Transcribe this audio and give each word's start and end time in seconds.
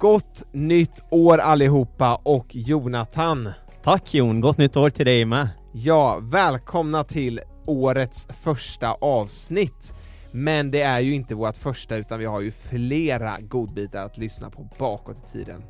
Gott 0.00 0.44
nytt 0.52 1.02
år 1.10 1.38
allihopa 1.38 2.20
och 2.22 2.46
Jonathan! 2.50 3.48
Tack 3.82 4.14
Jon, 4.14 4.40
gott 4.40 4.58
nytt 4.58 4.76
år 4.76 4.90
till 4.90 5.06
dig 5.06 5.24
med! 5.24 5.48
Ja, 5.72 6.18
välkomna 6.22 7.04
till 7.04 7.40
årets 7.66 8.28
första 8.42 8.92
avsnitt! 8.92 9.94
Men 10.32 10.70
det 10.70 10.82
är 10.82 11.00
ju 11.00 11.14
inte 11.14 11.34
vårt 11.34 11.56
första 11.56 11.96
utan 11.96 12.18
vi 12.18 12.24
har 12.24 12.40
ju 12.40 12.50
flera 12.50 13.40
godbitar 13.40 14.04
att 14.04 14.18
lyssna 14.18 14.50
på 14.50 14.68
bakåt 14.78 15.16
i 15.26 15.32
tiden. 15.32 15.62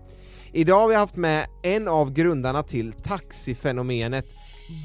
Idag 0.52 0.80
har 0.80 0.88
vi 0.88 0.94
haft 0.94 1.16
med 1.16 1.46
en 1.62 1.88
av 1.88 2.12
grundarna 2.12 2.62
till 2.62 2.92
taxifenomenet 2.92 4.26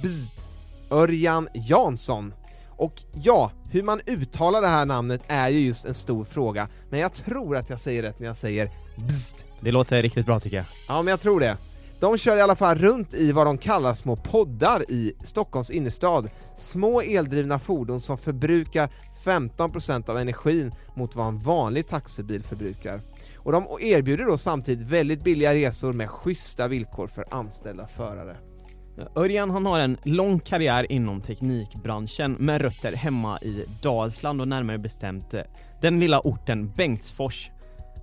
BZD, 0.03 0.43
Örjan 0.91 1.47
Jansson. 1.53 2.33
Och 2.69 2.93
ja, 3.13 3.51
hur 3.71 3.83
man 3.83 4.01
uttalar 4.05 4.61
det 4.61 4.67
här 4.67 4.85
namnet 4.85 5.21
är 5.27 5.49
ju 5.49 5.59
just 5.59 5.85
en 5.85 5.93
stor 5.93 6.23
fråga, 6.23 6.67
men 6.89 6.99
jag 6.99 7.13
tror 7.13 7.57
att 7.57 7.69
jag 7.69 7.79
säger 7.79 8.03
rätt 8.03 8.19
när 8.19 8.27
jag 8.27 8.37
säger 8.37 8.69
BZD. 8.95 9.35
Det 9.59 9.71
låter 9.71 10.01
riktigt 10.01 10.25
bra 10.25 10.39
tycker 10.39 10.57
jag. 10.57 10.65
Ja, 10.87 11.01
men 11.01 11.11
jag 11.11 11.19
tror 11.19 11.39
det. 11.39 11.57
De 11.99 12.17
kör 12.17 12.37
i 12.37 12.41
alla 12.41 12.55
fall 12.55 12.77
runt 12.77 13.13
i 13.13 13.31
vad 13.31 13.47
de 13.47 13.57
kallar 13.57 13.93
små 13.93 14.15
poddar 14.15 14.91
i 14.91 15.13
Stockholms 15.23 15.71
innerstad. 15.71 16.29
Små 16.55 17.01
eldrivna 17.01 17.59
fordon 17.59 18.01
som 18.01 18.17
förbrukar 18.17 18.89
15% 19.25 20.09
av 20.09 20.17
energin 20.17 20.71
mot 20.95 21.15
vad 21.15 21.27
en 21.27 21.37
vanlig 21.37 21.87
taxibil 21.87 22.43
förbrukar. 22.43 23.01
Och 23.35 23.51
de 23.51 23.67
erbjuder 23.81 24.25
då 24.25 24.37
samtidigt 24.37 24.87
väldigt 24.87 25.23
billiga 25.23 25.53
resor 25.53 25.93
med 25.93 26.09
schyssta 26.09 26.67
villkor 26.67 27.07
för 27.07 27.25
anställda 27.31 27.87
förare. 27.87 28.35
Örjan 29.15 29.49
han 29.49 29.65
har 29.65 29.79
en 29.79 29.97
lång 30.03 30.39
karriär 30.39 30.91
inom 30.91 31.21
teknikbranschen 31.21 32.33
med 32.33 32.61
rötter 32.61 32.95
hemma 32.95 33.39
i 33.39 33.65
Dalsland 33.81 34.41
och 34.41 34.47
närmare 34.47 34.77
bestämt 34.77 35.33
den 35.81 35.99
lilla 35.99 36.19
orten 36.19 36.71
Bengtsfors. 36.71 37.51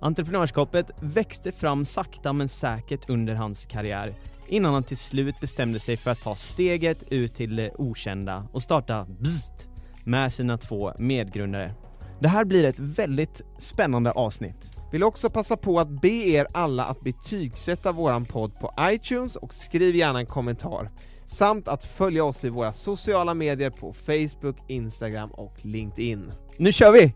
Entreprenörskapet 0.03 0.91
växte 0.99 1.51
fram 1.51 1.85
sakta 1.85 2.33
men 2.33 2.49
säkert 2.49 3.09
under 3.09 3.35
hans 3.35 3.65
karriär 3.65 4.13
innan 4.47 4.73
han 4.73 4.83
till 4.83 4.97
slut 4.97 5.39
bestämde 5.39 5.79
sig 5.79 5.97
för 5.97 6.11
att 6.11 6.21
ta 6.21 6.35
steget 6.35 7.03
ut 7.11 7.35
till 7.35 7.55
det 7.55 7.71
okända 7.77 8.47
och 8.51 8.61
starta 8.61 9.05
BZT 9.19 9.69
med 10.03 10.33
sina 10.33 10.57
två 10.57 10.93
medgrundare. 10.99 11.73
Det 12.21 12.27
här 12.27 12.45
blir 12.45 12.63
ett 12.63 12.79
väldigt 12.79 13.41
spännande 13.59 14.11
avsnitt. 14.11 14.77
Vill 14.91 15.03
också 15.03 15.29
passa 15.29 15.57
på 15.57 15.79
att 15.79 16.01
be 16.01 16.07
er 16.07 16.47
alla 16.53 16.85
att 16.85 17.01
betygsätta 17.01 17.91
våran 17.91 18.25
podd 18.25 18.55
på 18.59 18.73
iTunes 18.79 19.35
och 19.35 19.53
skriv 19.53 19.95
gärna 19.95 20.19
en 20.19 20.25
kommentar. 20.25 20.91
Samt 21.25 21.67
att 21.67 21.83
följa 21.83 22.23
oss 22.23 22.43
i 22.43 22.49
våra 22.49 22.73
sociala 22.73 23.33
medier 23.33 23.69
på 23.69 23.93
Facebook, 23.93 24.57
Instagram 24.67 25.29
och 25.31 25.53
LinkedIn. 25.61 26.31
Nu 26.57 26.71
kör 26.71 26.91
vi! 26.91 27.13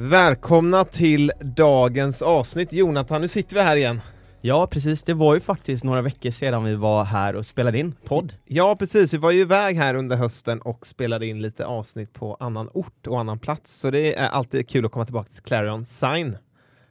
Välkomna 0.00 0.84
till 0.84 1.32
dagens 1.40 2.22
avsnitt 2.22 2.72
Jonathan, 2.72 3.20
nu 3.20 3.28
sitter 3.28 3.56
vi 3.56 3.62
här 3.62 3.76
igen. 3.76 4.00
Ja 4.40 4.66
precis, 4.66 5.02
det 5.02 5.14
var 5.14 5.34
ju 5.34 5.40
faktiskt 5.40 5.84
några 5.84 6.02
veckor 6.02 6.30
sedan 6.30 6.64
vi 6.64 6.74
var 6.74 7.04
här 7.04 7.36
och 7.36 7.46
spelade 7.46 7.78
in 7.78 7.94
podd. 8.04 8.32
Ja 8.44 8.76
precis, 8.78 9.14
vi 9.14 9.18
var 9.18 9.30
ju 9.30 9.40
iväg 9.40 9.76
här 9.76 9.94
under 9.94 10.16
hösten 10.16 10.60
och 10.60 10.86
spelade 10.86 11.26
in 11.26 11.42
lite 11.42 11.66
avsnitt 11.66 12.12
på 12.12 12.36
annan 12.40 12.68
ort 12.74 13.06
och 13.06 13.20
annan 13.20 13.38
plats, 13.38 13.80
så 13.80 13.90
det 13.90 14.14
är 14.14 14.28
alltid 14.28 14.68
kul 14.68 14.86
att 14.86 14.92
komma 14.92 15.04
tillbaka 15.04 15.30
till 15.34 15.42
Clarion 15.42 15.86
Sign 15.86 16.36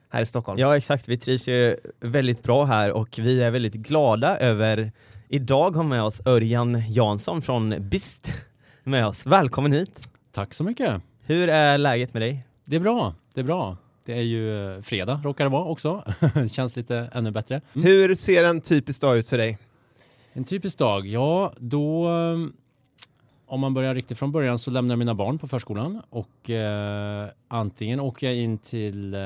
här 0.10 0.22
i 0.22 0.26
Stockholm. 0.26 0.60
Ja 0.60 0.78
exakt, 0.78 1.08
vi 1.08 1.18
trivs 1.18 1.48
ju 1.48 1.78
väldigt 2.00 2.44
bra 2.44 2.66
här 2.66 2.92
och 2.92 3.20
vi 3.20 3.42
är 3.42 3.52
väldigt 3.52 3.74
glada 3.74 4.38
över 4.38 4.92
idag 5.30 5.76
ha 5.76 5.84
med 5.84 6.04
oss 6.04 6.22
Örjan 6.26 6.84
Jansson 6.90 7.42
från 7.42 7.90
BIST 7.90 8.34
med 8.84 9.08
oss. 9.08 9.26
Välkommen 9.26 9.72
hit! 9.72 10.10
Tack 10.34 10.54
så 10.54 10.64
mycket! 10.64 11.02
Hur 11.22 11.50
är 11.50 11.78
läget 11.78 12.14
med 12.14 12.22
dig? 12.22 12.44
Det 12.70 12.76
är 12.76 12.80
bra, 12.80 13.16
det 13.34 13.40
är 13.40 13.46
bra. 13.46 13.78
Det 14.06 14.14
är 14.14 14.22
ju 14.22 14.74
eh, 14.76 14.82
fredag 14.82 15.22
råkar 15.24 15.46
det 15.46 15.52
vara 15.52 15.66
också. 15.66 16.04
känns 16.52 16.76
lite 16.76 17.10
ännu 17.14 17.32
bättre. 17.32 17.62
Mm. 17.74 17.88
Hur 17.88 18.16
ser 18.16 18.44
en 18.44 18.62
typisk 18.62 19.02
dag 19.02 19.18
ut 19.18 19.28
för 19.28 19.38
dig? 19.38 19.58
En 20.34 20.44
typisk 20.44 20.78
dag? 20.78 21.08
Ja, 21.08 21.54
då 21.58 22.08
eh, 22.10 22.38
om 23.46 23.60
man 23.60 23.74
börjar 23.74 23.96
riktigt 23.96 24.18
från 24.18 24.32
början 24.32 24.60
så 24.60 24.72
lämnar 24.72 24.92
jag 24.92 25.00
mina 25.00 25.16
barn 25.16 25.40
på 25.40 25.48
förskolan 25.48 26.02
och 26.10 26.50
eh, 26.50 27.28
antingen 27.48 28.00
åker 28.00 28.28
jag 28.28 28.36
in 28.36 28.58
till 28.58 29.14
eh, 29.14 29.20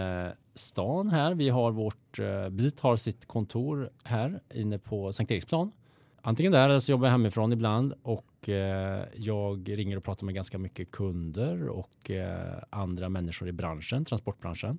stan 0.56 1.10
här. 1.10 1.34
Vi 1.34 1.50
har 1.50 1.72
vårt, 1.72 2.20
eh, 2.20 2.50
BIT 2.50 2.80
har 2.80 2.98
sitt 2.98 3.26
kontor 3.26 3.90
här 4.04 4.40
inne 4.54 4.78
på 4.78 5.14
Sankt 5.14 5.32
Eriksplan. 5.32 5.72
Antingen 6.22 6.52
där 6.52 6.70
eller 6.70 6.80
så 6.80 6.92
jobbar 6.92 7.08
jag 7.08 7.12
hemifrån 7.12 7.54
ibland 7.54 7.94
och 8.04 8.26
eh, 8.50 9.04
jag 9.16 9.78
ringer 9.78 9.98
och 9.98 10.04
pratar 10.04 10.26
med 10.26 10.36
ganska 10.36 10.58
mycket 10.58 10.92
kunder 10.92 11.70
och 11.70 12.12
eh, 12.12 12.64
andra 12.70 13.10
människor 13.10 13.48
i 13.48 13.52
branschen, 13.52 14.06
transportbranschen. 14.06 14.78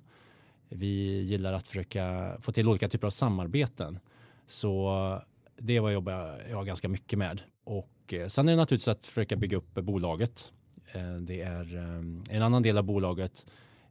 Vi 0.69 1.21
gillar 1.21 1.53
att 1.53 1.67
försöka 1.67 2.35
få 2.41 2.51
till 2.51 2.67
olika 2.67 2.89
typer 2.89 3.07
av 3.07 3.11
samarbeten. 3.11 3.99
Så 4.47 5.21
det 5.57 5.75
är 5.75 5.81
vad 5.81 5.91
jag 5.91 5.93
jobbar 5.93 6.41
jag 6.49 6.65
ganska 6.65 6.87
mycket 6.87 7.19
med. 7.19 7.41
Och 7.63 8.13
eh, 8.13 8.27
sen 8.27 8.47
är 8.47 8.51
det 8.51 8.57
naturligtvis 8.57 8.87
att 8.87 9.07
försöka 9.07 9.35
bygga 9.35 9.57
upp 9.57 9.73
bolaget. 9.73 10.51
Eh, 10.93 11.15
det 11.15 11.41
är 11.41 11.75
eh, 11.75 12.35
en 12.35 12.41
annan 12.41 12.63
del 12.63 12.77
av 12.77 12.83
bolaget 12.83 13.45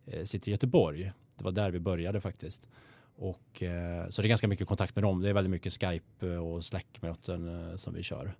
eh, 0.07 0.25
sitter 0.25 0.49
i 0.49 0.53
Göteborg. 0.53 1.13
Det 1.37 1.45
var 1.45 1.53
där 1.53 1.71
vi 1.71 1.81
började 1.81 2.21
faktiskt. 2.21 2.69
Och, 3.17 3.63
så 4.09 4.23
det 4.23 4.27
är 4.27 4.29
ganska 4.29 4.49
mycket 4.49 4.69
kontakt 4.69 4.97
med 4.97 5.05
dem. 5.05 5.21
Det 5.21 5.29
är 5.29 5.33
väldigt 5.33 5.51
mycket 5.51 5.73
Skype 5.73 6.37
och 6.37 6.65
Slack-möten 6.65 7.79
som 7.79 7.95
vi 7.95 8.03
kör 8.03 8.35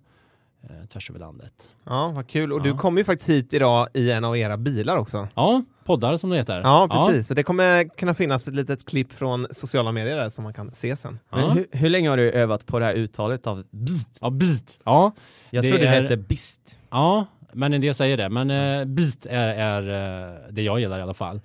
eh, 0.69 0.85
tvärs 0.93 1.09
över 1.09 1.19
landet. 1.19 1.53
Ja, 1.85 2.11
vad 2.15 2.27
kul. 2.27 2.53
Och 2.53 2.59
Ja. 2.59 2.63
du 2.63 2.73
kom 2.77 2.97
ju 2.97 3.03
faktiskt 3.03 3.29
hit 3.29 3.53
idag 3.53 3.87
i 3.93 4.11
en 4.11 4.23
av 4.23 4.37
era 4.37 4.57
bilar 4.57 4.97
också. 4.97 5.27
Ja, 5.35 5.63
poddar 5.85 6.17
som 6.17 6.29
det 6.29 6.35
heter. 6.37 6.61
Ja, 6.61 6.87
precis. 6.91 7.27
Så 7.27 7.33
det 7.33 7.43
kommer 7.43 7.83
kunna 7.97 8.13
finnas 8.13 8.47
ett 8.47 8.55
litet 8.55 8.85
klipp 8.85 9.13
från 9.13 9.47
sociala 9.51 9.91
medier 9.91 10.17
där 10.17 10.29
som 10.29 10.43
man 10.43 10.53
kan 10.53 10.73
se 10.73 10.95
sen. 10.95 11.19
Ja. 11.29 11.37
Men 11.37 11.51
hur, 11.51 11.67
hur 11.71 11.89
länge 11.89 12.09
har 12.09 12.17
du 12.17 12.31
övat 12.31 12.65
på 12.65 12.79
det 12.79 12.85
här 12.85 12.93
uttalet 12.93 13.47
av 13.47 13.63
BZT? 13.71 14.17
Ja, 14.21 14.29
BZT. 14.29 14.79
Ja, 14.83 15.11
Jag 15.49 15.63
Det 15.63 15.69
trodde 15.69 15.83
det 15.83 15.89
är- 15.89 16.01
hette 16.01 16.17
BIST. 16.17 16.79
ja, 16.89 17.25
men 17.53 17.73
en 17.73 17.81
del 17.81 17.93
säger 17.93 18.17
det. 18.17 18.29
Men 18.29 18.51
eh, 18.51 18.85
BZT 18.85 19.25
är, 19.29 19.47
är 19.47 20.27
eh, 20.27 20.33
det 20.51 20.61
jag 20.61 20.79
gillar 20.79 20.99
i 20.99 21.01
alla 21.01 21.13
fall. 21.13 21.41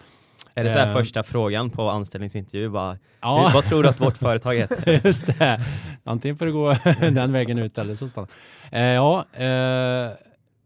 Är 0.59 0.65
det 0.65 0.71
så 0.73 0.79
här 0.79 0.87
Eh. 0.87 0.93
första 0.93 1.23
frågan 1.23 1.71
på 1.71 1.91
anställningsintervju 1.91 2.69
bara, 2.69 2.99
Ja. 3.23 3.47
hur, 3.47 3.55
vad 3.55 3.65
tror 3.65 3.83
du 3.83 3.89
att 3.89 4.01
vårt 4.01 4.17
företag 4.17 4.55
heter? 4.55 5.01
Just 5.07 5.27
det. 5.39 5.61
Antingen 6.05 6.37
får 6.39 6.47
det 6.47 6.53
gå 6.53 6.75
den 7.15 7.33
vägen 7.33 7.59
ut 7.59 7.79
eller 7.79 7.95
så 7.95 8.09
stanna. 8.09 8.29
Eh, 8.73 8.83
ja, 8.83 9.19
eh, 9.33 10.11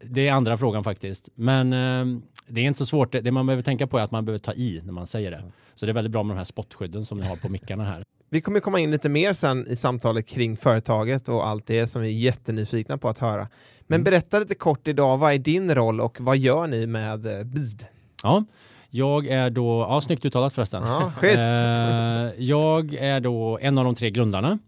det 0.04 0.28
är 0.28 0.32
andra 0.32 0.56
frågan 0.56 0.84
faktiskt. 0.84 1.28
Men 1.34 1.72
eh, 1.72 2.20
det 2.46 2.60
är 2.60 2.64
inte 2.64 2.78
så 2.78 2.86
svårt. 2.86 3.12
Det, 3.12 3.32
man 3.32 3.46
behöver 3.46 3.62
tänka 3.62 3.86
på 3.86 3.98
är 3.98 4.02
att 4.02 4.10
man 4.10 4.24
behöver 4.24 4.38
ta 4.38 4.52
i 4.52 4.80
när 4.84 4.92
man 4.92 5.06
säger 5.06 5.30
det. 5.30 5.42
Så 5.74 5.86
det 5.86 5.92
är 5.92 5.94
väldigt 5.94 6.12
bra 6.12 6.22
med 6.22 6.36
de 6.36 6.38
här 6.38 6.44
spottskydden 6.44 7.04
som 7.04 7.20
ni 7.20 7.26
har 7.26 7.36
på 7.36 7.48
mickarna 7.48 7.84
här. 7.84 8.04
Vi 8.30 8.40
kommer 8.40 8.60
komma 8.60 8.80
in 8.80 8.90
lite 8.90 9.08
mer 9.08 9.32
sen 9.32 9.66
i 9.68 9.76
samtalet 9.76 10.26
kring 10.26 10.56
företaget 10.56 11.28
och 11.28 11.46
allt 11.48 11.66
det 11.66 11.86
som 11.86 12.02
vi 12.02 12.08
är 12.08 12.12
jättenyfikna 12.12 12.98
på 12.98 13.08
att 13.08 13.18
höra. 13.18 13.48
Men 13.86 13.96
Mm. 14.00 14.04
berätta 14.04 14.38
lite 14.38 14.54
kort 14.54 14.88
idag, 14.88 15.18
vad 15.18 15.32
är 15.32 15.38
din 15.38 15.74
roll 15.74 16.00
och 16.00 16.16
vad 16.20 16.36
gör 16.38 16.66
ni 16.66 16.86
med 16.86 17.26
eh, 17.38 17.44
BZD? 17.44 17.84
Ja, 18.22 18.44
jag 18.94 19.26
är 19.26 19.50
då, 19.50 19.86
ja 19.88 20.00
snyggt 20.00 20.24
uttalat 20.24 20.54
förresten. 20.54 20.82
Ja. 20.82 21.12
Eh, 21.22 22.30
jag 22.38 22.94
är 22.94 23.20
då 23.20 23.58
en 23.62 23.78
av 23.78 23.84
de 23.84 23.94
tre 23.94 24.10
grundarna 24.10 24.58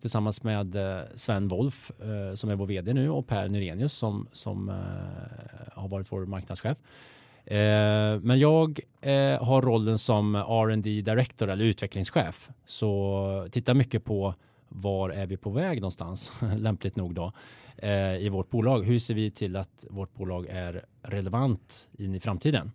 tillsammans 0.00 0.42
med 0.42 0.74
eh, 0.74 1.02
Sven 1.14 1.48
Wolf 1.48 1.90
eh, 2.00 2.34
som 2.34 2.50
är 2.50 2.54
vår 2.54 2.66
vd 2.66 2.92
nu 2.92 3.10
och 3.10 3.26
Per 3.26 3.48
Nyrenius 3.48 3.92
som, 3.92 4.28
som 4.32 4.68
eh, 4.68 4.74
har 5.72 5.88
varit 5.88 6.12
vår 6.12 6.26
marknadschef. 6.26 6.78
Men 8.22 8.38
jag 8.38 8.80
har 9.40 9.62
rollen 9.62 9.98
som 9.98 10.34
R&D 10.34 11.00
director 11.00 11.50
eller 11.50 11.64
utvecklingschef. 11.64 12.50
Så 12.66 13.48
tittar 13.50 13.74
mycket 13.74 14.04
på 14.04 14.34
var 14.68 15.10
är 15.10 15.26
vi 15.26 15.36
på 15.36 15.50
väg 15.50 15.80
någonstans, 15.80 16.32
lämpligt 16.56 16.96
nog 16.96 17.14
då, 17.14 17.32
eh, 17.76 18.16
i 18.16 18.28
vårt 18.28 18.50
bolag. 18.50 18.84
Hur 18.84 18.98
ser 18.98 19.14
vi 19.14 19.30
till 19.30 19.56
att 19.56 19.84
vårt 19.90 20.14
bolag 20.14 20.46
är 20.50 20.84
relevant 21.02 21.88
in 21.98 22.14
i 22.14 22.20
framtiden? 22.20 22.72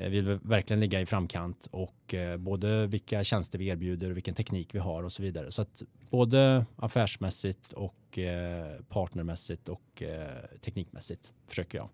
Eh, 0.00 0.10
vi 0.10 0.20
vill 0.20 0.38
verkligen 0.42 0.80
ligga 0.80 1.00
i 1.00 1.06
framkant 1.06 1.68
och 1.70 2.14
eh, 2.14 2.36
både 2.36 2.86
vilka 2.86 3.24
tjänster 3.24 3.58
vi 3.58 3.66
erbjuder 3.66 4.10
och 4.10 4.16
vilken 4.16 4.34
teknik 4.34 4.74
vi 4.74 4.78
har 4.78 5.02
och 5.02 5.12
så 5.12 5.22
vidare. 5.22 5.52
Så 5.52 5.62
att 5.62 5.82
både 6.10 6.66
affärsmässigt 6.76 7.72
och 7.72 8.18
eh, 8.18 8.80
partnermässigt 8.88 9.68
och 9.68 10.02
teknikmässigt 10.60 11.32
försöker 11.46 11.78
jag 11.78 11.88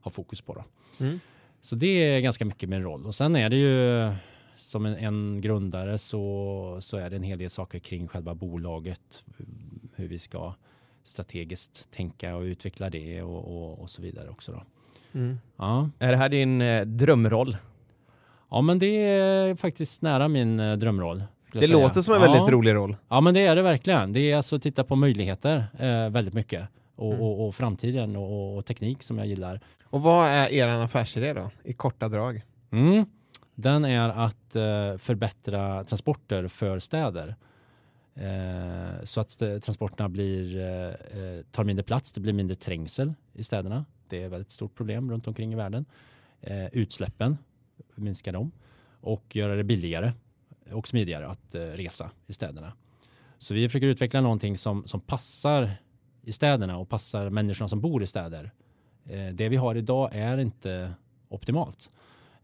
ha 0.00 0.10
fokus 0.10 0.40
på. 0.40 0.54
Då. 0.54 0.64
Mm. 1.04 1.20
Så 1.60 1.76
det 1.76 1.86
är 1.86 2.20
ganska 2.20 2.44
mycket 2.44 2.68
min 2.68 2.82
roll. 2.82 3.06
Och 3.06 3.14
sen 3.14 3.36
är 3.36 3.50
det 3.50 3.56
ju 3.56 4.12
som 4.56 4.86
en, 4.86 4.96
en, 4.96 5.40
grundare 5.40 5.98
så, 5.98 6.76
så 6.80 6.96
är 6.96 7.10
det 7.10 7.16
en 7.16 7.22
hel 7.22 7.38
del 7.38 7.50
saker 7.50 7.78
kring 7.78 8.08
själva 8.08 8.34
bolaget. 8.34 9.24
Hur 9.94 10.08
vi 10.08 10.18
ska 10.18 10.54
strategiskt 11.04 11.90
tänka 11.90 12.36
och 12.36 12.42
utveckla 12.42 12.90
det 12.90 13.22
och, 13.22 13.44
och, 13.44 13.78
och 13.78 13.90
så 13.90 14.02
vidare 14.02 14.28
också. 14.28 14.52
Då. 14.52 14.62
Mm. 15.14 15.38
Ja. 15.56 15.90
Är 15.98 16.10
det 16.10 16.16
här 16.16 16.28
din 16.28 16.60
eh, 16.60 16.84
drömroll? 16.84 17.56
Ja, 18.50 18.60
men 18.60 18.78
det 18.78 19.04
är 19.04 19.54
faktiskt 19.54 20.02
nära 20.02 20.28
min 20.28 20.60
eh, 20.60 20.76
drömroll. 20.76 21.24
Det 21.52 21.66
låter 21.66 22.02
som 22.02 22.14
en 22.14 22.20
väldigt 22.20 22.48
rolig 22.48 22.74
roll. 22.74 22.96
Ja, 23.08 23.20
men 23.20 23.34
det 23.34 23.40
är 23.40 23.56
det 23.56 23.62
verkligen. 23.62 24.12
Det 24.12 24.20
är 24.20 24.36
alltså 24.36 24.56
att 24.56 24.62
titta 24.62 24.84
på 24.84 24.96
möjligheter 24.96 25.66
eh, 25.78 26.10
väldigt 26.10 26.34
mycket 26.34 26.68
och, 26.96 27.12
mm. 27.12 27.20
och, 27.20 27.46
och 27.46 27.54
framtiden 27.54 28.16
och, 28.16 28.56
och, 28.56 28.66
teknik 28.66 29.02
som 29.02 29.18
jag 29.18 29.26
gillar. 29.26 29.60
Och 29.84 30.02
vad 30.02 30.28
är 30.28 30.52
er 30.52 30.68
affärsidé 30.68 31.32
då, 31.32 31.50
i 31.64 31.72
korta 31.72 32.08
drag? 32.08 32.42
Mm. 32.70 33.06
Den 33.54 33.84
är 33.84 34.08
att 34.08 34.56
eh, 34.56 34.96
förbättra 34.98 35.84
transporter 35.84 36.48
för 36.48 36.78
städer. 36.78 37.36
Eh, 38.14 39.04
så 39.04 39.20
att 39.20 39.38
transporterna 39.38 40.08
blir, 40.08 40.56
eh, 40.56 40.88
eh, 40.88 41.42
tar 41.50 41.64
mindre 41.64 41.82
plats, 41.82 42.12
det 42.12 42.20
blir 42.20 42.32
mindre 42.32 42.56
trängsel 42.56 43.12
i 43.32 43.44
städerna. 43.44 43.84
Det 44.12 44.22
är 44.22 44.26
ett 44.26 44.32
väldigt 44.32 44.50
stort 44.50 44.74
problem 44.74 45.10
runt 45.10 45.26
omkring 45.26 45.52
i 45.52 45.56
världen. 45.56 45.84
Eh, 46.40 46.66
utsläppen, 46.66 47.38
minska 47.94 48.32
dem 48.32 48.50
och 49.00 49.36
göra 49.36 49.56
det 49.56 49.64
billigare 49.64 50.12
och 50.72 50.88
smidigare 50.88 51.28
att 51.28 51.54
eh, 51.54 51.60
resa 51.60 52.10
i 52.26 52.32
städerna. 52.32 52.72
Så 53.38 53.54
vi 53.54 53.68
försöker 53.68 53.86
utveckla 53.86 54.20
någonting 54.20 54.56
som, 54.56 54.86
som 54.86 55.00
passar 55.00 55.70
i 56.22 56.32
städerna 56.32 56.78
och 56.78 56.88
passar 56.88 57.30
människorna 57.30 57.68
som 57.68 57.80
bor 57.80 58.02
i 58.02 58.06
städer. 58.06 58.50
Eh, 59.04 59.28
det 59.28 59.48
vi 59.48 59.56
har 59.56 59.74
idag 59.74 60.10
är 60.12 60.38
inte 60.38 60.92
optimalt. 61.28 61.90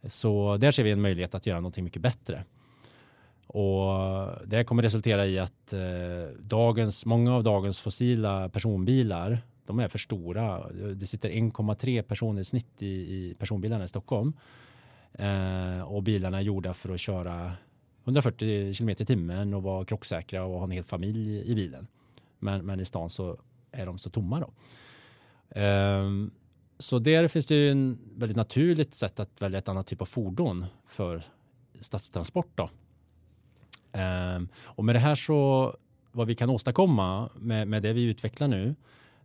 Så 0.05 0.57
där 0.57 0.71
ser 0.71 0.83
vi 0.83 0.91
en 0.91 1.01
möjlighet 1.01 1.35
att 1.35 1.47
göra 1.47 1.61
någonting 1.61 1.85
mycket 1.85 2.03
bättre. 2.03 2.45
Och 3.47 3.91
det 4.47 4.65
kommer 4.65 4.83
resultera 4.83 5.27
i 5.27 5.39
att 5.39 5.73
eh, 5.73 5.81
dagens, 6.41 7.07
många 7.07 7.35
av 7.35 7.43
dagens 7.43 7.81
fossila 7.81 8.49
personbilar 8.49 9.43
de 9.69 9.79
är 9.79 9.89
för 9.89 9.99
stora. 9.99 10.73
Det 10.73 11.07
sitter 11.07 11.31
1,3 11.31 12.03
personer 12.03 12.41
i 12.41 12.45
snitt 12.45 12.83
i, 12.83 12.87
i 12.87 13.35
personbilarna 13.39 13.85
i 13.85 13.89
Stockholm. 13.89 14.33
Eh, 15.13 15.81
och 15.81 16.03
bilarna 16.03 16.39
är 16.39 16.43
gjorda 16.43 16.75
för 16.75 16.95
att 16.95 17.01
köra 17.01 17.53
140 18.05 18.75
km 18.75 18.89
i 18.89 18.95
timmen 18.95 19.55
och 19.55 19.63
vara 19.63 19.85
krocksäkra 19.85 20.45
och 20.45 20.59
ha 20.59 20.65
en 20.65 20.71
hel 20.71 20.85
familj 20.85 21.51
i 21.51 21.55
bilen. 21.55 21.87
Men, 22.39 22.67
men 22.67 22.81
i 22.81 22.85
stan 22.85 23.11
så 23.11 23.39
är 23.73 23.87
de 23.87 23.99
så 23.99 24.11
tomma 24.11 24.41
då. 24.41 24.53
Eh, 25.61 26.09
så 26.79 26.99
där 26.99 27.29
finns 27.29 27.47
det 27.47 27.55
ju 27.55 27.71
en 27.71 27.99
väldigt 28.17 28.37
naturligt 28.37 28.95
sätt 28.95 29.21
att 29.21 29.43
välja 29.43 29.59
ett 29.59 29.69
annat 29.69 29.87
typ 29.87 30.01
av 30.01 30.07
fordon 30.07 30.67
för 30.87 31.23
stadstransport. 31.81 32.51
Då. 32.55 32.71
Eh, 33.93 34.41
och 34.63 34.85
med 34.85 34.95
det 34.95 34.99
här 34.99 35.15
så 35.15 35.77
vad 36.13 36.27
vi 36.27 36.35
kan 36.35 36.51
åstadkomma 36.51 37.31
med, 37.37 37.69
med 37.69 37.83
det 37.83 37.93
vi 37.93 38.03
utvecklar 38.03 38.49
nu 38.49 38.75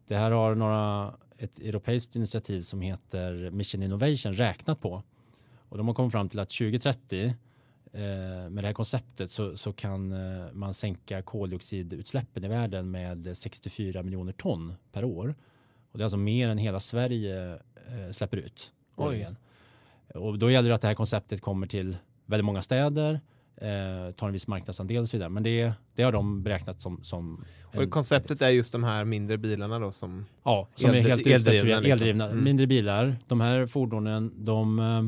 det 0.07 0.15
här 0.15 0.31
har 0.31 0.55
några, 0.55 1.13
ett 1.37 1.59
europeiskt 1.59 2.15
initiativ 2.15 2.61
som 2.61 2.81
heter 2.81 3.49
Mission 3.49 3.83
Innovation 3.83 4.33
räknat 4.33 4.81
på. 4.81 5.03
Och 5.69 5.77
de 5.77 5.87
har 5.87 5.93
kommit 5.93 6.11
fram 6.11 6.29
till 6.29 6.39
att 6.39 6.49
2030 6.49 7.25
eh, 7.25 8.01
med 8.49 8.63
det 8.63 8.67
här 8.67 8.73
konceptet 8.73 9.31
så, 9.31 9.57
så 9.57 9.73
kan 9.73 10.11
eh, 10.11 10.51
man 10.53 10.73
sänka 10.73 11.21
koldioxidutsläppen 11.21 12.43
i 12.43 12.47
världen 12.47 12.91
med 12.91 13.37
64 13.37 14.03
miljoner 14.03 14.33
ton 14.33 14.73
per 14.91 15.03
år. 15.03 15.35
Och 15.91 15.97
det 15.97 16.01
är 16.01 16.05
alltså 16.05 16.17
mer 16.17 16.49
än 16.49 16.57
hela 16.57 16.79
Sverige 16.79 17.53
eh, 17.53 18.11
släpper 18.11 18.37
ut 18.37 18.71
årligen. 18.95 19.37
Och 20.13 20.39
då 20.39 20.51
gäller 20.51 20.69
det 20.69 20.75
att 20.75 20.81
det 20.81 20.87
här 20.87 20.95
konceptet 20.95 21.41
kommer 21.41 21.67
till 21.67 21.97
väldigt 22.25 22.45
många 22.45 22.61
städer 22.61 23.19
eh, 23.57 24.11
tar 24.15 24.27
en 24.27 24.33
viss 24.33 24.47
marknadsandel 24.47 25.01
och 25.01 25.09
så 25.09 25.17
vidare. 25.17 25.29
Men 25.29 25.43
det, 25.43 25.73
det 25.95 26.03
har 26.03 26.11
de 26.11 26.43
beräknat 26.43 26.81
som... 26.81 27.03
som 27.03 27.45
och 27.75 27.89
konceptet 27.89 28.41
är 28.41 28.49
just 28.49 28.71
de 28.71 28.83
här 28.83 29.05
mindre 29.05 29.37
bilarna 29.37 29.79
då 29.79 29.91
som... 29.91 30.25
Ja, 30.43 30.67
som 30.75 30.89
är 30.89 30.93
helt 30.93 31.27
eldrivna. 31.27 31.79
Liksom. 31.79 31.91
eldrivna. 31.91 32.29
Mm. 32.29 32.43
Mindre 32.43 32.67
bilar. 32.67 33.15
De 33.27 33.41
här 33.41 33.65
fordonen, 33.65 34.33
de, 34.35 34.79
eh, 34.79 35.03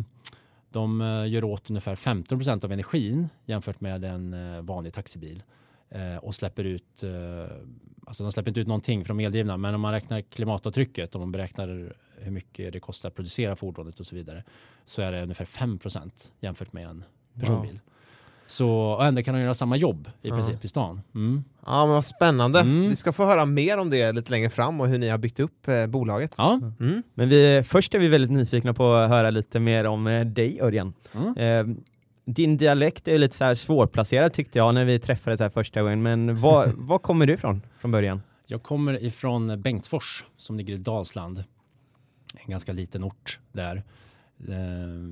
de 0.70 1.02
eh, 1.02 1.28
gör 1.28 1.44
åt 1.44 1.70
ungefär 1.70 1.96
15 1.96 2.38
procent 2.38 2.64
av 2.64 2.72
energin 2.72 3.30
jämfört 3.46 3.82
med 3.82 4.04
en 4.04 4.34
eh, 4.34 4.62
vanlig 4.62 4.94
taxibil. 4.94 5.44
och 6.22 6.36
släpper 6.36 6.64
ut, 6.64 7.04
alltså 8.06 8.24
de 8.24 8.32
släpper 8.32 8.50
inte 8.50 8.60
ut 8.60 8.68
någonting 8.68 9.06
från 9.06 9.20
eldrivna, 9.20 9.58
men 9.58 9.76
om 9.76 9.82
man 9.82 9.92
räknar 9.92 10.22
klimatavtrycket, 10.22 11.16
om 11.16 11.22
man 11.22 11.32
beräknar 11.32 11.94
hur 12.18 12.32
mycket 12.32 12.74
det 12.74 12.80
kostar 12.80 13.10
att 13.10 13.16
producera 13.16 13.56
fordonet 13.56 14.00
och 14.00 14.06
så 14.06 14.16
vidare, 14.16 14.44
så 14.86 15.02
är 15.02 15.12
det 15.12 15.24
ungefär 15.24 15.46
5 15.46 15.80
procent 15.80 16.32
jämfört 16.40 16.74
med 16.74 16.88
en 16.88 17.04
personbil. 17.40 17.72
Wow. 17.72 17.95
Så 18.48 18.70
och 18.70 19.06
ändå 19.06 19.24
kan 19.24 19.34
de 19.34 19.42
göra 19.42 19.54
samma 19.54 19.78
jobb 19.78 20.10
i 20.22 20.30
ja. 20.30 20.36
princip 20.36 20.66
i 20.66 20.68
stan. 20.68 21.02
Mm. 21.16 21.44
Ja 21.66 21.86
men 21.86 21.94
vad 21.94 22.06
spännande. 22.06 22.60
Mm. 22.60 22.90
Vi 22.90 22.96
ska 22.96 23.14
få 23.14 23.26
höra 23.26 23.46
mer 23.46 23.78
om 23.78 23.90
det 23.90 24.12
lite 24.12 24.32
längre 24.32 24.50
fram 24.50 24.82
och 24.82 24.88
hur 24.88 24.98
ni 24.98 25.10
har 25.10 25.18
byggt 25.18 25.40
upp 25.40 25.68
eh, 25.68 25.88
bolaget. 25.88 26.36
Ja. 26.38 26.60
Mm. 26.80 27.04
Men 27.14 27.30
vi, 27.30 27.64
först 27.64 27.96
är 27.96 28.00
vi 28.00 28.08
väldigt 28.08 28.32
nyfikna 28.32 28.74
på 28.74 28.94
att 28.94 29.10
höra 29.10 29.30
lite 29.30 29.60
mer 29.60 29.86
om 29.86 30.08
eh, 30.08 30.26
dig 30.26 30.62
Örjan. 30.62 30.94
Mm. 31.14 31.38
Eh, 31.38 31.76
din 32.26 32.58
dialekt 32.58 33.08
är 33.08 33.18
lite 33.18 33.36
så 33.36 33.44
här 33.44 33.56
svårplacerad 33.56 34.34
tyckte 34.34 34.60
jag 34.60 34.74
när 34.74 34.86
vi 34.86 35.00
träffades 35.00 35.40
här 35.40 35.50
första 35.50 35.82
gången, 35.82 36.02
men 36.02 36.42
var, 36.42 36.68
var 36.78 37.00
kommer 37.00 37.26
du 37.26 37.34
ifrån 37.34 37.62
från 37.80 37.92
början? 37.92 38.22
Jag 38.48 38.64
kommer 38.64 39.04
ifrån 39.04 39.62
Bengtsfors 39.62 40.24
som 40.38 40.58
ligger 40.58 40.74
i 40.74 40.78
Dalsland. 40.78 41.44
En 42.36 42.52
ganska 42.52 42.72
liten 42.72 43.04
ort 43.04 43.40
där. 43.52 43.84
Eh, 44.40 44.56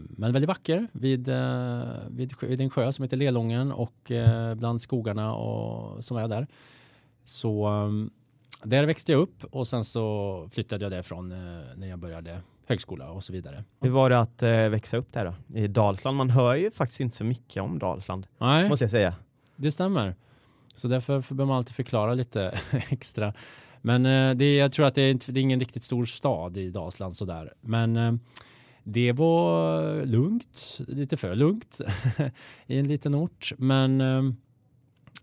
men 0.10 0.32
väldigt 0.32 0.48
vacker 0.48 0.88
vid, 0.92 1.28
eh, 1.28 1.84
vid, 2.10 2.34
vid 2.42 2.62
en 2.62 2.70
sjö 2.70 2.92
som 2.92 3.04
heter 3.04 3.18
Lelången 3.18 3.72
och 3.72 4.12
eh, 4.12 4.56
bland 4.56 4.82
skogarna 4.82 5.36
och, 5.36 6.04
som 6.04 6.18
är 6.18 6.28
där. 6.28 6.48
Så 7.26 7.70
där 8.64 8.84
växte 8.86 9.12
jag 9.12 9.22
upp 9.22 9.44
och 9.44 9.68
sen 9.68 9.84
så 9.84 10.50
flyttade 10.52 10.86
jag 10.86 10.92
därifrån 10.92 11.30
när 11.76 11.88
jag 11.88 12.00
började 12.00 12.40
högskola 12.66 13.12
och 13.12 13.24
så 13.24 13.34
vidare. 13.34 13.64
Hur 13.82 13.90
var 13.90 14.10
det 14.10 14.20
att 14.20 14.44
växa 14.72 14.98
upp 14.98 15.14
där 15.14 15.26
då? 15.26 15.60
I 15.60 15.68
Dalsland? 15.68 16.18
Man 16.18 16.30
hör 16.30 16.56
ju 16.56 16.72
faktiskt 16.72 17.00
inte 17.00 17.16
så 17.16 17.24
mycket 17.24 17.64
om 17.64 17.80
Dalsland. 17.80 18.28
Nej, 18.38 18.70
måste 18.70 18.84
jag 18.84 18.92
säga. 18.92 19.16
Det 19.56 19.72
stämmer. 19.72 20.16
Så 20.74 20.88
därför 20.88 21.14
behöver 21.14 21.46
man 21.46 21.58
alltid 21.58 21.76
förklara 21.76 22.14
lite 22.14 22.60
extra. 22.90 23.34
Men 23.82 24.04
det, 24.38 24.56
jag 24.56 24.72
tror 24.72 24.86
att 24.86 24.96
det 24.96 25.02
är, 25.02 25.32
det 25.32 25.40
är 25.40 25.42
ingen 25.42 25.60
riktigt 25.60 25.84
stor 25.84 26.06
stad 26.06 26.58
i 26.58 26.70
Dalsland 26.70 27.16
sådär. 27.16 27.54
Men 27.62 28.20
det 28.84 29.12
var 29.12 30.06
lugnt, 30.06 30.80
lite 30.88 31.18
för 31.18 31.36
lugnt 31.36 31.82
i 32.68 32.78
en 32.78 32.88
liten 32.88 33.16
ort. 33.16 33.54
Men 33.58 34.02
ehm, 34.02 34.36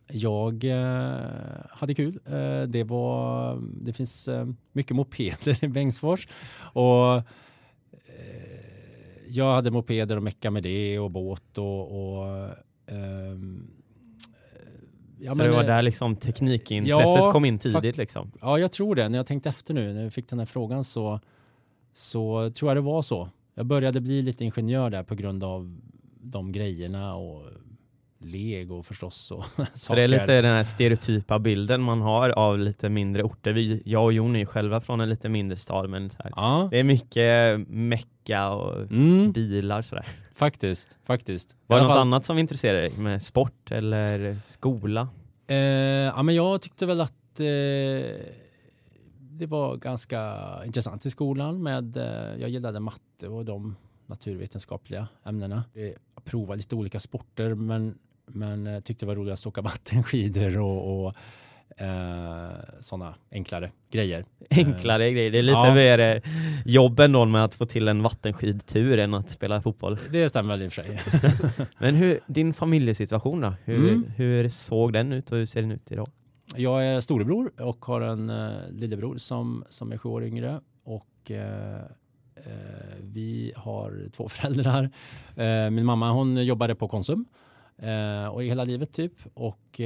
jag 0.06 0.64
eh, 0.64 1.30
hade 1.70 1.94
kul. 1.94 2.20
Eh, 2.26 2.62
det, 2.62 2.84
var, 2.84 3.58
det 3.84 3.92
finns 3.92 4.28
eh, 4.28 4.48
mycket 4.72 4.96
mopeder 4.96 5.64
i 5.64 5.68
Bengtsfors. 5.68 6.28
Och 6.72 7.22
jag 9.28 9.52
hade 9.52 9.70
mopeder 9.70 10.16
och 10.16 10.22
mecka 10.22 10.50
med 10.50 10.62
det 10.62 10.98
och 10.98 11.10
båt 11.10 11.58
och, 11.58 12.16
och 12.16 12.48
um, 12.90 13.70
Ja, 15.22 15.34
så 15.34 15.42
det 15.42 15.50
var 15.50 15.64
där 15.64 15.82
liksom 15.82 16.16
teknikintresset 16.16 17.16
ja, 17.16 17.32
kom 17.32 17.44
in 17.44 17.58
tidigt? 17.58 17.96
Liksom. 17.96 18.32
Ja, 18.40 18.58
jag 18.58 18.72
tror 18.72 18.94
det. 18.94 19.08
När 19.08 19.18
jag 19.18 19.26
tänkte 19.26 19.48
efter 19.48 19.74
nu, 19.74 19.92
när 19.92 20.02
jag 20.02 20.12
fick 20.12 20.28
den 20.28 20.38
här 20.38 20.46
frågan 20.46 20.84
så, 20.84 21.20
så 21.92 22.50
tror 22.50 22.70
jag 22.70 22.76
det 22.76 22.80
var 22.80 23.02
så 23.02 23.28
jag 23.60 23.66
började 23.66 24.00
bli 24.00 24.22
lite 24.22 24.44
ingenjör 24.44 24.90
där 24.90 25.02
på 25.02 25.14
grund 25.14 25.44
av 25.44 25.80
de 26.22 26.52
grejerna 26.52 27.14
och 27.14 27.42
lego 28.18 28.82
förstås. 28.82 29.30
Och 29.30 29.44
så 29.74 29.94
det 29.94 30.02
är 30.02 30.08
lite 30.08 30.40
den 30.40 30.54
här 30.54 30.64
stereotypa 30.64 31.38
bilden 31.38 31.82
man 31.82 32.00
har 32.00 32.30
av 32.30 32.58
lite 32.58 32.88
mindre 32.88 33.22
orter. 33.22 33.52
Vi, 33.52 33.82
jag 33.84 34.04
och 34.04 34.12
Jon 34.12 34.36
är 34.36 34.40
ju 34.40 34.46
själva 34.46 34.80
från 34.80 35.00
en 35.00 35.08
lite 35.08 35.28
mindre 35.28 35.56
stad 35.56 35.90
men 35.90 36.10
ja. 36.36 36.68
det 36.70 36.78
är 36.78 36.84
mycket 36.84 37.58
mecka 37.68 38.50
och 38.50 38.80
mm. 38.80 39.32
bilar 39.32 39.82
sådär. 39.82 40.06
Faktiskt, 40.34 40.96
faktiskt. 41.06 41.56
Var 41.66 41.76
det 41.76 41.82
något 41.82 41.92
fall... 41.92 42.00
annat 42.00 42.24
som 42.24 42.38
intresserade 42.38 42.80
dig 42.80 42.92
med 42.98 43.22
sport 43.22 43.70
eller 43.70 44.36
skola? 44.46 45.08
Eh, 45.46 45.56
ja 45.56 46.22
men 46.22 46.34
jag 46.34 46.62
tyckte 46.62 46.86
väl 46.86 47.00
att 47.00 47.40
eh, 47.40 47.46
det 49.30 49.46
var 49.46 49.76
ganska 49.76 50.36
intressant 50.66 51.06
i 51.06 51.10
skolan 51.10 51.62
med, 51.62 51.96
eh, 51.96 52.40
jag 52.40 52.50
gillade 52.50 52.80
matte 52.80 53.28
och 53.28 53.44
de, 53.44 53.76
naturvetenskapliga 54.10 55.08
ämnena. 55.24 55.64
Jag 55.72 56.24
provade 56.24 56.56
lite 56.56 56.74
olika 56.74 57.00
sporter 57.00 57.54
men, 57.54 57.98
men 58.26 58.66
eh, 58.66 58.80
tyckte 58.80 59.04
det 59.04 59.08
var 59.08 59.16
roligast 59.16 59.42
att 59.42 59.46
åka 59.46 59.60
vattenskidor 59.62 60.58
och, 60.58 61.06
och 61.06 61.14
eh, 61.82 62.50
sådana 62.80 63.14
enklare 63.30 63.70
grejer. 63.90 64.24
Enklare 64.50 65.06
eh, 65.06 65.12
grejer, 65.12 65.30
det 65.30 65.38
är 65.38 65.42
lite 65.42 65.58
ja. 65.58 65.74
mer 65.74 66.22
jobb 66.64 67.00
ändå 67.00 67.24
med 67.24 67.44
att 67.44 67.54
få 67.54 67.66
till 67.66 67.88
en 67.88 68.02
vattenskidtur 68.02 68.98
än 68.98 69.14
att 69.14 69.30
spela 69.30 69.62
fotboll. 69.62 69.98
Det 70.12 70.28
stämmer 70.28 70.56
väl 70.56 70.62
i 70.62 70.68
och 70.68 70.72
för 70.72 70.82
sig. 70.82 71.00
Men 71.78 71.94
hur, 71.94 72.20
din 72.26 72.54
familjesituation 72.54 73.40
då? 73.40 73.54
Hur, 73.64 73.88
mm. 73.88 74.04
hur 74.16 74.48
såg 74.48 74.92
den 74.92 75.12
ut 75.12 75.32
och 75.32 75.38
hur 75.38 75.46
ser 75.46 75.62
den 75.62 75.72
ut 75.72 75.92
idag? 75.92 76.08
Jag 76.56 76.86
är 76.86 77.00
storebror 77.00 77.52
och 77.60 77.84
har 77.84 78.00
en 78.00 78.30
uh, 78.30 78.70
lillebror 78.70 79.16
som, 79.16 79.64
som 79.68 79.92
är 79.92 79.98
sju 79.98 80.08
år 80.08 80.24
yngre 80.24 80.60
och 80.84 81.30
uh, 81.30 81.36
vi 83.00 83.52
har 83.56 84.08
två 84.12 84.28
föräldrar. 84.28 84.90
min 85.70 85.84
mamma 85.84 86.12
hon 86.12 86.44
jobbade 86.44 86.74
på 86.74 86.88
Konsum 86.88 87.24
och 88.30 88.34
och 88.34 88.42
hela 88.42 88.64
livet 88.64 88.92
typ. 88.92 89.12
Och 89.34 89.80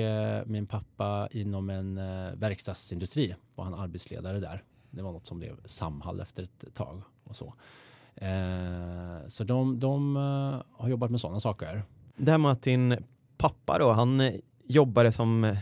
min 0.47 0.67
pappa 0.67 1.29
inom 1.31 1.71
en 1.71 1.95
verkstadsindustri 2.41 3.35
var 3.55 3.65
han 3.65 3.75
arbetsledare 3.75 4.41
där. 4.41 4.63
Det 4.91 5.03
var 5.03 5.13
något 5.13 5.27
som 5.27 5.39
blev 5.39 5.57
Samhall 5.65 6.21
efter 6.21 6.43
ett 6.43 6.75
tag 6.75 7.03
och 7.25 7.37
så. 7.37 7.55
Så 9.29 9.45
de, 9.45 9.81
de 9.81 10.17
uh, 10.17 10.63
har 10.73 10.89
jobbat 10.89 11.11
med 11.11 11.21
sådana 11.21 11.41
saker. 11.41 11.83
Det 12.17 12.31
här 12.31 12.39
med 12.39 12.51
att 12.51 12.63
din 12.63 12.97
pappa 13.37 13.79
då, 13.79 13.93
han 13.93 14.33
jobbade 14.65 15.13
som 15.13 15.57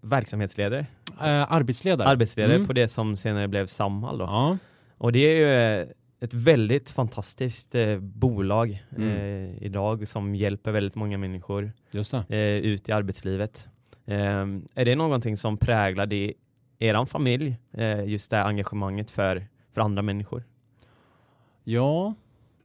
verksamhetsledare? 0.00 0.86
Eh, 1.20 1.52
arbetsledare. 1.52 2.08
Arbetsledare 2.08 2.54
mm. 2.54 2.66
på 2.66 2.72
det 2.72 2.88
som 2.88 3.16
senare 3.16 3.48
blev 3.48 3.66
Samhall 3.66 4.18
då. 4.18 4.24
Ja. 4.24 4.58
Och 4.98 5.12
det 5.12 5.18
är 5.18 5.36
ju 5.36 5.92
ett 6.20 6.34
väldigt 6.34 6.90
fantastiskt 6.90 7.74
eh, 7.74 7.98
bolag 7.98 8.82
mm. 8.96 9.08
eh, 9.08 9.62
idag 9.62 10.08
som 10.08 10.34
hjälper 10.34 10.72
väldigt 10.72 10.94
många 10.94 11.18
människor 11.18 11.72
eh, 12.28 12.38
ut 12.38 12.88
i 12.88 12.92
arbetslivet. 12.92 13.68
Eh, 14.06 14.46
är 14.74 14.84
det 14.84 14.94
någonting 14.94 15.36
som 15.36 15.56
präglar 15.56 16.06
det, 16.06 16.34
eran 16.78 17.06
familj, 17.06 17.56
eh, 17.72 18.04
just 18.04 18.30
det 18.30 18.42
engagemanget 18.42 19.10
för, 19.10 19.46
för 19.74 19.80
andra 19.80 20.02
människor? 20.02 20.44
Ja, 21.64 22.14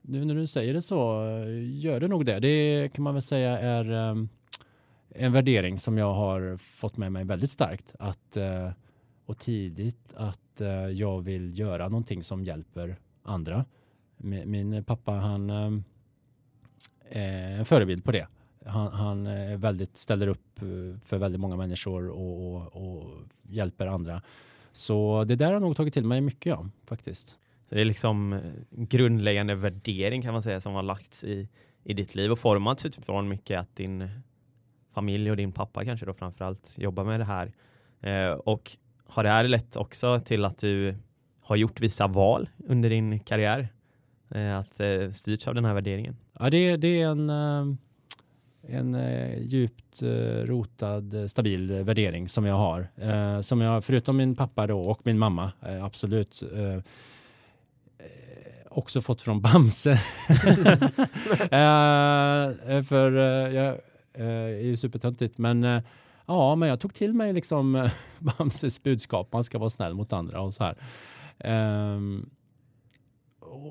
nu 0.02 0.24
när 0.24 0.34
du 0.34 0.46
säger 0.46 0.74
det 0.74 0.82
så 0.82 1.26
eh, 1.26 1.78
gör 1.78 2.00
det 2.00 2.08
nog 2.08 2.26
det. 2.26 2.40
Det 2.40 2.88
kan 2.94 3.04
man 3.04 3.14
väl 3.14 3.22
säga 3.22 3.58
är 3.58 4.12
en 5.18 5.32
värdering 5.32 5.78
som 5.78 5.98
jag 5.98 6.14
har 6.14 6.56
fått 6.56 6.96
med 6.96 7.12
mig 7.12 7.24
väldigt 7.24 7.50
starkt 7.50 7.94
att, 7.98 8.36
eh, 8.36 8.70
och 9.26 9.38
tidigt 9.38 10.14
att 10.14 10.60
eh, 10.60 10.68
jag 10.68 11.20
vill 11.20 11.58
göra 11.58 11.88
någonting 11.88 12.22
som 12.22 12.44
hjälper 12.44 12.96
andra. 13.22 13.64
Min 14.16 14.84
pappa 14.84 15.12
han 15.12 15.50
eh, 15.50 15.72
är 17.08 17.58
en 17.58 17.64
förebild 17.64 18.04
på 18.04 18.12
det. 18.12 18.26
Han, 18.66 18.92
han 18.92 19.26
är 19.26 19.56
väldigt, 19.56 19.96
ställer 19.96 20.28
upp 20.28 20.58
för 21.04 21.18
väldigt 21.18 21.40
många 21.40 21.56
människor 21.56 22.08
och, 22.08 22.54
och, 22.54 22.76
och, 22.76 23.10
hjälper 23.42 23.86
andra. 23.86 24.22
Så 24.72 25.24
det 25.24 25.36
där 25.36 25.52
har 25.52 25.60
nog 25.60 25.76
tagit 25.76 25.94
till 25.94 26.04
mig 26.04 26.20
mycket 26.20 26.46
ja, 26.46 26.68
faktiskt. 26.84 27.28
Så 27.68 27.74
det 27.74 27.80
är 27.80 27.84
liksom 27.84 28.40
grundläggande 28.70 29.54
värdering 29.54 30.22
kan 30.22 30.32
man 30.32 30.42
säga 30.42 30.60
som 30.60 30.74
har 30.74 30.82
lagts 30.82 31.24
i, 31.24 31.48
i 31.84 31.94
ditt 31.94 32.14
liv 32.14 32.32
och 32.32 32.38
formats 32.38 32.86
utifrån 32.86 33.28
mycket 33.28 33.60
att 33.60 33.76
din 33.76 34.08
familj 34.96 35.30
och 35.30 35.36
din 35.36 35.52
pappa 35.52 35.84
kanske 35.84 36.06
då 36.06 36.14
framförallt 36.14 36.74
jobbar 36.78 37.04
med 37.04 37.20
det 37.20 37.24
här. 37.24 37.52
Eh, 38.00 38.30
och 38.30 38.76
har 39.06 39.22
det 39.22 39.28
här 39.30 39.44
lett 39.48 39.76
också 39.76 40.18
till 40.18 40.44
att 40.44 40.58
du 40.58 40.94
har 41.40 41.56
gjort 41.56 41.80
vissa 41.80 42.06
val 42.06 42.48
under 42.68 42.90
din 42.90 43.20
karriär? 43.20 43.68
Eh, 44.30 44.58
att 44.58 44.80
eh, 44.80 45.10
styrts 45.10 45.48
av 45.48 45.54
den 45.54 45.64
här 45.64 45.74
värderingen? 45.74 46.16
Ja, 46.38 46.50
det, 46.50 46.76
det 46.76 47.02
är 47.02 47.06
en, 47.06 47.30
eh, 47.30 47.66
en 48.68 48.94
eh, 48.94 49.38
djupt 49.42 50.02
eh, 50.02 50.08
rotad, 50.44 51.30
stabil 51.30 51.72
värdering 51.72 52.28
som 52.28 52.44
jag 52.44 52.56
har. 52.56 52.88
Som 53.42 53.60
jag, 53.60 53.84
förutom 53.84 54.16
min 54.16 54.36
pappa 54.36 54.66
då 54.66 54.80
och 54.80 55.00
min 55.04 55.18
mamma, 55.18 55.52
absolut 55.82 56.42
också 58.68 59.00
fått 59.00 59.22
från 59.22 59.40
Bamse. 59.40 59.96
för 62.88 63.12
jag 63.52 63.76
Eh, 64.16 64.26
är 64.26 64.64
ju 64.64 64.76
supertöntigt, 64.76 65.38
men 65.38 65.64
eh, 65.64 65.82
ja, 66.26 66.54
men 66.54 66.68
jag 66.68 66.80
tog 66.80 66.94
till 66.94 67.12
mig 67.12 67.32
liksom 67.32 67.74
eh, 67.74 67.92
Bamses 68.18 68.82
budskap. 68.82 69.32
Man 69.32 69.44
ska 69.44 69.58
vara 69.58 69.70
snäll 69.70 69.94
mot 69.94 70.12
andra 70.12 70.40
och 70.40 70.54
så 70.54 70.64
här. 70.64 70.76
Um, 71.94 72.30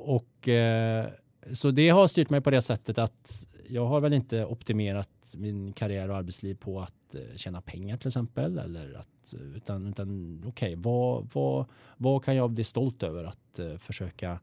och 0.02 0.48
uh, 0.48 1.06
så 1.54 1.72
det 1.72 1.90
har 1.90 2.08
styrt 2.08 2.30
mig 2.30 2.42
på 2.42 2.50
det 2.50 2.62
sättet 2.62 2.98
att 2.98 3.48
jag 3.70 3.86
har 3.86 4.00
väl 4.00 4.14
inte 4.14 4.46
optimerat 4.46 5.36
min 5.38 5.74
karriär 5.74 6.10
och 6.10 6.16
arbetsliv 6.16 6.56
på 6.56 6.82
att 6.82 7.16
tjäna 7.36 7.62
pengar 7.62 7.98
till 7.98 8.08
exempel 8.08 8.58
eller 8.58 8.94
att 8.94 9.34
utan, 9.56 9.88
utan 9.88 10.40
okej, 10.48 10.74
okay, 10.74 10.76
vad, 10.76 11.30
vad, 11.34 11.66
vad 11.98 12.24
kan 12.24 12.36
jag 12.36 12.52
bli 12.52 12.64
stolt 12.64 13.04
över 13.04 13.24
att 13.24 13.60
uh, 13.60 13.78
försöka 13.78 14.40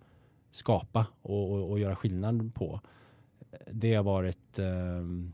skapa 0.50 1.06
och, 1.22 1.52
och, 1.52 1.70
och, 1.70 1.78
göra 1.78 1.96
skillnad 1.96 2.54
på? 2.54 2.80
Det 3.70 3.94
har 3.94 4.02
varit 4.02 4.58
ehm, 4.58 5.32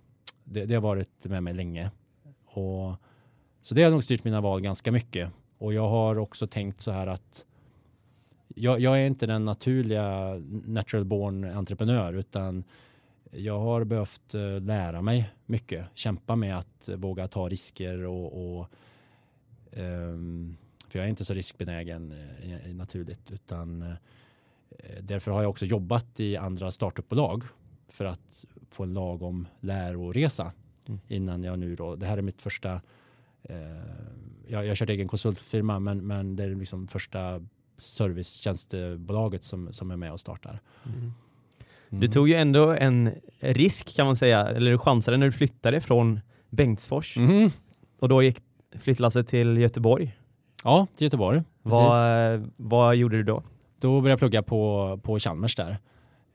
det, 0.50 0.64
det, 0.67 0.75
har 0.75 0.83
varit 0.83 1.25
med 1.25 1.43
mig 1.43 1.55
länge. 1.55 1.90
Och 2.45 2.95
så 3.61 3.75
det 3.75 3.83
har 3.83 3.90
nog 3.90 4.05
styrt 4.05 4.25
mina 4.25 4.40
val 4.40 4.61
ganska 4.61 4.93
mycket. 4.93 5.31
Och 5.59 5.75
jag 5.75 5.88
har 5.88 6.19
också 6.19 6.47
tänkt 6.47 6.81
så 6.81 6.90
här 6.90 7.07
att 7.07 7.45
jag, 8.55 8.81
jag, 8.81 9.00
är 9.00 9.07
inte 9.07 9.26
den 9.26 9.45
naturliga 9.45 10.35
natural 10.67 11.05
born 11.05 11.45
entreprenör 11.45 12.12
utan 12.12 12.64
jag 13.31 13.59
har 13.59 13.85
behövt 13.85 14.35
eh, 14.35 14.61
lära 14.61 15.02
mig 15.02 15.31
mycket, 15.47 15.87
kämpa 15.95 16.37
med 16.37 16.59
att 16.59 16.88
våga 16.97 17.28
ta 17.28 17.49
risker 17.49 18.05
och, 18.05 18.59
och 18.59 18.71
um, 19.73 20.57
för 20.88 20.99
jag 20.99 21.07
är 21.07 21.11
inte 21.11 21.25
så 21.25 21.35
riskbenägen 21.35 22.12
eh, 22.43 22.75
naturligt 22.75 23.31
utan 23.31 23.83
eh, 23.83 23.97
därför 25.00 25.31
har 25.31 25.43
jag 25.43 25.50
också 25.50 25.64
jobbat 25.64 26.21
i 26.21 26.37
andra 26.37 26.71
startupbolag 26.71 27.45
för 27.99 28.05
att 28.05 28.45
få 28.71 28.83
en 28.83 28.95
lagom 28.95 29.47
läroresa 29.61 30.52
mm. 30.88 31.00
innan 31.09 31.43
jag 31.43 31.59
nu 31.59 31.76
då, 31.76 31.97
det 31.97 32.07
här 32.07 32.19
är 32.19 32.23
mitt 32.23 32.43
första 32.43 32.81
jag, 34.47 34.64
jag 34.64 34.71
har 34.71 34.75
kört 34.75 34.90
egen 34.90 35.09
konsultfirma 35.09 35.78
men, 35.78 36.07
men 36.07 36.37
det 36.37 36.45
är 36.45 36.55
liksom 36.55 36.88
första 36.88 37.45
servicetjänstebolaget 37.78 39.45
som, 39.45 39.73
som 39.73 39.90
är 39.90 39.97
med 39.97 40.12
och 40.12 40.21
startar. 40.21 40.61
Mm. 40.85 41.12
Mm. 41.90 42.00
Du 42.00 42.09
tog 42.09 42.28
ju 42.28 42.35
ändå 42.35 42.71
en 42.71 43.11
risk 43.40 43.97
kan 43.97 44.07
man 44.07 44.17
säga, 44.17 44.47
eller 44.47 44.71
du 44.71 44.78
chansade 44.78 45.17
när 45.17 45.26
du 45.26 45.33
flyttade 45.33 45.81
från 45.81 46.21
Bengtsfors 46.50 47.17
mm. 47.17 47.50
och 47.99 48.09
då 48.09 48.23
gick 48.23 48.43
flyttlasset 48.78 49.28
till 49.28 49.57
Göteborg. 49.57 50.17
Ja, 50.64 50.87
till 50.97 51.05
Göteborg. 51.05 51.43
Vad, 51.62 52.50
vad 52.57 52.97
gjorde 52.97 53.17
du 53.17 53.23
då? 53.23 53.43
Då 53.81 54.00
började 54.00 54.11
jag 54.11 54.19
plugga 54.19 54.43
på, 54.43 55.00
på 55.02 55.19
Chalmers 55.19 55.57
där. 55.57 55.78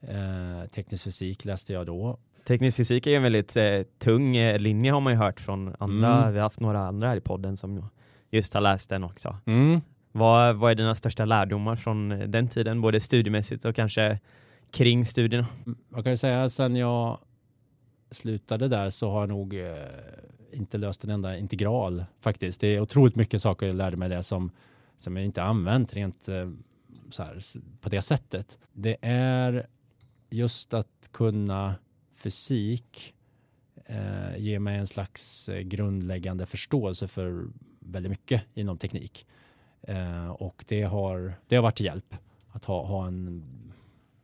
Eh, 0.07 0.69
teknisk 0.69 1.03
fysik 1.03 1.45
läste 1.45 1.73
jag 1.73 1.85
då. 1.85 2.17
Teknisk 2.47 2.77
fysik 2.77 3.07
är 3.07 3.11
en 3.11 3.23
väldigt 3.23 3.57
eh, 3.57 3.81
tung 3.99 4.35
eh, 4.35 4.59
linje 4.59 4.91
har 4.91 5.01
man 5.01 5.13
ju 5.13 5.19
hört 5.19 5.39
från 5.39 5.75
andra. 5.79 6.17
Mm. 6.17 6.33
Vi 6.33 6.39
har 6.39 6.43
haft 6.43 6.59
några 6.59 6.87
andra 6.87 7.07
här 7.07 7.17
i 7.17 7.21
podden 7.21 7.57
som 7.57 7.89
just 8.31 8.53
har 8.53 8.61
läst 8.61 8.89
den 8.89 9.03
också. 9.03 9.37
Mm. 9.45 9.81
Vad, 10.11 10.55
vad 10.55 10.71
är 10.71 10.75
dina 10.75 10.95
största 10.95 11.25
lärdomar 11.25 11.75
från 11.75 12.09
den 12.09 12.47
tiden, 12.47 12.81
både 12.81 12.99
studiemässigt 12.99 13.65
och 13.65 13.75
kanske 13.75 14.19
kring 14.71 15.05
studierna? 15.05 15.47
Jag 15.95 16.03
kan 16.03 16.13
ju 16.13 16.17
säga 16.17 16.49
sen 16.49 16.75
jag 16.75 17.19
slutade 18.11 18.67
där 18.67 18.89
så 18.89 19.11
har 19.11 19.19
jag 19.19 19.29
nog 19.29 19.53
eh, 19.53 19.73
inte 20.51 20.77
löst 20.77 21.03
en 21.03 21.09
enda 21.09 21.37
integral 21.37 22.05
faktiskt. 22.21 22.61
Det 22.61 22.75
är 22.75 22.79
otroligt 22.79 23.15
mycket 23.15 23.41
saker 23.41 23.65
jag 23.65 23.75
lärde 23.75 23.97
mig 23.97 24.09
det 24.09 24.23
som, 24.23 24.51
som 24.97 25.17
jag 25.17 25.25
inte 25.25 25.43
använt 25.43 25.93
rent 25.93 26.27
eh, 26.29 26.49
så 27.09 27.23
här, 27.23 27.39
på 27.81 27.89
det 27.89 28.01
sättet. 28.01 28.59
Det 28.73 28.97
är 29.01 29.67
just 30.33 30.73
att 30.73 31.09
kunna 31.11 31.75
fysik 32.13 33.13
eh, 33.85 34.37
ger 34.37 34.59
mig 34.59 34.77
en 34.77 34.87
slags 34.87 35.49
eh, 35.49 35.61
grundläggande 35.61 36.45
förståelse 36.45 37.07
för 37.07 37.47
väldigt 37.79 38.09
mycket 38.09 38.43
inom 38.53 38.77
teknik. 38.77 39.25
Eh, 39.81 40.29
och 40.29 40.65
det 40.67 40.81
har, 40.81 41.33
det 41.47 41.55
har 41.55 41.63
varit 41.63 41.75
till 41.75 41.85
hjälp 41.85 42.15
att 42.49 42.65
ha, 42.65 42.85
ha 42.85 43.07
en 43.07 43.43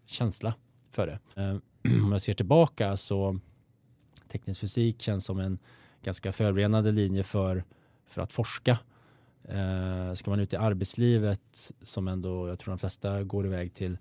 känsla 0.06 0.54
för 0.90 1.08
det. 1.08 1.42
Eh, 1.42 1.58
om 2.04 2.12
jag 2.12 2.22
ser 2.22 2.34
tillbaka 2.34 2.98
så 2.98 3.40
teknisk 4.28 4.60
fysik 4.60 5.02
känns 5.02 5.26
som 5.26 5.40
en 5.40 5.60
ganska 6.04 6.32
förberedande 6.32 6.92
linje 6.92 7.24
för, 7.24 7.64
för 8.06 8.22
att 8.22 8.34
forska. 8.34 8.80
Eh, 9.44 10.14
ska 10.14 10.30
man 10.30 10.40
ut 10.40 10.54
i 10.54 10.56
arbetslivet 10.56 11.72
som 11.82 12.08
ändå 12.08 12.48
jag 12.48 12.60
tror 12.60 12.72
de 12.72 12.78
flesta 12.78 13.24
går 13.24 13.46
iväg 13.46 13.74
till 13.74 13.98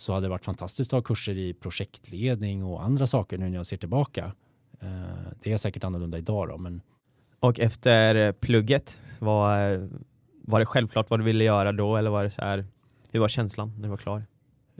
så 0.00 0.12
hade 0.12 0.26
det 0.26 0.30
varit 0.30 0.44
fantastiskt 0.44 0.92
att 0.92 0.96
ha 0.96 1.02
kurser 1.02 1.38
i 1.38 1.54
projektledning 1.54 2.64
och 2.64 2.84
andra 2.84 3.06
saker 3.06 3.38
nu 3.38 3.48
när 3.48 3.56
jag 3.56 3.66
ser 3.66 3.76
tillbaka. 3.76 4.32
Eh, 4.80 4.88
det 5.42 5.52
är 5.52 5.56
säkert 5.56 5.84
annorlunda 5.84 6.18
idag 6.18 6.48
då, 6.48 6.58
men 6.58 6.82
och 7.40 7.60
efter 7.60 8.32
plugget, 8.32 8.98
var, 9.18 9.88
var 10.42 10.60
det 10.60 10.66
självklart 10.66 11.10
vad 11.10 11.20
du 11.20 11.24
ville 11.24 11.44
göra 11.44 11.72
då 11.72 11.96
eller 11.96 12.10
var 12.10 12.24
det 12.24 12.30
så 12.30 12.40
här, 12.40 12.66
hur 13.10 13.20
var 13.20 13.28
känslan 13.28 13.72
när 13.76 13.82
du 13.82 13.88
var 13.88 13.96
klar? 13.96 14.26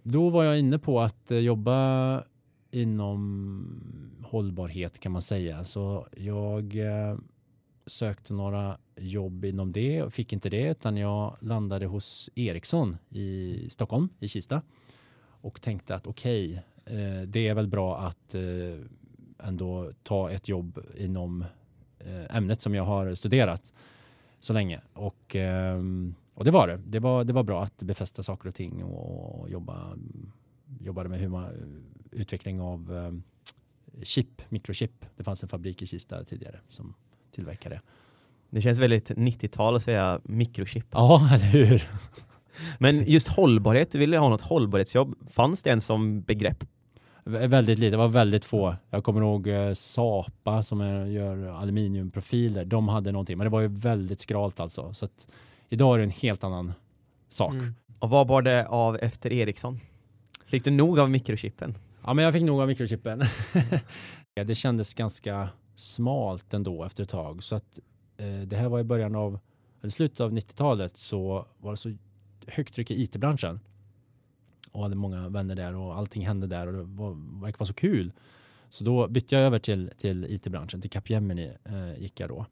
Då 0.03 0.31
var 0.31 0.45
jag 0.45 0.59
inne 0.59 0.79
på 0.79 1.01
att 1.01 1.31
eh, 1.31 1.39
jobba 1.39 2.23
inom 2.71 4.21
hållbarhet 4.25 5.01
kan 5.01 5.13
man 5.13 5.23
säga. 5.23 5.65
Så 5.65 6.07
jag 6.17 6.77
eh, 6.77 7.19
sökte 7.87 8.33
några 8.33 8.79
jobb 8.97 9.45
inom 9.45 9.73
det 9.73 10.03
och 10.03 10.13
fick 10.13 10.33
inte 10.33 10.49
det 10.49 10.71
utan 10.71 10.97
jag 10.97 11.37
landade 11.41 11.87
hos 11.87 12.31
Ericsson 12.35 12.97
i 13.09 13.67
Stockholm, 13.71 14.09
i 14.21 14.29
Kista 14.29 14.63
och 15.41 15.61
tänkte 15.61 15.95
att 15.95 16.07
okej, 16.07 16.63
okay, 16.85 16.99
eh, 17.01 17.23
det 17.23 17.49
är 17.49 17.55
väl 17.55 17.69
bra 17.69 17.99
att 17.99 18.35
eh, 18.35 18.41
ändå 19.39 19.93
ta 20.03 20.31
ett 20.31 20.49
jobb 20.49 20.81
inom 20.97 21.45
eh, 21.99 22.37
ämnet 22.37 22.61
som 22.61 22.75
jag 22.75 22.85
har 22.85 23.15
studerat 23.15 23.73
så 24.41 24.53
länge. 24.53 24.81
Och, 24.93 25.37
ehm, 25.37 26.15
och 26.35 26.45
det 26.45 26.51
var 26.51 26.67
det. 26.67 26.81
Det 26.87 26.99
var, 26.99 27.25
det 27.25 27.33
var 27.33 27.43
bra 27.43 27.63
att 27.65 27.83
befästa 27.83 28.23
saker 28.23 28.49
och 28.49 28.55
ting 28.55 28.85
och 28.85 29.51
jobba, 29.51 29.97
jobbade 30.81 31.09
med 31.09 31.19
hur 31.19 31.29
man, 31.29 31.53
utveckling 32.11 32.61
av 32.61 32.97
ehm, 32.97 33.23
chip, 34.03 34.43
mikrochip. 34.49 35.07
Det 35.17 35.25
fanns 35.25 35.43
en 35.43 35.49
fabrik 35.49 35.83
i 35.83 35.87
Kista 35.87 36.25
tidigare 36.25 36.61
som 36.69 36.95
tillverkade. 37.31 37.81
Det 38.51 38.63
känns 38.63 38.79
väldigt 38.79 39.11
90-tal 39.11 39.77
att 39.77 39.83
säga 39.83 40.21
mikrochip. 40.25 40.87
Ja, 40.91 41.29
eller 41.35 41.45
hur? 41.45 41.91
Men 42.79 43.05
just 43.07 43.29
hållbarhet, 43.29 43.93
du 43.93 43.99
ville 43.99 44.19
ha 44.19 44.29
något 44.29 44.41
hållbarhetsjobb. 44.41 45.15
Fanns 45.31 45.63
det 45.63 45.71
en 45.71 45.81
som 45.81 46.23
begrepp? 46.23 46.65
Väldigt 47.25 47.79
lite, 47.79 47.91
det 47.91 47.97
var 47.97 48.09
väldigt 48.09 48.45
få. 48.45 48.77
Jag 48.91 49.05
kommer 49.05 49.21
ihåg 49.21 49.47
eh, 49.47 49.73
Sapa 49.73 50.63
som 50.63 50.81
är, 50.81 51.07
gör 51.07 51.47
aluminiumprofiler. 51.47 52.65
De 52.65 52.89
hade 52.89 53.13
någonting, 53.13 53.39
men 53.39 53.45
det 53.45 53.51
var 53.51 53.61
ju 53.61 53.69
väldigt 53.69 54.21
skralt 54.21 54.61
alltså. 54.61 54.95
Så 54.95 55.05
att 55.05 55.29
idag 55.69 55.95
är 55.95 55.99
det 55.99 56.05
en 56.05 56.11
helt 56.11 56.45
annan 56.45 56.73
sak. 57.29 57.53
Mm. 57.53 57.75
Och 57.99 58.11
vad 58.11 58.29
var 58.29 58.43
det 58.43 58.67
av 58.67 58.97
efter 58.97 59.33
Ericsson? 59.33 59.81
Fick 60.47 60.65
du 60.65 60.71
nog 60.71 60.99
av 60.99 61.11
mikrochippen? 61.11 61.79
Ja, 62.05 62.15
men 62.15 62.25
jag 62.25 62.35
fick 62.35 62.43
nog 62.43 62.61
av 62.61 62.69
mikrochippen. 62.69 63.23
det 64.47 64.55
kändes 64.55 64.95
ganska 64.95 65.49
smalt 65.75 66.55
ändå 66.55 66.85
efter 66.85 67.03
ett 67.03 67.11
tag. 67.11 67.43
Så 67.43 67.57
att 67.57 67.79
eh, 68.17 68.41
det 68.47 68.57
här 68.57 68.69
var 68.69 68.81
i 68.81 68.85
början 68.85 69.15
av, 69.17 69.39
eller 69.81 69.91
slutet 69.91 70.21
av 70.21 70.33
90-talet 70.33 70.97
så 70.97 71.47
var 71.59 71.71
det 71.71 71.77
så 71.77 71.97
högt 72.51 72.75
tryck 72.75 72.91
i 72.91 73.03
it-branschen. 73.03 73.61
Och 74.73 74.83
hade 74.83 74.97
många 74.97 75.29
vänner 75.29 75.55
där 75.55 75.75
och 75.75 75.97
allting 75.97 76.27
hände 76.27 76.47
där 76.47 76.67
och 76.67 76.73
det 76.73 76.83
var, 76.83 77.41
verkade 77.41 77.59
vara 77.59 77.67
så 77.67 77.75
kul. 77.75 78.13
Så 78.69 78.85
då 78.85 79.09
bytte 79.09 79.35
jag 79.35 79.45
över 79.45 79.59
till, 79.59 79.91
till 79.97 80.25
it-branschen, 80.25 80.81
till 80.81 80.91
Capgemini 80.91 81.53
eh, 81.65 82.03
gick 82.03 82.21
jag 82.21 82.29
då. 82.29 82.47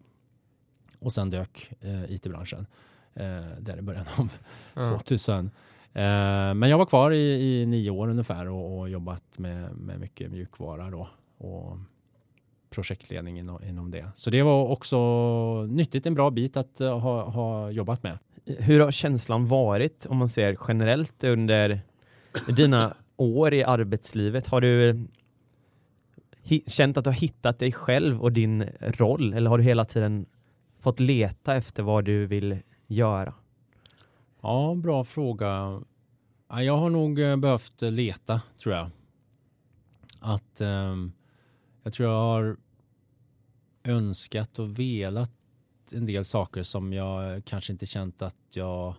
Och 0.99 1.12
sen 1.12 1.31
dök 1.31 1.73
eh, 1.81 2.12
it-branschen 2.12 2.67
eh, 3.14 3.47
där 3.61 3.78
i 3.78 3.83
början 3.83 4.05
av 4.17 4.33
ja. 4.75 4.99
2000. 4.99 5.47
Eh, 5.47 5.50
men 6.55 6.69
jag 6.69 6.78
var 6.78 6.87
kvar 6.87 7.11
i, 7.11 7.61
i 7.61 7.67
nio 7.67 7.90
år 7.90 8.09
ungefär 8.09 8.49
och, 8.49 8.78
och 8.78 8.88
jobbat 8.88 9.38
med, 9.38 9.76
med 9.76 10.00
mycket 10.00 10.31
mjukvara 10.31 10.90
då. 10.90 11.09
Och 11.38 11.78
projektledning 12.71 13.39
inom, 13.39 13.65
inom 13.65 13.91
det. 13.91 14.11
Så 14.15 14.31
det 14.31 14.43
var 14.43 14.69
också 14.69 14.99
nyttigt, 15.63 16.07
en 16.07 16.15
bra 16.15 16.31
bit 16.31 16.57
att 16.57 16.81
uh, 16.81 16.99
ha, 16.99 17.31
ha 17.31 17.71
jobbat 17.71 18.03
med. 18.03 18.19
Hur 18.45 18.81
har 18.81 18.91
känslan 18.91 19.47
varit 19.47 20.07
om 20.07 20.17
man 20.17 20.29
ser 20.29 20.57
generellt 20.69 21.25
under 21.25 21.81
dina 22.57 22.93
år 23.17 23.55
i 23.55 23.65
arbetslivet? 23.65 24.47
Har 24.47 24.61
du 24.61 25.07
känt 26.67 26.97
att 26.97 27.05
du 27.05 27.11
har 27.11 27.15
hittat 27.15 27.59
dig 27.59 27.73
själv 27.73 28.23
och 28.23 28.33
din 28.33 28.69
roll 28.81 29.33
eller 29.33 29.51
har 29.51 29.59
du 29.59 29.65
hela 29.65 29.85
tiden 29.85 30.27
fått 30.81 31.01
leta 31.01 31.57
efter 31.57 31.83
vad 31.83 32.05
du 32.05 32.27
vill 32.27 32.59
göra? 32.87 33.35
Ja, 34.41 34.75
bra 34.75 35.05
fråga. 35.05 35.81
Jag 36.49 36.77
har 36.77 36.91
nog 36.91 37.21
eh, 37.21 37.37
behövt 37.37 37.83
leta 37.83 38.41
tror 38.63 38.75
jag. 38.75 38.91
Att 40.21 40.61
um, 40.61 41.13
jag 41.88 41.92
tror 41.92 42.09
jag 42.09 42.21
har 42.21 42.57
önskat 43.85 44.59
och 44.59 44.78
velat 44.78 45.30
en 45.92 46.07
del 46.07 46.25
saker 46.25 46.62
som 46.62 46.92
jag 46.92 47.44
kanske 47.44 47.72
inte 47.72 47.87
känt 47.87 48.22
att 48.22 48.37
jag 48.51 48.94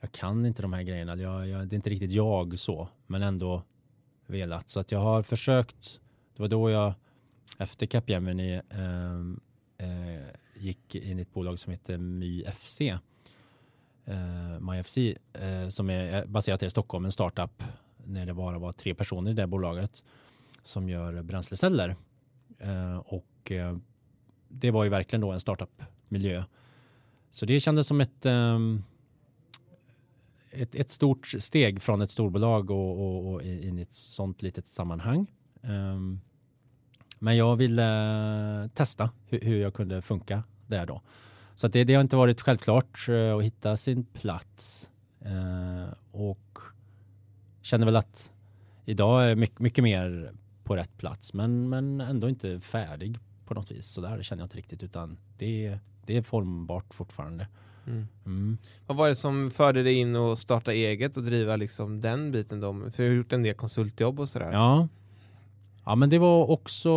jag 0.00 0.12
kan 0.12 0.46
inte 0.46 0.62
de 0.62 0.72
här 0.72 0.82
grejerna. 0.82 1.16
Jag, 1.16 1.48
jag, 1.48 1.68
det 1.68 1.74
är 1.74 1.76
inte 1.76 1.90
riktigt 1.90 2.10
jag 2.10 2.58
så, 2.58 2.88
men 3.06 3.22
ändå 3.22 3.62
velat. 4.26 4.70
Så 4.70 4.80
att 4.80 4.92
jag 4.92 4.98
har 4.98 5.22
försökt. 5.22 6.00
Det 6.36 6.42
var 6.42 6.48
då 6.48 6.70
jag 6.70 6.94
efter 7.58 7.86
Capgemini 7.86 8.54
eh, 8.54 9.16
eh, 9.88 10.26
gick 10.54 10.94
in 10.94 11.18
i 11.18 11.22
ett 11.22 11.32
bolag 11.32 11.58
som 11.58 11.72
heter 11.72 11.98
MyFC. 11.98 12.80
Eh, 14.04 14.60
MyFC 14.60 14.98
eh, 14.98 15.68
som 15.68 15.90
är 15.90 16.26
baserat 16.26 16.62
i 16.62 16.70
Stockholm, 16.70 17.04
en 17.04 17.12
startup 17.12 17.62
när 18.04 18.26
det 18.26 18.34
bara 18.34 18.58
var 18.58 18.72
tre 18.72 18.94
personer 18.94 19.30
i 19.30 19.34
det 19.34 19.46
bolaget 19.46 20.02
som 20.62 20.88
gör 20.88 21.22
bränsleceller. 21.22 21.96
Eh, 22.58 22.96
och 22.96 23.52
eh, 23.52 23.76
det 24.48 24.70
var 24.70 24.84
ju 24.84 24.90
verkligen 24.90 25.20
då 25.20 25.32
en 25.32 25.40
startup-miljö. 25.40 26.44
Så 27.30 27.46
det 27.46 27.60
kändes 27.60 27.86
som 27.86 28.00
ett, 28.00 28.26
ehm, 28.26 28.82
ett, 30.50 30.74
ett, 30.74 30.90
stort 30.90 31.26
steg 31.26 31.82
från 31.82 32.02
ett 32.02 32.10
storbolag 32.10 32.70
och, 32.70 32.98
och, 32.98 33.32
och 33.32 33.42
in 33.42 33.78
i 33.78 33.82
ett 33.82 33.94
sånt 33.94 34.42
litet 34.42 34.66
sammanhang. 34.66 35.26
Ehm, 35.62 36.20
men 37.18 37.36
jag 37.36 37.56
ville 37.56 38.62
eh, 38.62 38.68
testa 38.68 39.10
hur, 39.26 39.40
hur, 39.40 39.60
jag 39.60 39.74
kunde 39.74 40.02
funka 40.02 40.42
där 40.66 40.86
då. 40.86 41.02
Så 41.54 41.68
det, 41.68 41.84
det, 41.84 41.94
har 41.94 42.02
inte 42.02 42.16
varit 42.16 42.40
självklart 42.40 43.08
eh, 43.08 43.36
att 43.36 43.42
hitta 43.42 43.76
sin 43.76 44.04
plats. 44.04 44.90
Eh, 45.20 45.94
och 46.10 46.58
känner 47.62 47.86
väl 47.86 47.96
att 47.96 48.32
idag 48.84 49.30
är 49.30 49.34
mycket, 49.34 49.58
mycket 49.58 49.84
mer 49.84 50.32
på 50.64 50.76
rätt 50.76 50.98
plats 50.98 51.34
men, 51.34 51.68
men 51.68 52.00
ändå 52.00 52.28
inte 52.28 52.60
färdig 52.60 53.18
på 53.44 53.54
något 53.54 53.70
vis. 53.70 53.86
Så 53.86 54.00
där 54.00 54.22
känner 54.22 54.42
jag 54.42 54.46
inte 54.46 54.56
riktigt 54.56 54.82
utan 54.82 55.18
det, 55.38 55.78
det 56.06 56.16
är 56.16 56.22
formbart 56.22 56.94
fortfarande. 56.94 57.46
Mm. 57.86 58.08
Mm. 58.26 58.58
Vad 58.86 58.96
var 58.96 59.08
det 59.08 59.16
som 59.16 59.50
förde 59.50 59.82
dig 59.82 59.94
in 59.94 60.16
och 60.16 60.38
starta 60.38 60.72
eget 60.72 61.16
och 61.16 61.22
driva 61.22 61.56
liksom 61.56 62.00
den 62.00 62.32
biten 62.32 62.60
då? 62.60 62.72
För 62.72 63.02
du 63.02 63.08
har 63.08 63.16
gjort 63.16 63.32
en 63.32 63.42
del 63.42 63.54
konsultjobb 63.54 64.20
och 64.20 64.28
sådär. 64.28 64.52
Ja. 64.52 64.88
Ja 65.84 65.94
men 65.94 66.10
det 66.10 66.18
var 66.18 66.50
också 66.50 66.90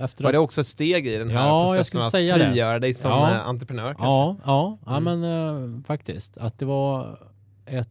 efter 0.00 0.24
Var 0.24 0.30
att... 0.30 0.32
det 0.32 0.38
också 0.38 0.60
ett 0.60 0.66
steg 0.66 1.06
i 1.06 1.18
den 1.18 1.30
här 1.30 1.46
ja, 1.46 1.66
processen 1.66 2.00
att 2.00 2.12
frigöra 2.12 2.78
dig 2.78 2.94
som 2.94 3.10
ja. 3.10 3.30
Eh, 3.30 3.48
entreprenör? 3.48 3.94
Kanske? 3.94 4.04
Ja, 4.04 4.36
ja, 4.44 4.78
ja 4.86 4.96
mm. 4.96 5.20
men 5.20 5.30
uh, 5.30 5.82
faktiskt. 5.84 6.38
Att 6.38 6.58
det 6.58 6.64
var 6.64 7.18
ett 7.66 7.90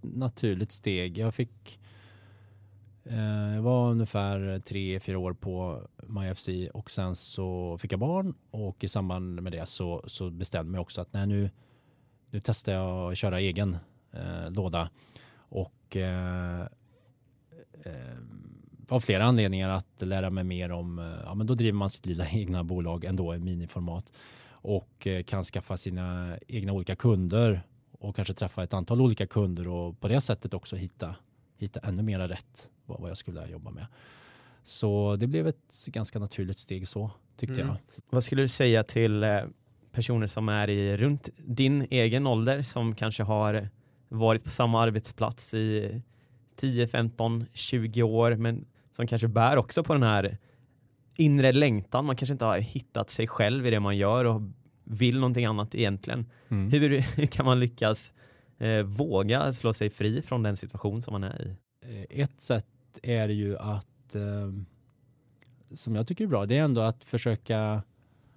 naturligt 0.00 0.72
steg. 0.72 1.18
Jag 1.18 1.34
fick 1.34 1.80
Eh, 3.04 3.54
jag 3.54 3.62
var 3.62 3.90
ungefär 3.90 4.58
tre, 4.58 5.00
fyra 5.00 5.18
år 5.18 5.32
på 5.32 5.82
MyFC 6.06 6.48
och 6.74 6.90
sen 6.90 7.14
så 7.14 7.78
fick 7.78 7.92
jag 7.92 8.00
barn 8.00 8.34
och 8.50 8.84
i 8.84 8.88
samband 8.88 9.42
med 9.42 9.52
det 9.52 9.66
så, 9.66 10.04
så 10.06 10.30
bestämde 10.30 10.66
jag 10.68 10.72
mig 10.72 10.80
också 10.80 11.00
att 11.00 11.12
nej, 11.12 11.26
nu, 11.26 11.50
nu 12.30 12.40
testar 12.40 12.72
jag 12.72 13.12
att 13.12 13.18
köra 13.18 13.40
egen 13.40 13.76
eh, 14.12 14.50
låda. 14.50 14.90
Och 15.36 15.96
eh, 15.96 16.60
eh, 17.84 18.18
av 18.88 19.00
flera 19.00 19.24
anledningar 19.24 19.68
att 19.68 20.02
lära 20.02 20.30
mig 20.30 20.44
mer 20.44 20.72
om, 20.72 20.98
eh, 20.98 21.04
ja 21.24 21.34
men 21.34 21.46
då 21.46 21.54
driver 21.54 21.78
man 21.78 21.90
sitt 21.90 22.06
lilla 22.06 22.28
egna 22.32 22.64
bolag 22.64 23.04
ändå 23.04 23.34
i 23.34 23.38
miniformat 23.38 24.12
och 24.50 25.06
eh, 25.06 25.22
kan 25.22 25.44
skaffa 25.44 25.76
sina 25.76 26.38
egna 26.48 26.72
olika 26.72 26.96
kunder 26.96 27.62
och 27.98 28.16
kanske 28.16 28.34
träffa 28.34 28.62
ett 28.62 28.74
antal 28.74 29.00
olika 29.00 29.26
kunder 29.26 29.68
och 29.68 30.00
på 30.00 30.08
det 30.08 30.20
sättet 30.20 30.54
också 30.54 30.76
hitta, 30.76 31.16
hitta 31.58 31.80
ännu 31.80 32.02
mera 32.02 32.28
rätt 32.28 32.70
vad 32.86 33.10
jag 33.10 33.16
skulle 33.16 33.46
jobba 33.46 33.70
med. 33.70 33.86
Så 34.62 35.16
det 35.16 35.26
blev 35.26 35.48
ett 35.48 35.86
ganska 35.86 36.18
naturligt 36.18 36.58
steg 36.58 36.88
så 36.88 37.10
tyckte 37.36 37.60
mm. 37.60 37.66
jag. 37.66 38.02
Vad 38.10 38.24
skulle 38.24 38.42
du 38.42 38.48
säga 38.48 38.82
till 38.82 39.22
eh, 39.22 39.40
personer 39.92 40.26
som 40.26 40.48
är 40.48 40.70
i 40.70 40.96
runt 40.96 41.28
din 41.36 41.86
egen 41.90 42.26
ålder 42.26 42.62
som 42.62 42.94
kanske 42.94 43.22
har 43.22 43.68
varit 44.08 44.44
på 44.44 44.50
samma 44.50 44.80
arbetsplats 44.80 45.54
i 45.54 46.02
10, 46.56 46.88
15, 46.88 47.46
20 47.52 48.02
år 48.02 48.36
men 48.36 48.64
som 48.92 49.06
kanske 49.06 49.28
bär 49.28 49.56
också 49.56 49.84
på 49.84 49.92
den 49.92 50.02
här 50.02 50.38
inre 51.16 51.52
längtan. 51.52 52.04
Man 52.04 52.16
kanske 52.16 52.32
inte 52.32 52.44
har 52.44 52.58
hittat 52.58 53.10
sig 53.10 53.26
själv 53.26 53.66
i 53.66 53.70
det 53.70 53.80
man 53.80 53.96
gör 53.96 54.24
och 54.24 54.42
vill 54.84 55.20
någonting 55.20 55.44
annat 55.44 55.74
egentligen. 55.74 56.30
Mm. 56.48 56.70
Hur, 56.70 56.98
hur, 56.98 57.26
kan 57.30 57.46
man 57.46 57.60
lyckas 57.60 58.14
eh, 58.58 58.82
våga 58.82 59.52
slå 59.52 59.72
sig 59.72 59.90
fri 59.90 60.22
från 60.22 60.42
den 60.42 60.56
situation 60.56 61.02
som 61.02 61.12
man 61.12 61.24
är 61.24 61.42
i? 61.42 61.56
Eh, 61.82 62.20
ett 62.20 62.40
sätt 62.40 62.66
är 63.02 63.28
ju 63.28 63.58
att, 63.58 64.14
ehm, 64.14 64.66
som 65.74 65.94
jag 65.94 66.06
tycker 66.06 66.24
är 66.24 66.28
bra, 66.28 66.46
det 66.46 66.58
är 66.58 66.64
ändå 66.64 66.80
att 66.80 67.04
försöka 67.04 67.82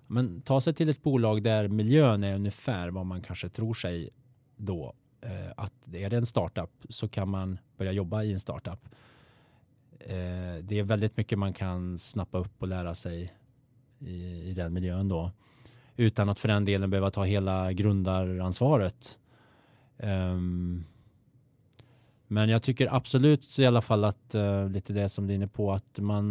men, 0.07 0.41
ta 0.41 0.61
sig 0.61 0.73
till 0.73 0.89
ett 0.89 1.03
bolag 1.03 1.43
där 1.43 1.67
miljön 1.67 2.23
är 2.23 2.35
ungefär 2.35 2.89
vad 2.89 3.05
man 3.05 3.21
kanske 3.21 3.49
tror 3.49 3.73
sig 3.73 4.09
då. 4.57 4.93
Eh, 5.21 5.51
att 5.57 5.93
är 5.93 6.09
det 6.09 6.17
en 6.17 6.25
startup 6.25 6.71
så 6.89 7.07
kan 7.07 7.29
man 7.29 7.57
börja 7.77 7.91
jobba 7.91 8.23
i 8.23 8.33
en 8.33 8.39
startup. 8.39 8.89
Eh, 9.99 10.55
det 10.61 10.79
är 10.79 10.83
väldigt 10.83 11.17
mycket 11.17 11.39
man 11.39 11.53
kan 11.53 11.99
snappa 11.99 12.37
upp 12.37 12.61
och 12.61 12.67
lära 12.67 12.95
sig 12.95 13.33
i, 13.99 14.49
i 14.49 14.53
den 14.53 14.73
miljön 14.73 15.07
då. 15.07 15.31
Utan 15.97 16.29
att 16.29 16.39
för 16.39 16.47
den 16.47 16.65
delen 16.65 16.89
behöva 16.89 17.11
ta 17.11 17.23
hela 17.23 17.73
grundaransvaret. 17.73 19.19
Um, 19.97 20.85
men 22.27 22.49
jag 22.49 22.63
tycker 22.63 22.95
absolut 22.95 23.59
i 23.59 23.65
alla 23.65 23.81
fall 23.81 24.03
att 24.03 24.35
uh, 24.35 24.69
lite 24.69 24.93
det 24.93 25.09
som 25.09 25.27
du 25.27 25.33
är 25.33 25.35
inne 25.35 25.47
på 25.47 25.71
att 25.71 25.99
man 25.99 26.25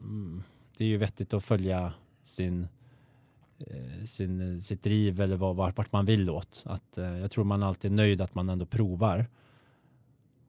mm, 0.00 0.42
det 0.76 0.84
är 0.84 0.88
ju 0.88 0.96
vettigt 0.96 1.34
att 1.34 1.44
följa 1.44 1.92
sin, 2.24 2.68
uh, 3.70 4.04
sin 4.04 4.60
sitt 4.60 4.82
driv 4.82 5.20
eller 5.20 5.36
vad, 5.36 5.56
vart 5.56 5.92
man 5.92 6.06
vill 6.06 6.30
åt. 6.30 6.62
Att, 6.66 6.98
uh, 6.98 7.18
jag 7.18 7.30
tror 7.30 7.44
man 7.44 7.62
alltid 7.62 7.92
är 7.92 7.96
nöjd 7.96 8.20
att 8.20 8.34
man 8.34 8.48
ändå 8.48 8.66
provar. 8.66 9.26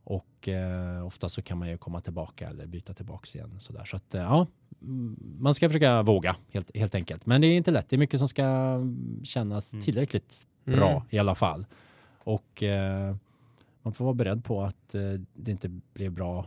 Och 0.04 0.48
eh, 0.48 1.06
ofta 1.06 1.30
så 1.30 1.42
kan 1.42 1.58
man 1.58 1.70
ju 1.70 1.78
komma 1.78 2.02
tillbaka 2.02 2.50
eller 2.50 2.66
byta 2.68 2.94
tillbaks 2.94 3.36
igen. 3.36 3.60
Sådär. 3.60 3.86
Så 3.86 3.96
att 3.96 4.16
eh, 4.16 4.22
ja, 4.22 4.48
mm, 4.82 5.38
man 5.40 5.54
ska 5.54 5.70
försöka 5.70 6.02
våga 6.02 6.36
helt, 6.50 6.78
helt 6.78 6.96
enkelt. 6.96 7.26
Men 7.26 7.42
det 7.42 7.48
är 7.48 7.58
inte 7.58 7.72
lätt. 7.72 7.90
Det 7.90 7.96
är 7.96 7.98
mycket 7.98 8.20
som 8.20 8.28
ska 8.28 8.80
kännas 9.24 9.74
mm. 9.74 9.86
tillräckligt 9.86 10.48
mm. 10.66 10.80
bra 10.80 11.06
i 11.10 11.20
alla 11.20 11.36
fall. 11.36 11.66
Och 12.24 12.64
eh, 12.64 13.16
man 13.82 13.94
får 13.94 14.06
vara 14.06 14.16
beredd 14.16 14.44
på 14.44 14.62
att 14.62 14.96
eh, 14.96 15.02
det 15.34 15.52
inte 15.52 15.70
blir 15.94 16.10
bra. 16.10 16.46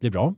Blir 0.00 0.10
bra. 0.10 0.34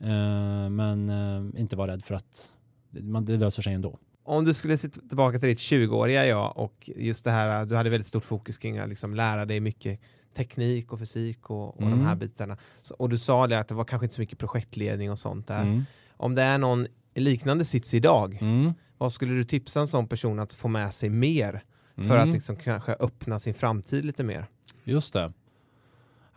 Eh, 0.00 0.70
men 0.70 1.10
eh, 1.10 1.60
inte 1.60 1.76
vara 1.76 1.92
rädd 1.92 2.04
för 2.04 2.14
att 2.14 2.52
man, 2.90 3.24
det 3.24 3.36
löser 3.36 3.62
sig 3.62 3.74
ändå. 3.74 3.98
Om 4.22 4.44
du 4.44 4.54
skulle 4.54 4.78
se 4.78 4.88
tillbaka 4.88 5.38
till 5.38 5.48
ditt 5.48 5.58
20-åriga 5.58 6.26
jag 6.26 6.56
och 6.56 6.90
just 6.96 7.24
det 7.24 7.30
här, 7.30 7.66
du 7.66 7.76
hade 7.76 7.90
väldigt 7.90 8.06
stort 8.06 8.24
fokus 8.24 8.58
kring 8.58 8.78
att 8.78 8.88
liksom 8.88 9.14
lära 9.14 9.44
dig 9.44 9.60
mycket 9.60 10.00
teknik 10.36 10.92
och 10.92 10.98
fysik 10.98 11.50
och, 11.50 11.76
och 11.76 11.82
mm. 11.82 11.98
de 11.98 12.06
här 12.06 12.14
bitarna. 12.14 12.56
Så, 12.82 12.94
och 12.94 13.08
du 13.08 13.18
sa 13.18 13.46
det 13.46 13.58
att 13.58 13.68
det 13.68 13.74
var 13.74 13.84
kanske 13.84 14.04
inte 14.04 14.14
så 14.14 14.20
mycket 14.20 14.38
projektledning 14.38 15.10
och 15.10 15.18
sånt 15.18 15.46
där. 15.46 15.62
Mm. 15.62 15.84
Om 16.16 16.34
det 16.34 16.42
är 16.42 16.58
någon 16.58 16.86
liknande 17.14 17.64
sits 17.64 17.94
idag, 17.94 18.38
mm. 18.40 18.72
vad 18.98 19.12
skulle 19.12 19.34
du 19.34 19.44
tipsa 19.44 19.80
en 19.80 19.88
sån 19.88 20.06
person 20.06 20.38
att 20.38 20.52
få 20.52 20.68
med 20.68 20.94
sig 20.94 21.08
mer 21.08 21.64
för 21.96 22.16
att 22.16 22.22
mm. 22.22 22.34
liksom 22.34 22.56
kanske 22.56 22.92
öppna 22.92 23.38
sin 23.38 23.54
framtid 23.54 24.04
lite 24.04 24.22
mer? 24.22 24.46
Just 24.84 25.12
det. 25.12 25.32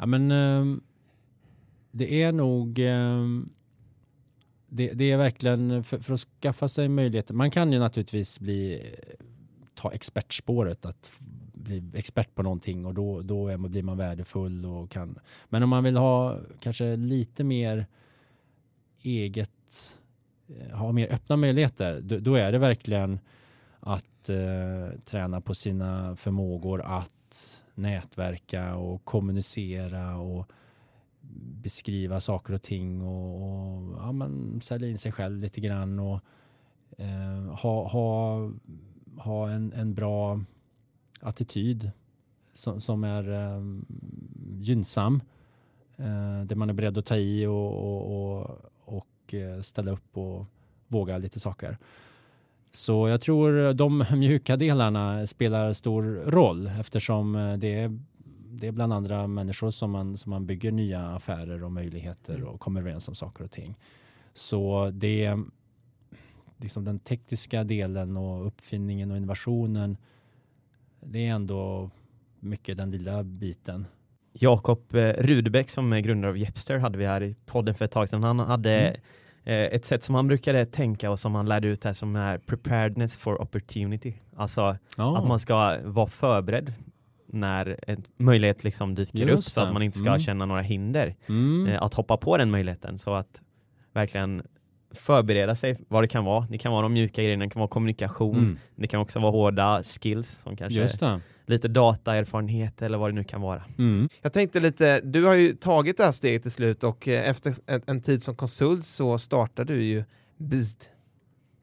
Ja, 0.02 0.08
men 0.08 0.32
eh, 0.32 0.78
det 1.92 2.24
är 2.24 2.32
nog 2.32 2.80
eh, 2.80 3.20
det, 4.68 4.88
det, 4.94 5.12
är 5.12 5.18
verkligen 5.18 5.84
för, 5.84 6.00
för, 6.00 6.14
att 6.14 6.20
skaffa 6.20 6.68
sig 6.68 6.90
möjligheter. 6.90 7.34
Man 7.34 7.52
kan 7.52 7.74
ju 7.74 7.80
naturligtvis 7.80 8.40
bli 8.40 8.74
eh, 8.74 9.26
ta 9.76 9.92
expertspåret 9.92 10.86
att 10.86 11.12
bli 11.54 11.84
expert 11.94 12.36
på 12.36 12.44
någonting 12.44 12.86
och 12.86 12.94
då, 12.94 13.22
då 13.22 13.48
är 13.48 13.58
man, 13.58 13.72
blir 13.72 13.84
man 13.84 13.98
värdefull 13.98 14.66
och 14.66 14.92
kan. 14.92 15.20
Men 15.50 15.64
om 15.64 15.70
man 15.70 15.84
vill 15.84 15.98
ha 15.98 16.40
kanske 16.60 16.96
lite 16.96 17.44
mer 17.44 17.86
eget, 19.02 19.98
eh, 20.48 20.78
ha 20.78 20.92
mer 20.92 21.14
öppna 21.14 21.38
möjligheter, 21.38 22.02
då, 22.02 22.20
då 22.20 22.36
är 22.36 22.52
det 22.52 22.58
verkligen 22.58 23.20
att 23.80 24.30
eh, 24.30 25.00
träna 25.06 25.42
på 25.42 25.56
sina 25.56 26.16
förmågor 26.16 26.82
att 26.82 27.62
nätverka 27.82 28.76
och 28.76 29.06
kommunicera 29.06 30.18
och 30.18 30.52
beskriva 31.64 32.20
saker 32.20 32.54
och 32.54 32.62
ting 32.62 33.02
och, 33.02 33.36
och 33.36 33.98
ja, 33.98 34.12
men 34.12 34.62
sälja 34.62 34.88
in 34.88 34.98
sig 34.98 35.12
själv 35.12 35.42
lite 35.42 35.62
grann 35.62 36.00
och 36.00 36.20
eh, 36.98 37.56
ha, 37.56 37.88
ha, 37.88 38.50
ha 39.18 39.50
en, 39.50 39.74
en 39.74 39.94
bra 39.94 40.40
attityd 41.20 41.92
som, 42.54 42.82
som 42.82 43.04
är 43.04 43.32
eh, 43.32 43.62
gynnsam. 44.60 45.22
Eh, 45.98 46.42
där 46.46 46.56
man 46.56 46.70
är 46.70 46.74
beredd 46.74 46.98
att 46.98 47.06
ta 47.06 47.16
i 47.16 47.46
och, 47.46 47.74
och, 47.74 48.40
och, 48.42 48.58
och 48.86 49.34
eh, 49.34 49.62
ställa 49.62 49.92
upp 49.92 50.18
och 50.18 50.46
våga 50.88 51.18
lite 51.18 51.40
saker. 51.40 51.78
Så 52.72 53.08
jag 53.08 53.22
tror 53.22 53.74
de 53.74 54.06
mjuka 54.20 54.58
delarna 54.58 55.28
spelar 55.28 55.74
stor 55.74 56.04
roll 56.26 56.68
eftersom 56.80 57.36
eh, 57.36 57.58
det 57.58 57.74
är, 57.74 58.00
det 58.50 58.68
är 58.68 58.72
bland 58.72 58.94
andra 58.94 59.28
människor 59.28 59.72
som 59.72 59.92
man, 59.92 60.18
som 60.18 60.30
man 60.30 60.46
bygger 60.46 60.72
nya 60.72 61.08
affärer 61.08 61.64
och 61.64 61.72
möjligheter 61.72 62.44
och 62.44 62.60
kommer 62.60 62.82
överens 62.82 63.08
om 63.08 63.16
saker 63.16 63.44
och 63.44 63.52
ting. 63.52 63.78
Så 64.34 64.92
det 64.94 65.38
liksom 66.58 66.86
den 66.86 67.00
tekniska 67.00 67.64
delen 67.64 68.18
och 68.18 68.48
uppfinningen 68.48 69.12
och 69.12 69.18
innovationen 69.18 69.98
det 71.06 71.28
är 71.28 71.32
ändå 71.32 71.90
mycket 72.40 72.78
den 72.78 72.92
lilla 72.92 73.24
biten. 73.24 73.86
Jakob 74.34 74.96
eh, 74.96 75.14
Rudbeck 75.14 75.70
som 75.70 75.94
är 75.94 76.00
grundare 76.00 76.32
av 76.32 76.38
Jepster 76.38 76.78
hade 76.78 76.98
vi 76.98 77.06
här 77.06 77.24
i 77.24 77.36
podden 77.46 77.76
för 77.76 77.86
ett 77.86 77.92
tag 77.92 78.10
sedan. 78.10 78.24
Han 78.24 78.40
hade 78.40 78.80
mm. 78.80 79.02
Eh, 79.44 79.56
ett 79.56 79.86
sätt 79.86 80.04
som 80.04 80.16
han 80.16 80.28
brukade 80.28 80.66
tänka 80.66 81.12
och 81.12 81.20
som 81.20 81.36
han 81.36 81.46
lärde 81.46 81.68
ut 81.68 81.84
här 81.84 81.94
som 81.94 82.16
är 82.16 82.38
preparedness 82.38 83.18
for 83.18 83.42
opportunity. 83.42 84.14
Alltså 84.36 84.78
oh. 84.98 85.18
att 85.18 85.28
man 85.28 85.40
ska 85.40 85.78
vara 85.84 86.08
förberedd 86.08 86.74
när 87.28 87.80
en 87.88 88.04
möjlighet 88.18 88.64
liksom 88.64 88.96
dyker 88.96 89.28
Just 89.28 89.38
upp 89.38 89.44
så 89.44 89.62
att 89.62 89.74
man 89.74 89.82
inte 89.82 89.98
ska 89.98 90.10
mm. 90.10 90.20
känna 90.20 90.46
några 90.46 90.62
hinder 90.62 91.16
mm. 91.30 91.68
Eh, 91.68 91.84
att 91.84 91.94
hoppa 91.94 92.18
på 92.18 92.38
den 92.38 92.52
möjligheten 92.52 92.98
så 92.98 93.14
att 93.14 93.42
verkligen 93.94 94.42
förbereda 94.94 95.56
sig 95.56 95.78
vad 95.88 96.04
det 96.04 96.08
kan 96.08 96.26
vara. 96.26 96.48
Det 96.50 96.58
kan 96.58 96.72
vara 96.72 96.82
de 96.82 96.94
mjuka 96.94 97.22
grejerna, 97.22 97.46
det 97.46 97.50
kan 97.50 97.60
vara 97.60 97.70
kommunikation, 97.70 98.38
mm. 98.38 98.58
det 98.76 98.88
kan 98.88 99.00
också 99.00 99.20
vara 99.20 99.32
hårda 99.32 99.84
skills 99.84 100.30
som 100.30 100.56
kanske 100.56 100.80
lite 101.52 101.68
dataerfarenhet 101.68 102.82
eller 102.82 102.98
vad 102.98 103.10
det 103.10 103.16
nu 103.16 103.24
kan 103.24 103.42
vara. 103.42 103.64
Mm. 103.78 104.10
Jag 104.22 104.34
tänkte 104.34 104.60
lite, 104.60 105.02
du 105.02 105.26
har 105.26 105.36
ju 105.36 105.54
tagit 105.54 105.98
det 105.98 106.04
här 106.04 106.12
steget 106.12 106.42
till 106.42 106.52
slut 106.52 106.84
och 106.84 107.08
eh, 107.08 107.30
efter 107.30 107.56
en 107.86 108.02
tid 108.02 108.24
som 108.24 108.36
konsult 108.36 108.86
så 108.86 109.18
startade 109.18 109.74
du 109.74 109.84
ju 109.84 110.04
BISD. 110.38 110.84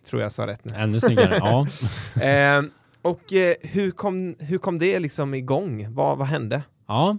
Tror 0.08 0.22
jag 0.22 0.32
sa 0.32 0.46
rätt 0.46 0.64
nu. 0.64 0.74
Ännu 0.76 1.00
snyggare, 1.00 1.34
ja. 1.38 1.66
eh, 2.22 2.62
och 3.02 3.32
eh, 3.32 3.54
hur, 3.60 3.90
kom, 3.90 4.36
hur 4.38 4.58
kom 4.58 4.78
det 4.78 4.98
liksom 4.98 5.34
igång? 5.34 5.94
Vad, 5.94 6.18
vad 6.18 6.26
hände? 6.26 6.62
Ja, 6.86 7.18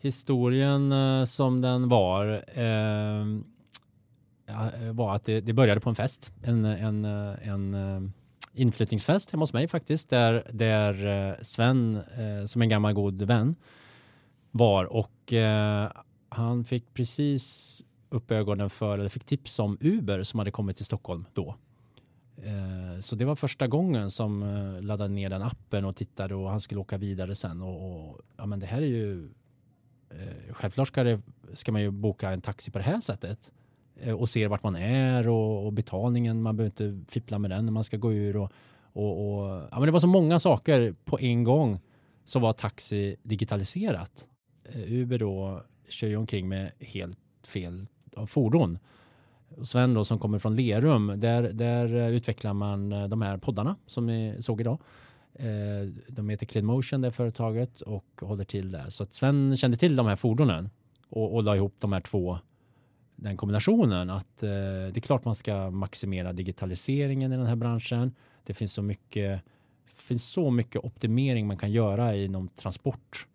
historien 0.00 0.92
eh, 0.92 1.24
som 1.24 1.60
den 1.60 1.88
var 1.88 2.44
ehm, 2.54 3.44
var 4.92 5.14
att 5.14 5.24
det, 5.24 5.40
det, 5.40 5.52
började 5.52 5.80
på 5.80 5.88
en 5.88 5.94
fest, 5.94 6.32
en, 6.42 6.64
en, 6.64 7.04
en 7.04 7.74
eh, 7.74 8.10
inflyttningsfest 8.56 9.30
hemma 9.30 9.42
hos 9.42 9.52
mig 9.52 9.68
faktiskt, 9.68 10.10
där, 10.10 10.42
där 10.52 11.06
eh, 11.06 11.34
Sven, 11.42 11.94
eh, 11.96 12.38
som 12.38 12.48
som 12.48 12.62
en 12.62 12.68
gammal 12.68 12.92
god 12.92 13.22
vän, 13.22 13.56
var 14.50 14.84
och 14.84 15.32
eh, 15.32 15.90
han 16.28 16.64
fick 16.64 16.94
precis 16.94 17.84
upp 18.08 18.30
ögonen 18.30 18.70
för, 18.70 18.98
eller 18.98 19.08
fick 19.08 19.24
tips 19.24 19.58
om 19.58 19.78
Uber 19.80 20.22
som 20.22 20.38
hade 20.38 20.50
kommit 20.50 20.76
till 20.76 20.86
Stockholm 20.86 21.24
då. 21.32 21.54
Så 23.00 23.16
det 23.16 23.24
var 23.24 23.36
första 23.36 23.66
gången 23.66 24.10
som 24.10 24.40
laddade 24.82 25.14
ner 25.14 25.30
den 25.30 25.42
appen 25.42 25.84
och 25.84 25.96
tittade 25.96 26.34
och 26.34 26.50
han 26.50 26.60
skulle 26.60 26.80
åka 26.80 26.98
vidare 26.98 27.34
sen 27.34 27.62
och, 27.62 27.92
och 27.92 28.20
ja 28.36 28.46
men 28.46 28.60
det 28.60 28.66
här 28.66 28.82
är 28.82 28.86
ju 28.86 29.28
självklart 30.50 30.88
ska, 30.88 31.02
det, 31.02 31.20
ska 31.52 31.72
man 31.72 31.82
ju 31.82 31.90
boka 31.90 32.30
en 32.30 32.40
taxi 32.40 32.70
på 32.70 32.78
det 32.78 32.84
här 32.84 33.00
sättet. 33.00 33.52
Eh, 34.00 34.14
och 34.14 34.28
ser 34.28 34.48
vart 34.48 34.62
man 34.62 34.76
är 34.76 35.28
och, 35.28 35.66
och, 35.66 35.72
betalningen. 35.72 36.42
Man 36.42 36.56
behöver 36.56 36.84
inte 36.84 37.12
fippla 37.12 37.38
med 37.38 37.50
den 37.50 37.64
när 37.64 37.72
man 37.72 37.84
ska 37.84 37.96
gå 37.96 38.12
ur. 38.12 38.36
Och, 38.36 38.52
och, 38.92 39.38
och, 39.38 39.68
ja, 39.70 39.78
men 39.78 39.82
det 39.82 39.90
var 39.90 40.00
så 40.00 40.06
många 40.06 40.38
saker 40.38 40.94
på 41.04 41.20
en 41.20 41.44
gång 41.44 41.80
som 42.24 42.42
var 42.42 42.52
taxi 42.52 43.16
digitaliserat. 43.22 44.28
Eh, 44.64 44.92
Uber 44.92 45.18
då 45.18 45.62
kör 45.88 46.08
ju 46.08 46.16
omkring 46.16 46.48
med 46.48 46.72
helt 46.80 47.18
fel 47.46 47.86
fordon. 48.26 48.78
Sven 49.62 49.94
då 49.94 50.04
som 50.04 50.18
kommer 50.18 50.38
från 50.38 50.56
Lerum, 50.56 51.12
där, 51.16 51.42
där 51.42 51.94
eh, 51.94 52.08
utvecklar 52.08 52.52
man 52.52 52.90
de 53.10 53.22
här 53.22 53.36
poddarna 53.38 53.76
som 53.86 54.06
ni 54.06 54.36
såg 54.40 54.60
idag. 54.60 54.78
De 56.08 56.28
heter 56.28 56.46
Clean 56.46 56.66
Motion 56.66 57.00
det 57.00 57.12
företaget 57.12 57.80
och 57.80 58.04
håller 58.20 58.44
till 58.44 58.72
där. 58.72 58.90
Så 58.90 59.02
att 59.02 59.14
Sven 59.14 59.56
kände 59.56 59.76
till 59.76 59.96
de 59.96 60.06
här 60.06 60.16
fordonen 60.16 60.70
och, 61.08 61.34
och 61.34 61.42
la 61.42 61.56
ihop 61.56 61.74
de 61.78 61.92
här 61.92 62.00
två 62.00 62.38
den 63.16 63.36
kombinationen 63.36 64.10
att 64.10 64.42
eh, 64.42 64.48
det 64.48 64.96
är 64.96 65.00
klart 65.00 65.24
man 65.24 65.34
ska 65.34 65.70
maximera 65.70 66.32
digitaliseringen 66.32 67.32
i 67.32 67.36
den 67.36 67.46
här 67.46 67.56
branschen. 67.56 68.14
Det 68.44 68.54
finns 68.54 68.72
så 68.72 68.82
mycket, 68.82 69.42
finns 69.94 70.24
så 70.24 70.50
mycket 70.50 70.84
optimering 70.84 71.46
man 71.46 71.56
kan 71.56 71.72
göra 71.72 72.16
inom 72.16 72.48
transport. 72.48 73.26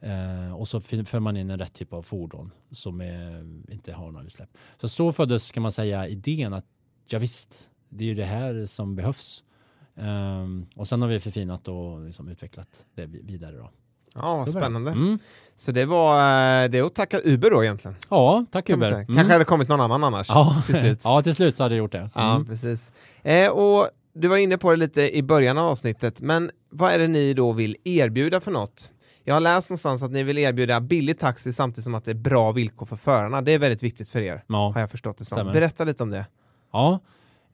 Eh, 0.00 0.54
och 0.54 0.68
så 0.68 0.80
för 0.80 1.20
man 1.20 1.36
in 1.36 1.50
en 1.50 1.58
rätt 1.58 1.72
typ 1.72 1.92
av 1.92 2.02
fordon 2.02 2.50
som 2.70 3.00
är, 3.00 3.40
inte 3.72 3.92
har 3.92 4.10
några 4.10 4.26
utsläpp. 4.26 4.50
Så 4.80 4.88
så 4.88 5.12
föddes 5.12 5.52
kan 5.52 5.62
man 5.62 5.72
säga 5.72 6.08
idén 6.08 6.52
att 6.52 6.66
ja 7.08 7.18
visst, 7.18 7.70
det 7.88 8.04
är 8.04 8.08
ju 8.08 8.14
det 8.14 8.24
här 8.24 8.66
som 8.66 8.96
behövs. 8.96 9.44
Eh, 9.94 10.46
och 10.76 10.88
sen 10.88 11.02
har 11.02 11.08
vi 11.08 11.20
förfinat 11.20 11.68
och 11.68 12.00
liksom 12.00 12.28
utvecklat 12.28 12.86
det 12.94 13.06
vidare. 13.06 13.56
Då. 13.56 13.70
Ja, 14.14 14.44
så 14.46 14.52
spännande. 14.52 14.90
Mm. 14.90 15.18
Så 15.56 15.72
det 15.72 15.84
var 15.84 16.16
eh, 16.64 16.68
det 16.68 16.80
att 16.80 16.94
tacka 16.94 17.20
Uber 17.24 17.50
då 17.50 17.64
egentligen? 17.64 17.96
Ja, 18.10 18.44
tack 18.50 18.70
Uber. 18.70 18.92
Mm. 18.92 19.06
Kanske 19.06 19.32
hade 19.32 19.44
kommit 19.44 19.68
någon 19.68 19.80
annan 19.80 20.04
annars 20.04 20.28
ja. 20.28 20.62
till 20.66 20.74
slut. 20.74 21.00
ja, 21.04 21.22
till 21.22 21.34
slut 21.34 21.56
så 21.56 21.62
hade 21.62 21.74
det 21.74 21.78
gjort 21.78 21.92
det. 21.92 21.98
Mm. 21.98 22.10
Ja, 22.14 22.44
precis. 22.48 22.92
Eh, 23.22 23.50
och 23.50 23.88
du 24.14 24.28
var 24.28 24.36
inne 24.36 24.58
på 24.58 24.70
det 24.70 24.76
lite 24.76 25.16
i 25.16 25.22
början 25.22 25.58
av 25.58 25.68
avsnittet, 25.68 26.20
men 26.20 26.50
vad 26.70 26.92
är 26.92 26.98
det 26.98 27.08
ni 27.08 27.34
då 27.34 27.52
vill 27.52 27.76
erbjuda 27.84 28.40
för 28.40 28.50
något? 28.50 28.90
Jag 29.24 29.34
har 29.34 29.40
läst 29.40 29.70
någonstans 29.70 30.02
att 30.02 30.10
ni 30.10 30.22
vill 30.22 30.38
erbjuda 30.38 30.80
billig 30.80 31.18
taxi 31.18 31.52
samtidigt 31.52 31.84
som 31.84 31.94
att 31.94 32.04
det 32.04 32.10
är 32.10 32.14
bra 32.14 32.52
villkor 32.52 32.86
för 32.86 32.96
förarna. 32.96 33.42
Det 33.42 33.52
är 33.52 33.58
väldigt 33.58 33.82
viktigt 33.82 34.08
för 34.08 34.20
er, 34.20 34.44
ja. 34.46 34.72
har 34.74 34.80
jag 34.80 34.90
förstått 34.90 35.18
det 35.18 35.24
som. 35.24 35.36
Stämmer. 35.36 35.52
Berätta 35.52 35.84
lite 35.84 36.02
om 36.02 36.10
det. 36.10 36.26
Ja, 36.72 37.00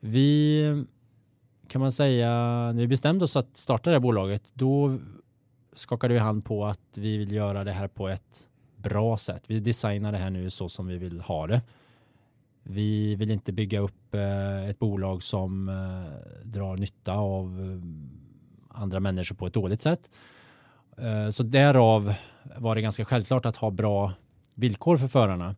vi 0.01 0.87
kan 1.68 1.81
man 1.81 1.92
säga, 1.92 2.29
när 2.73 2.81
vi 2.81 2.87
bestämde 2.87 3.25
oss 3.25 3.37
att 3.37 3.57
starta 3.57 3.90
det 3.90 3.97
här 3.97 4.01
bolaget, 4.01 4.42
då 4.55 4.99
skakade 5.79 6.14
vi 6.14 6.21
hand 6.21 6.45
på 6.45 6.67
att 6.67 6.81
vi 6.95 7.17
vill 7.17 7.33
göra 7.33 7.64
det 7.64 7.73
här 7.73 7.88
på 7.88 8.09
ett 8.09 8.49
bra 8.77 9.19
sätt. 9.19 9.43
Vi 9.47 9.61
designar 9.61 10.12
det 10.12 10.19
här 10.19 10.31
nu 10.31 10.51
så 10.51 10.69
som 10.69 10.87
vi 10.87 10.99
vill 10.99 11.21
ha 11.21 11.47
det. 11.47 11.62
Vi 12.62 13.14
vill 13.14 13.31
inte 13.31 13.53
bygga 13.53 13.81
upp 13.81 14.14
eh, 14.14 14.69
ett 14.69 14.79
bolag 14.79 15.23
som 15.23 15.69
eh, 15.69 16.45
drar 16.45 16.77
nytta 16.77 17.12
av 17.12 17.61
eh, 17.61 18.81
andra 18.81 19.01
människor 19.01 19.37
på 19.37 19.47
ett 19.47 19.55
dåligt 19.55 19.83
sätt. 19.83 20.11
Så 21.33 21.43
därav 21.43 22.14
var 22.57 22.75
det 22.75 22.81
ganska 22.81 23.05
självklart 23.05 23.47
att 23.47 23.57
ha 23.57 23.71
bra 23.71 24.12
villkor 24.55 24.97
för 24.97 25.09
förarna 25.09 25.57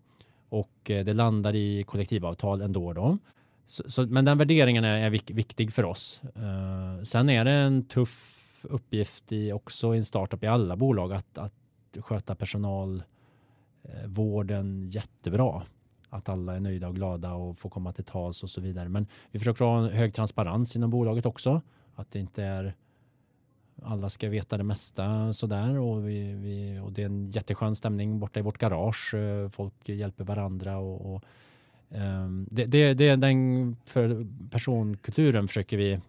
och 0.48 0.70
det 0.84 1.12
landar 1.12 1.54
i 1.54 1.84
kollektivavtal 1.84 2.60
ändå. 2.60 2.92
Då. 2.92 3.18
Så, 3.66 3.90
så, 3.90 4.06
men 4.06 4.24
den 4.24 4.38
värderingen 4.38 4.84
är, 4.84 4.98
är 4.98 5.10
vik, 5.10 5.30
viktig 5.30 5.72
för 5.72 5.84
oss. 5.84 6.20
Uh, 6.36 7.02
sen 7.02 7.28
är 7.28 7.44
det 7.44 7.50
en 7.50 7.84
tuff 7.84 8.39
uppgift 8.64 9.32
i 9.32 9.52
också 9.52 9.94
i 9.94 9.98
en 9.98 10.04
startup 10.04 10.44
i 10.44 10.46
alla 10.46 10.76
bolag 10.76 11.12
att, 11.12 11.38
att 11.38 11.54
sköta 12.00 12.34
personalvården 12.34 14.82
eh, 14.82 14.88
jättebra. 14.94 15.62
Att 16.12 16.28
alla 16.28 16.56
är 16.56 16.60
nöjda 16.60 16.88
och 16.88 16.94
glada 16.94 17.34
och 17.34 17.58
får 17.58 17.70
komma 17.70 17.92
till 17.92 18.04
tals 18.04 18.42
och 18.42 18.50
så 18.50 18.60
vidare. 18.60 18.88
Men 18.88 19.06
vi 19.30 19.38
försöker 19.38 19.64
ha 19.64 19.78
en 19.78 19.90
hög 19.90 20.14
transparens 20.14 20.76
inom 20.76 20.90
bolaget 20.90 21.26
också. 21.26 21.62
Att 21.94 22.10
det 22.10 22.18
inte 22.18 22.42
är 22.42 22.74
alla 23.82 24.10
ska 24.10 24.28
veta 24.28 24.58
det 24.58 24.64
mesta 24.64 25.32
sådär 25.32 25.78
och, 25.78 26.08
vi, 26.08 26.32
vi, 26.32 26.78
och 26.78 26.92
det 26.92 27.02
är 27.02 27.06
en 27.06 27.30
jätteskön 27.30 27.76
stämning 27.76 28.20
borta 28.20 28.40
i 28.40 28.42
vårt 28.42 28.58
garage. 28.58 29.14
Eh, 29.14 29.48
folk 29.48 29.88
hjälper 29.88 30.24
varandra 30.24 30.78
och, 30.78 31.14
och 31.14 31.24
um, 31.88 32.48
det, 32.50 32.64
det, 32.64 32.94
det, 32.94 33.16
den 33.16 33.76
för 33.84 34.26
personkulturen 34.50 35.48
försöker 35.48 35.76
vi 35.76 36.00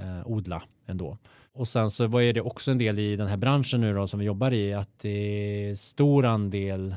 uh, 0.00 0.26
odla 0.26 0.62
ändå. 0.86 1.18
Och 1.54 1.68
sen 1.68 1.90
så 1.90 2.06
vad 2.06 2.22
är 2.22 2.32
det 2.32 2.40
också 2.40 2.70
en 2.70 2.78
del 2.78 2.98
i 2.98 3.16
den 3.16 3.28
här 3.28 3.36
branschen 3.36 3.80
nu 3.80 3.94
då 3.94 4.06
som 4.06 4.18
vi 4.20 4.26
jobbar 4.26 4.52
i 4.52 4.74
att 4.74 4.98
det 4.98 5.08
är 5.08 5.74
stor 5.74 6.24
andel 6.24 6.94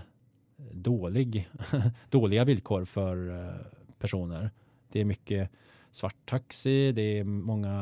dålig, 0.71 1.49
dåliga 2.09 2.45
villkor 2.45 2.85
för 2.85 3.29
eh, 3.29 3.55
personer. 3.99 4.51
Det 4.91 5.01
är 5.01 5.05
mycket 5.05 5.49
svarttaxi, 5.91 6.91
det 6.91 7.19
är 7.19 7.23
många 7.23 7.73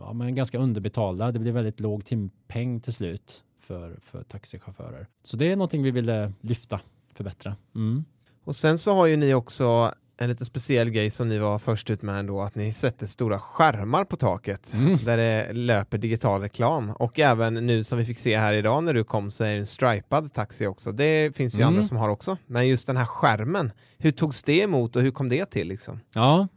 ja, 0.00 0.12
men 0.12 0.34
ganska 0.34 0.58
underbetalda. 0.58 1.32
Det 1.32 1.38
blir 1.38 1.52
väldigt 1.52 1.80
låg 1.80 2.04
timpeng 2.04 2.80
till 2.80 2.92
slut 2.92 3.44
för, 3.58 3.98
för 4.02 4.22
taxichaufförer. 4.22 5.06
Så 5.22 5.36
det 5.36 5.52
är 5.52 5.56
någonting 5.56 5.82
vi 5.82 5.90
ville 5.90 6.32
lyfta, 6.40 6.80
förbättra. 7.14 7.56
Mm. 7.74 8.04
Och 8.44 8.56
sen 8.56 8.78
så 8.78 8.94
har 8.94 9.06
ju 9.06 9.16
ni 9.16 9.34
också 9.34 9.94
en 10.22 10.28
lite 10.28 10.44
speciell 10.44 10.90
grej 10.90 11.10
som 11.10 11.28
ni 11.28 11.38
var 11.38 11.58
först 11.58 11.90
ut 11.90 12.02
med 12.02 12.18
ändå, 12.18 12.42
att 12.42 12.54
ni 12.54 12.72
sätter 12.72 13.06
stora 13.06 13.38
skärmar 13.38 14.04
på 14.04 14.16
taket 14.16 14.74
mm. 14.74 14.98
där 15.04 15.16
det 15.16 15.52
löper 15.52 15.98
digital 15.98 16.40
reklam. 16.40 16.90
Och 16.90 17.18
även 17.18 17.54
nu 17.54 17.84
som 17.84 17.98
vi 17.98 18.04
fick 18.04 18.18
se 18.18 18.36
här 18.36 18.52
idag 18.52 18.84
när 18.84 18.94
du 18.94 19.04
kom 19.04 19.30
så 19.30 19.44
är 19.44 19.54
det 19.54 19.60
en 19.60 19.66
stripad 19.66 20.32
taxi 20.32 20.66
också. 20.66 20.92
Det 20.92 21.36
finns 21.36 21.54
ju 21.54 21.62
mm. 21.62 21.68
andra 21.68 21.84
som 21.84 21.96
har 21.96 22.08
också. 22.08 22.36
Men 22.46 22.68
just 22.68 22.86
den 22.86 22.96
här 22.96 23.04
skärmen, 23.04 23.72
hur 23.98 24.12
togs 24.12 24.42
det 24.42 24.60
emot 24.60 24.96
och 24.96 25.02
hur 25.02 25.10
kom 25.10 25.28
det 25.28 25.50
till? 25.50 25.68
Liksom? 25.68 26.00
Ja, 26.14 26.48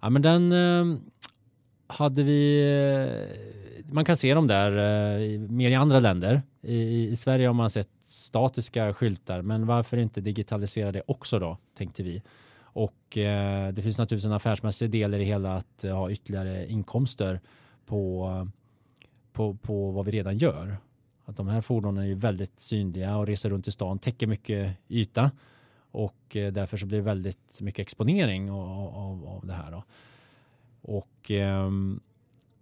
Ja, 0.00 0.10
men 0.10 0.22
den 0.22 0.52
eh, 0.52 0.98
hade 1.86 2.22
vi... 2.22 2.60
Eh, 2.60 3.92
man 3.92 4.04
kan 4.04 4.16
se 4.16 4.34
dem 4.34 4.46
där 4.46 4.70
eh, 4.70 5.40
mer 5.40 5.70
i 5.70 5.74
andra 5.74 6.00
länder. 6.00 6.42
I, 6.62 7.08
I, 7.08 7.16
Sverige 7.16 7.46
har 7.46 7.54
man 7.54 7.70
sett 7.70 7.88
statiska 8.06 8.94
skyltar, 8.94 9.42
men 9.42 9.66
varför 9.66 9.96
inte 9.96 10.20
digitalisera 10.20 10.92
det 10.92 11.02
också 11.06 11.38
då, 11.38 11.58
tänkte 11.78 12.02
vi. 12.02 12.22
Och 12.72 13.18
eh, 13.18 13.72
det 13.72 13.82
finns 13.82 13.98
naturligtvis 13.98 14.26
en 14.26 14.32
affärsmässig 14.32 14.90
del 14.90 15.14
i 15.14 15.18
det 15.18 15.24
hela 15.24 15.56
att 15.56 15.84
eh, 15.84 15.96
ha 15.96 16.10
ytterligare 16.10 16.70
inkomster 16.70 17.40
på, 17.86 18.48
på, 19.32 19.54
på 19.54 19.90
vad 19.90 20.04
vi 20.04 20.12
redan 20.12 20.38
gör. 20.38 20.76
Att 21.24 21.36
de 21.36 21.48
här 21.48 21.60
fordonen 21.60 22.04
är 22.04 22.08
ju 22.08 22.14
väldigt 22.14 22.60
synliga 22.60 23.16
och 23.16 23.26
reser 23.26 23.50
runt 23.50 23.68
i 23.68 23.72
stan, 23.72 23.98
täcker 23.98 24.26
mycket 24.26 24.76
yta 24.88 25.30
och 25.90 26.36
eh, 26.36 26.52
därför 26.52 26.76
så 26.76 26.86
blir 26.86 26.98
det 26.98 27.04
väldigt 27.04 27.60
mycket 27.60 27.82
exponering 27.82 28.50
av, 28.50 28.94
av, 28.96 29.26
av 29.26 29.46
det 29.46 29.52
här. 29.52 29.70
Då. 29.70 29.84
Och 30.82 31.30
eh, 31.30 31.70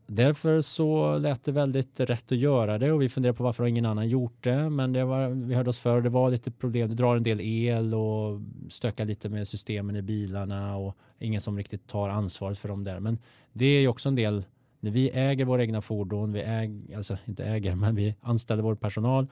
därför 0.07 0.61
så 0.61 1.19
lät 1.19 1.45
det 1.45 1.53
väldigt 1.53 2.01
rätt 2.01 2.33
att 2.33 2.39
göra 2.39 2.79
det 2.79 2.93
och 2.93 3.03
vi 3.03 3.09
funderade 3.09 3.37
på 3.37 3.45
varför 3.45 3.67
ingen 3.67 3.87
annan 3.87 4.09
gjort 4.09 4.45
det. 4.45 4.71
Men 4.71 4.93
det 4.93 5.05
var, 5.05 5.29
vi 5.29 5.55
hörde 5.55 5.71
oss 5.71 5.81
för, 5.81 6.01
det 6.01 6.09
var 6.09 6.31
lite 6.31 6.51
problem. 6.51 6.89
Det 6.89 6.95
drar 6.95 7.17
en 7.17 7.23
del 7.23 7.41
el 7.41 7.95
och 7.95 8.41
stökar 8.69 9.05
lite 9.05 9.29
med 9.29 9.49
systemen 9.49 9.97
i 9.97 10.03
bilarna 10.03 10.77
och 10.77 10.97
ingen 11.19 11.41
som 11.41 11.57
riktigt 11.57 11.87
tar 11.87 12.09
ansvaret 12.09 12.59
för 12.59 12.69
dem 12.69 12.85
där. 12.85 13.01
Men 13.01 13.19
det 13.53 13.67
är 13.67 13.81
ju 13.81 13.89
också 13.89 14.09
en 14.09 14.15
del 14.15 14.45
när 14.81 14.91
vi 14.91 15.11
äger 15.11 15.45
våra 15.45 15.63
egna 15.63 15.81
fordon, 15.81 16.33
vi 16.33 16.41
äger, 16.41 16.97
alltså 16.97 17.19
inte 17.25 17.45
äger, 17.45 17.75
men 17.75 17.95
vi 17.95 18.15
anställer 18.21 18.63
vår 18.63 18.75
personal 18.75 19.27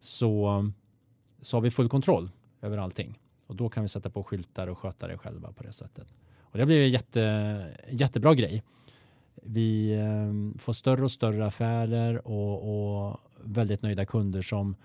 så, 0.00 0.64
så 1.40 1.56
har 1.56 1.60
vi 1.60 1.70
full 1.70 1.88
kontroll 1.88 2.30
över 2.62 2.78
allting. 2.78 3.18
Och 3.46 3.56
då 3.56 3.68
kan 3.68 3.82
vi 3.82 3.88
sätta 3.88 4.10
på 4.10 4.24
skyltar 4.24 4.66
och 4.66 4.78
sköta 4.78 5.08
det 5.08 5.18
själva 5.18 5.52
på 5.52 5.62
det 5.62 5.72
sättet. 5.72 6.14
Och 6.40 6.58
det 6.58 6.66
blir 6.66 6.84
en 6.84 6.90
jätte, 6.90 7.76
jättebra 7.90 8.34
grej. 8.34 8.62
Vi 9.48 9.92
eh, 9.92 10.58
får 10.60 10.72
större 10.72 11.04
och 11.04 11.10
större 11.10 11.46
affärer 11.46 12.26
och, 12.28 13.08
och 13.08 13.20
väldigt 13.44 13.82
nöjda 13.82 14.06
kunder 14.06 14.42
som 14.42 14.76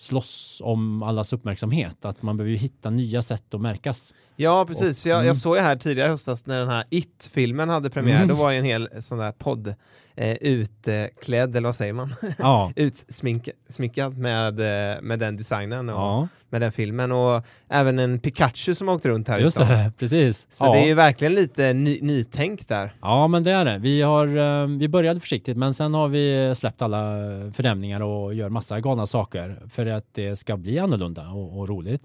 slåss 0.00 0.60
om 0.64 1.02
allas 1.02 1.32
uppmärksamhet. 1.32 2.04
Att 2.04 2.22
man 2.22 2.36
behöver 2.36 2.50
ju 2.50 2.56
hitta 2.56 2.90
nya 2.90 3.22
sätt 3.22 3.54
att 3.54 3.60
märkas. 3.60 4.14
Ja, 4.36 4.64
precis. 4.68 5.06
Och, 5.06 5.10
jag, 5.10 5.16
jag 5.16 5.24
mm. 5.24 5.36
såg 5.36 5.56
ju 5.56 5.62
här 5.62 5.76
tidigare 5.76 6.08
höstas 6.10 6.46
när 6.46 6.60
den 6.60 6.68
här 6.68 6.84
It-filmen 6.90 7.68
hade 7.68 7.90
premiär. 7.90 8.16
Mm. 8.16 8.28
Då 8.28 8.34
var 8.34 8.50
det 8.50 8.58
en 8.58 8.64
hel 8.64 8.88
sån 9.02 9.18
där 9.18 9.32
podd 9.32 9.74
eh, 10.16 10.36
utklädd, 10.40 11.56
eller 11.56 11.68
vad 11.68 11.76
säger 11.76 11.92
man? 11.92 12.14
Ja. 12.38 12.72
Utsminkad 12.76 14.18
med, 14.18 14.60
eh, 14.60 15.02
med 15.02 15.18
den 15.18 15.36
designen 15.36 15.88
och 15.88 15.94
ja. 15.94 16.28
med 16.48 16.60
den 16.60 16.72
filmen. 16.72 17.12
Och 17.12 17.44
även 17.68 17.98
en 17.98 18.18
Pikachu 18.18 18.74
som 18.74 18.88
åkte 18.88 19.08
runt 19.08 19.28
här 19.28 19.38
Just 19.38 19.58
det, 19.58 19.92
precis. 19.98 20.46
Så 20.50 20.64
ja. 20.64 20.72
det 20.72 20.78
är 20.78 20.86
ju 20.86 20.94
verkligen 20.94 21.34
lite 21.34 21.72
ny, 21.72 21.98
nytänk 22.02 22.68
där. 22.68 22.92
Ja, 23.00 23.28
men 23.28 23.44
det 23.44 23.50
är 23.50 23.64
det. 23.64 23.78
Vi, 23.78 24.02
har, 24.02 24.36
eh, 24.36 24.66
vi 24.66 24.88
började 24.88 25.20
försiktigt, 25.20 25.56
men 25.56 25.74
sen 25.74 25.94
har 25.94 26.08
vi 26.08 26.54
släppt 26.56 26.82
alla 26.82 27.16
fördämningar 27.52 28.00
och 28.00 28.34
gör 28.34 28.48
massa 28.48 28.80
galna 28.80 29.06
saker 29.06 29.62
för 29.70 29.86
att 29.86 30.06
det 30.12 30.36
ska 30.36 30.56
bli 30.56 30.78
annorlunda 30.78 31.28
och, 31.28 31.58
och 31.58 31.68
roligt. 31.68 32.02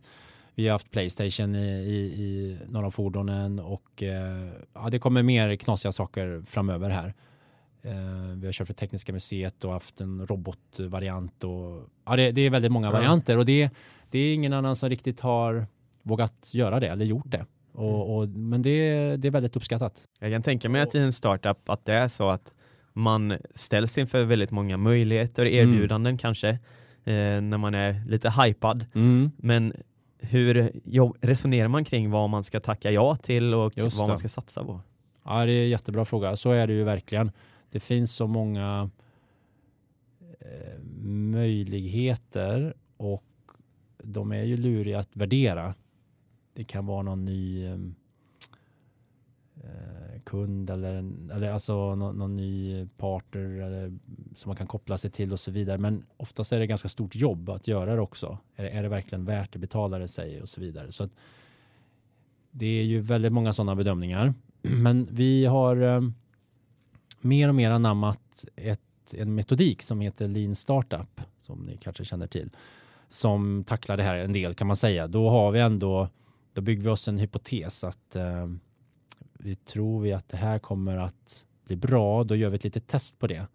Vi 0.56 0.68
har 0.68 0.72
haft 0.72 0.91
Playstation 0.91 1.56
i, 1.56 1.68
i, 1.68 1.96
i 1.96 2.58
några 2.70 2.88
av 2.88 2.91
fordonen 2.91 3.60
och 3.60 4.04
eh, 4.04 4.50
ja, 4.74 4.89
det 4.89 5.00
kommer 5.00 5.24
mer 5.24 5.56
knasiga 5.56 5.91
saker 5.91 6.44
framöver 6.48 6.89
här. 6.89 7.13
Eh, 7.86 8.36
vi 8.36 8.45
har 8.45 8.52
kört 8.52 8.67
för 8.67 8.74
Tekniska 8.74 9.13
museet 9.13 9.65
och 9.65 9.71
haft 9.71 10.02
en 10.02 10.28
robotvariant. 10.28 11.43
Och, 11.43 11.89
ja, 12.06 12.15
det, 12.15 12.32
det 12.32 12.41
är 12.41 12.50
väldigt 12.50 12.71
många 12.71 12.91
varianter 12.91 13.38
och 13.38 13.45
det, 13.45 13.69
det 14.10 14.19
är 14.19 14.34
ingen 14.34 14.54
annan 14.54 14.76
som 14.76 14.89
riktigt 14.89 15.19
har 15.19 15.67
vågat 16.04 16.50
göra 16.54 16.80
det 16.80 16.88
eller 16.88 17.06
gjort 17.06 17.32
det. 17.32 17.45
Och, 17.71 17.89
mm. 17.89 18.02
och, 18.02 18.30
men 18.30 18.62
det, 18.62 19.17
det 19.17 19.28
är 19.28 19.32
väldigt 19.32 19.56
uppskattat. 19.56 20.06
Jag 20.19 20.32
kan 20.32 20.41
tänka 20.41 20.69
mig 20.69 20.82
att 20.82 20.95
i 20.95 21.00
en 21.00 21.13
startup 21.13 21.69
att 21.69 21.86
det 21.86 21.93
är 21.93 22.08
så 22.08 22.30
att 22.30 22.54
man 22.93 23.38
ställs 23.56 23.98
inför 23.98 24.24
väldigt 24.24 24.52
många 24.52 24.78
möjligheter, 24.78 25.45
mm. 25.45 25.56
erbjudanden 25.56 26.12
mm. 26.12 26.17
kanske, 26.17 26.50
eh, 27.04 27.41
när 27.41 27.58
man 27.58 27.76
är 27.76 28.06
lite 28.08 28.30
hypad. 28.30 28.86
Mm. 28.95 29.32
Men 29.38 29.74
hur 30.19 30.71
resonerar 31.21 31.67
man 31.67 31.86
kring 31.86 32.12
vad 32.12 32.30
man 32.30 32.43
ska 32.43 32.60
tacka 32.60 32.91
ja 32.91 33.15
till 33.15 33.54
och 33.54 33.78
Just 33.78 33.98
vad 33.98 34.08
det. 34.08 34.12
man 34.12 34.17
ska 34.17 34.30
satsa 34.30 34.63
på? 34.63 34.82
Ja, 35.26 35.45
det 35.45 35.52
är 35.52 35.63
en 35.63 35.69
jättebra 35.69 36.06
fråga. 36.06 36.36
Så 36.36 36.52
är 36.52 36.67
det 36.67 36.74
ju 36.74 36.84
verkligen 36.84 37.32
det 37.76 37.80
finns 37.80 38.16
så 38.16 38.28
många 38.28 38.90
eh, 40.40 40.80
möjligheter 41.32 42.74
och 42.98 43.24
de 43.98 44.32
är 44.32 44.44
ju 44.44 44.58
luriga 44.58 45.00
att 45.00 45.16
värdera. 45.16 45.76
Det 46.54 46.64
kan 46.64 46.86
vara 46.86 47.02
någon 47.02 47.26
ny 47.26 47.66
eh, 47.66 47.80
eh 49.56 50.22
kund 50.24 50.70
eller, 50.70 50.98
eller 51.34 51.52
alltså 51.52 51.96
någon, 51.96 52.18
någon, 52.18 52.36
ny 52.36 52.88
partner 52.98 53.62
eller, 53.62 53.98
som 54.36 54.50
man 54.50 54.56
kan 54.56 54.68
koppla 54.68 54.98
sig 54.98 55.12
till 55.12 55.34
och 55.34 55.40
så 55.40 55.52
vidare. 55.52 55.78
Men 55.78 56.06
oftast 56.18 56.52
är 56.52 56.60
det 56.60 56.68
ganska 56.68 56.90
stort 56.90 57.16
jobb 57.16 57.50
att 57.50 57.68
göra 57.68 57.96
det 57.96 58.02
också. 58.02 58.38
Är, 58.56 58.66
är 58.66 58.84
det 58.84 58.90
verkligen 58.90 59.26
värt 59.26 59.54
det? 59.54 59.60
Betalar 59.60 60.00
det 60.00 60.08
sig 60.08 60.42
och 60.42 60.50
så 60.50 60.62
vidare. 60.62 60.92
Så 60.92 61.04
att, 61.04 61.12
det 62.52 62.80
är 62.80 62.84
ju 62.84 63.00
väldigt 63.00 63.34
många 63.34 63.54
sådana 63.54 63.76
bedömningar. 63.76 64.34
Men 64.62 65.08
vi 65.12 65.46
har 65.46 65.82
eh, 65.82 66.02
mer 67.26 67.50
och 67.50 67.56
mer 67.56 67.72
anammat 67.72 68.46
ett, 68.56 69.14
en 69.14 69.36
metodik 69.36 69.82
som 69.82 70.02
heter 70.02 70.28
Lean 70.28 70.56
Startup, 70.56 71.22
som 71.42 71.60
ni 71.60 71.78
kanske 71.78 72.06
känner 72.06 72.28
till, 72.28 72.50
som 73.08 73.64
tacklar 73.68 73.98
det 73.98 74.04
här 74.04 74.16
en 74.16 74.34
del 74.34 74.54
kan 74.54 74.68
man 74.68 74.76
säga. 74.76 75.08
Då 75.08 75.30
har 75.30 75.52
vi 75.52 75.60
ändå, 75.60 76.10
då 76.54 76.62
bygger 76.62 76.84
vi 76.84 76.90
oss 76.90 77.08
en 77.08 77.18
hypotes 77.18 77.84
att 77.84 78.16
eh, 78.16 78.48
vi 79.34 79.56
tror 79.56 80.02
vi 80.02 80.14
att 80.14 80.30
det 80.30 80.38
här 80.38 80.60
kommer 80.60 80.98
att 80.98 81.46
bli 81.66 81.76
bra. 81.76 82.24
Då 82.24 82.36
gör 82.36 82.50
vi 82.50 82.56
ett 82.56 82.64
litet 82.64 82.88
test 82.88 83.20
på 83.20 83.28
det 83.28 83.48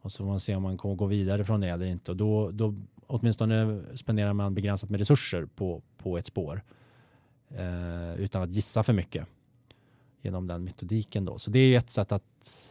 och 0.00 0.12
så 0.12 0.16
får 0.18 0.26
man 0.26 0.40
se 0.40 0.54
om 0.54 0.62
man 0.62 0.78
kommer 0.78 0.94
gå 0.94 1.06
vidare 1.06 1.44
från 1.44 1.60
det 1.60 1.68
eller 1.68 1.86
inte. 1.86 2.10
Och 2.10 2.16
då, 2.16 2.50
då 2.50 2.74
åtminstone 3.06 3.82
spenderar 3.94 4.32
man 4.32 4.54
begränsat 4.54 4.90
med 4.90 5.00
resurser 5.00 5.46
på, 5.56 5.82
på 5.98 6.18
ett 6.18 6.26
spår 6.26 6.62
eh, 7.48 8.14
utan 8.14 8.42
att 8.42 8.50
gissa 8.50 8.82
för 8.82 8.92
mycket 8.92 9.26
genom 10.26 10.46
den 10.46 10.64
metodiken. 10.64 11.24
Då. 11.24 11.38
Så 11.38 11.50
det 11.50 11.58
är 11.58 11.78
ett 11.78 11.90
sätt 11.90 12.12
att 12.12 12.22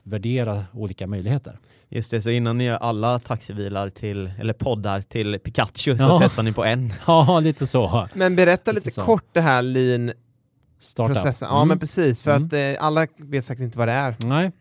värdera 0.04 0.66
olika 0.74 1.08
möjligheter. 1.08 1.60
Just 1.90 2.12
det, 2.12 2.22
så 2.22 2.30
innan 2.30 2.58
ni 2.58 2.64
gör 2.64 2.78
alla 2.78 3.20
taxibilar 3.20 3.90
till, 3.90 4.32
eller 4.40 4.54
poddar 4.54 5.02
till 5.02 5.40
Pikachu 5.40 5.98
så 5.98 6.04
Ja. 6.04 6.20
testar 6.22 6.44
ni 6.44 6.52
på 6.54 6.64
en. 6.66 6.92
Ja, 7.08 7.40
lite 7.40 7.68
så. 7.68 8.08
Men 8.14 8.36
berätta 8.36 8.72
Lite 8.72 8.86
lite 8.88 9.02
kort 9.02 9.26
det 9.32 9.42
här 9.42 9.62
lean-processen. 9.62 11.34
Startup. 11.34 11.36
Ja 11.42 11.56
Mm. 11.58 11.68
men 11.68 11.80
precis, 11.80 12.22
för 12.24 12.32
Mm. 12.36 12.46
att 12.48 12.54
eh, 12.54 12.86
alla 12.86 13.08
vet 13.18 13.46
säkert 13.46 13.64
inte 13.64 13.78
vad 13.78 13.88
det 13.88 13.92
är. 13.94 14.16
Nej. 14.26 14.52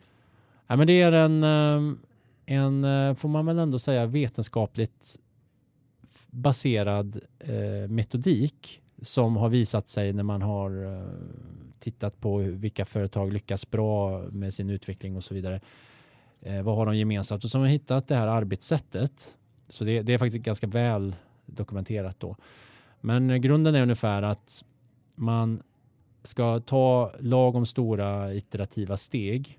Ja, 0.66 0.76
men 0.76 0.87
det 0.87 1.00
är 1.02 1.12
en, 1.12 1.44
eh, 1.44 1.96
en, 2.46 2.85
eh, 2.85 3.14
får 3.14 3.28
man 3.28 3.46
väl 3.46 3.59
ändå 3.59 3.78
säga, 3.78 4.07
vetenskapligt 4.07 5.16
baserad 6.30 7.20
eh, 7.40 7.88
metodik 7.90 8.80
som 9.02 9.37
har 9.37 9.48
visat 9.48 9.88
sig 9.88 10.12
när 10.12 10.22
man 10.22 10.42
har 10.42 10.85
eh, 10.85 11.09
tittat 11.85 12.20
på 12.20 12.37
vilka 12.37 12.85
företag 12.85 13.33
lyckas 13.33 13.70
bra 13.70 14.23
med 14.23 14.55
sin 14.55 14.70
utveckling 14.70 15.16
och 15.16 15.25
så 15.25 15.35
vidare. 15.35 15.61
Eh, 16.40 16.62
vad 16.62 16.77
har 16.77 16.87
de 16.87 16.97
gemensamt? 16.97 17.44
Och 17.44 17.51
så 17.51 17.59
har 17.59 17.62
man 17.62 17.70
hittat 17.70 18.09
det 18.09 18.16
här 18.16 18.27
arbetssättet. 18.27 19.37
Så 19.68 19.85
det, 19.85 20.03
det 20.03 20.14
är 20.14 20.18
faktiskt 20.18 20.44
ganska 20.44 20.66
väl 20.66 21.14
dokumenterat 21.47 22.20
då. 22.20 22.37
Men 23.01 23.31
eh, 23.31 23.37
grunden 23.37 23.75
är 23.75 23.83
ungefär 23.83 24.23
att 24.23 24.64
man 25.14 25.62
ska 26.23 26.61
ta 26.61 27.12
lagom 27.20 27.66
stora 27.66 28.35
iterativa 28.35 28.97
steg 28.97 29.59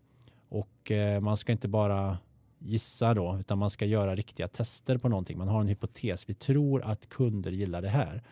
och 0.50 0.92
eh, 0.92 1.20
man 1.20 1.38
ska 1.38 1.52
inte 1.52 1.68
bara 1.68 2.18
gissa 2.60 3.14
då, 3.14 3.38
utan 3.40 3.58
man 3.58 3.70
ska 3.70 3.86
göra 3.86 4.16
riktiga 4.16 4.48
tester 4.48 4.98
på 4.98 5.10
någonting. 5.10 5.38
Man 5.38 5.48
har 5.48 5.62
en 5.62 5.68
hypotes. 5.68 6.30
Vi 6.30 6.34
tror 6.34 6.84
att 6.84 7.10
kunder 7.10 7.52
gillar 7.52 7.82
det 7.82 7.90
här. 7.90 8.24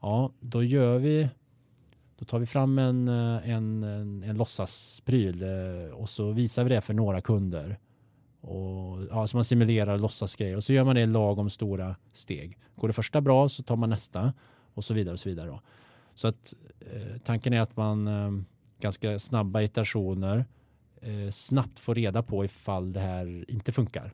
Ja, 0.00 0.32
då 0.40 0.62
gör 0.62 0.98
vi. 0.98 1.28
Då 2.18 2.24
tar 2.24 2.38
vi 2.38 2.46
fram 2.46 2.78
en, 2.78 3.08
eh, 3.08 3.50
en, 3.50 3.82
en, 3.82 4.22
en 4.22 4.36
låtsaspryl 4.36 5.42
eh, 5.42 5.94
och 5.94 6.08
så 6.08 6.30
visar 6.30 6.64
vi 6.64 6.68
det 6.68 6.80
för 6.80 6.94
några 6.94 7.20
kunder. 7.20 7.78
Och, 8.40 9.04
ja, 9.10 9.26
så 9.26 9.36
man 9.36 9.44
simulerar 9.44 9.98
låtsasgrejer 9.98 10.56
och 10.56 10.64
så 10.64 10.72
gör 10.72 10.84
man 10.84 10.94
det 10.94 11.00
i 11.00 11.06
lagom 11.06 11.50
stora 11.50 11.96
steg. 12.12 12.58
Går 12.74 12.88
det 12.88 12.94
första 12.94 13.20
bra 13.20 13.48
så 13.48 13.62
tar 13.62 13.76
man 13.76 13.90
nästa 13.90 14.32
och 14.74 14.84
så 14.84 14.94
vidare 14.94 15.12
och 15.12 15.20
så 15.20 15.28
vidare. 15.28 15.48
Då. 15.48 15.60
Så 16.14 16.28
att 16.28 16.54
eh, 16.80 17.18
tanken 17.24 17.52
är 17.52 17.60
att 17.60 17.76
man 17.76 18.08
eh, 18.08 18.30
ganska 18.80 19.18
snabba 19.18 19.62
iterationer 19.62 20.44
eh, 21.02 21.30
snabbt 21.30 21.78
får 21.78 21.94
reda 21.94 22.22
på 22.22 22.44
ifall 22.44 22.92
det 22.92 23.00
här 23.00 23.50
inte 23.50 23.72
funkar. 23.72 24.12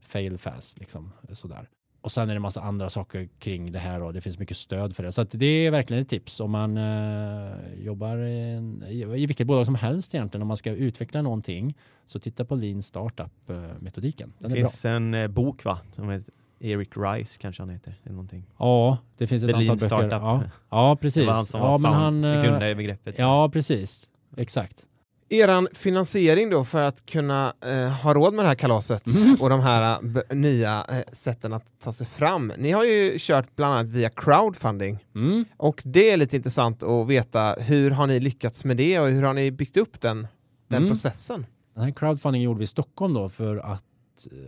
Fail 0.00 0.38
fast 0.38 0.78
liksom 0.78 1.12
eh, 1.28 1.34
sådär. 1.34 1.68
Och 2.06 2.12
sen 2.12 2.30
är 2.30 2.34
det 2.34 2.40
massa 2.40 2.60
andra 2.60 2.90
saker 2.90 3.28
kring 3.38 3.72
det 3.72 3.78
här 3.78 4.02
och 4.02 4.12
det 4.12 4.20
finns 4.20 4.38
mycket 4.38 4.56
stöd 4.56 4.96
för 4.96 5.02
det. 5.02 5.12
Så 5.12 5.24
det 5.24 5.46
är 5.46 5.70
verkligen 5.70 6.02
ett 6.02 6.08
tips 6.08 6.40
om 6.40 6.50
man 6.50 6.76
eh, 6.76 7.84
jobbar 7.84 8.18
i, 8.18 8.50
en, 8.50 8.84
i, 8.88 9.00
i 9.00 9.26
vilket 9.26 9.46
bolag 9.46 9.66
som 9.66 9.74
helst 9.74 10.14
egentligen. 10.14 10.42
Om 10.42 10.48
man 10.48 10.56
ska 10.56 10.70
utveckla 10.70 11.22
någonting 11.22 11.74
så 12.04 12.18
titta 12.18 12.44
på 12.44 12.54
Lean 12.54 12.82
Startup-metodiken. 12.82 14.32
Den 14.38 14.50
Det 14.50 14.58
är 14.58 14.60
bra. 14.60 14.68
finns 14.68 14.84
en 14.84 15.14
eh, 15.14 15.28
bok 15.28 15.64
va, 15.64 15.78
som 15.92 16.10
heter 16.10 16.34
Eric 16.60 16.88
Rice 16.96 17.38
kanske 17.40 17.62
han 17.62 17.70
heter. 17.70 17.94
Eller 18.02 18.14
någonting. 18.14 18.44
Ja, 18.58 18.98
det 19.16 19.26
finns 19.26 19.44
ett 19.44 19.48
The 19.48 19.54
antal 19.54 19.66
Lean 19.66 19.76
böcker. 19.76 19.96
Startup. 19.96 20.22
Ja, 20.22 20.42
ja 20.70 20.96
precis. 20.96 21.22
Det 21.22 21.26
var 21.26 21.34
han 21.34 21.44
som 21.44 21.60
ja, 21.60 21.70
var 21.70 21.78
fan, 21.78 21.94
han, 21.94 22.24
eh, 22.24 22.42
grundare 22.42 22.70
i 22.70 22.74
begreppet. 22.74 23.18
Ja, 23.18 23.48
precis. 23.52 24.08
Exakt. 24.36 24.86
Eran 25.28 25.68
finansiering 25.72 26.50
då 26.50 26.64
för 26.64 26.82
att 26.82 27.06
kunna 27.06 27.54
eh, 27.60 27.88
ha 27.88 28.14
råd 28.14 28.34
med 28.34 28.44
det 28.44 28.48
här 28.48 28.54
kalaset 28.54 29.06
Mm. 29.06 29.36
och 29.40 29.50
de 29.50 29.60
här 29.60 29.98
eh, 30.30 30.36
nya 30.36 30.84
eh, 30.88 31.02
sätten 31.12 31.52
att 31.52 31.64
ta 31.80 31.92
sig 31.92 32.06
fram. 32.06 32.52
Ni 32.58 32.70
har 32.70 32.84
ju 32.84 33.14
kört 33.18 33.56
bland 33.56 33.74
annat 33.74 33.88
via 33.88 34.10
crowdfunding 34.10 35.04
Mm. 35.14 35.44
och 35.56 35.82
det 35.84 36.10
är 36.10 36.16
lite 36.16 36.36
intressant 36.36 36.82
att 36.82 37.06
veta 37.08 37.52
hur 37.52 37.90
har 37.90 38.06
ni 38.06 38.20
lyckats 38.20 38.64
med 38.64 38.76
det 38.76 39.00
och 39.00 39.08
hur 39.08 39.22
har 39.22 39.34
ni 39.34 39.50
byggt 39.50 39.76
upp 39.76 40.00
den, 40.00 40.26
den 40.68 40.76
Mm. 40.78 40.88
processen? 40.90 41.46
Den 41.74 41.84
här 41.84 41.90
crowdfunding 41.90 42.42
gjorde 42.42 42.58
vi 42.58 42.64
i 42.64 42.66
Stockholm 42.66 43.14
då 43.14 43.28
för 43.28 43.56
att 43.56 43.84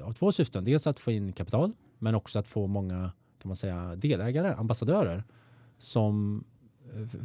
av 0.05 0.13
två 0.13 0.33
syften. 0.33 0.65
Dels 0.65 0.87
att 0.87 1.01
få 1.01 1.11
in 1.13 1.33
kapital 1.33 1.73
men 1.99 2.15
också 2.15 2.39
att 2.39 2.49
få 2.49 2.67
många 2.67 3.13
kan 3.43 3.49
man 3.49 3.57
säga 3.57 3.97
delägare, 3.97 4.55
ambassadörer 4.55 5.25
som 5.79 6.45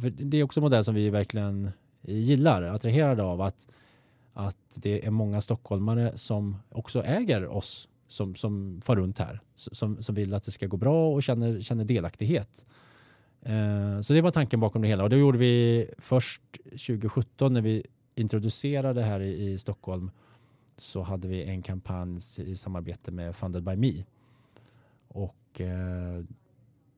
för 0.00 0.10
det 0.10 0.36
är 0.38 0.42
också 0.44 0.60
en 0.60 0.64
modell 0.64 0.84
som 0.84 0.94
vi 0.94 1.10
verkligen 1.10 1.70
gillar, 2.04 2.62
attraherade 2.62 3.22
av 3.22 3.40
att, 3.40 3.68
att 4.32 4.56
det 4.74 5.06
är 5.06 5.10
många 5.10 5.40
stockholmare 5.40 6.18
som 6.18 6.56
också 6.68 7.02
äger 7.04 7.46
oss 7.46 7.88
som, 8.08 8.34
som 8.34 8.80
far 8.84 8.96
runt 8.96 9.18
här, 9.18 9.40
som, 9.54 10.02
som 10.02 10.14
vill 10.14 10.34
att 10.34 10.42
det 10.42 10.50
ska 10.50 10.66
gå 10.66 10.76
bra 10.76 11.12
och 11.12 11.22
känner, 11.22 11.60
känner 11.60 11.84
delaktighet. 11.84 12.66
Eh, 13.42 14.00
Så 14.00 14.12
det 14.12 14.20
var 14.20 14.30
tanken 14.30 14.60
bakom 14.60 14.82
det 14.82 14.88
hela 14.88 15.02
och 15.02 15.10
det 15.10 15.16
gjorde 15.16 15.38
vi 15.38 15.86
först 15.98 16.42
2017 16.64 17.52
när 17.52 17.60
vi 17.60 17.86
introducerade 18.14 19.02
här 19.02 19.20
i, 19.20 19.52
i 19.52 19.58
Stockholm 19.58 20.10
så 20.76 21.02
hade 21.02 21.28
vi 21.28 21.44
en 21.44 21.62
kampanj 21.62 22.20
i 22.38 22.56
samarbete 22.56 23.10
med 23.10 23.36
Funded 23.36 23.62
by 23.62 23.76
Me. 23.76 24.04
Och 25.08 25.60
eh, 25.60 26.24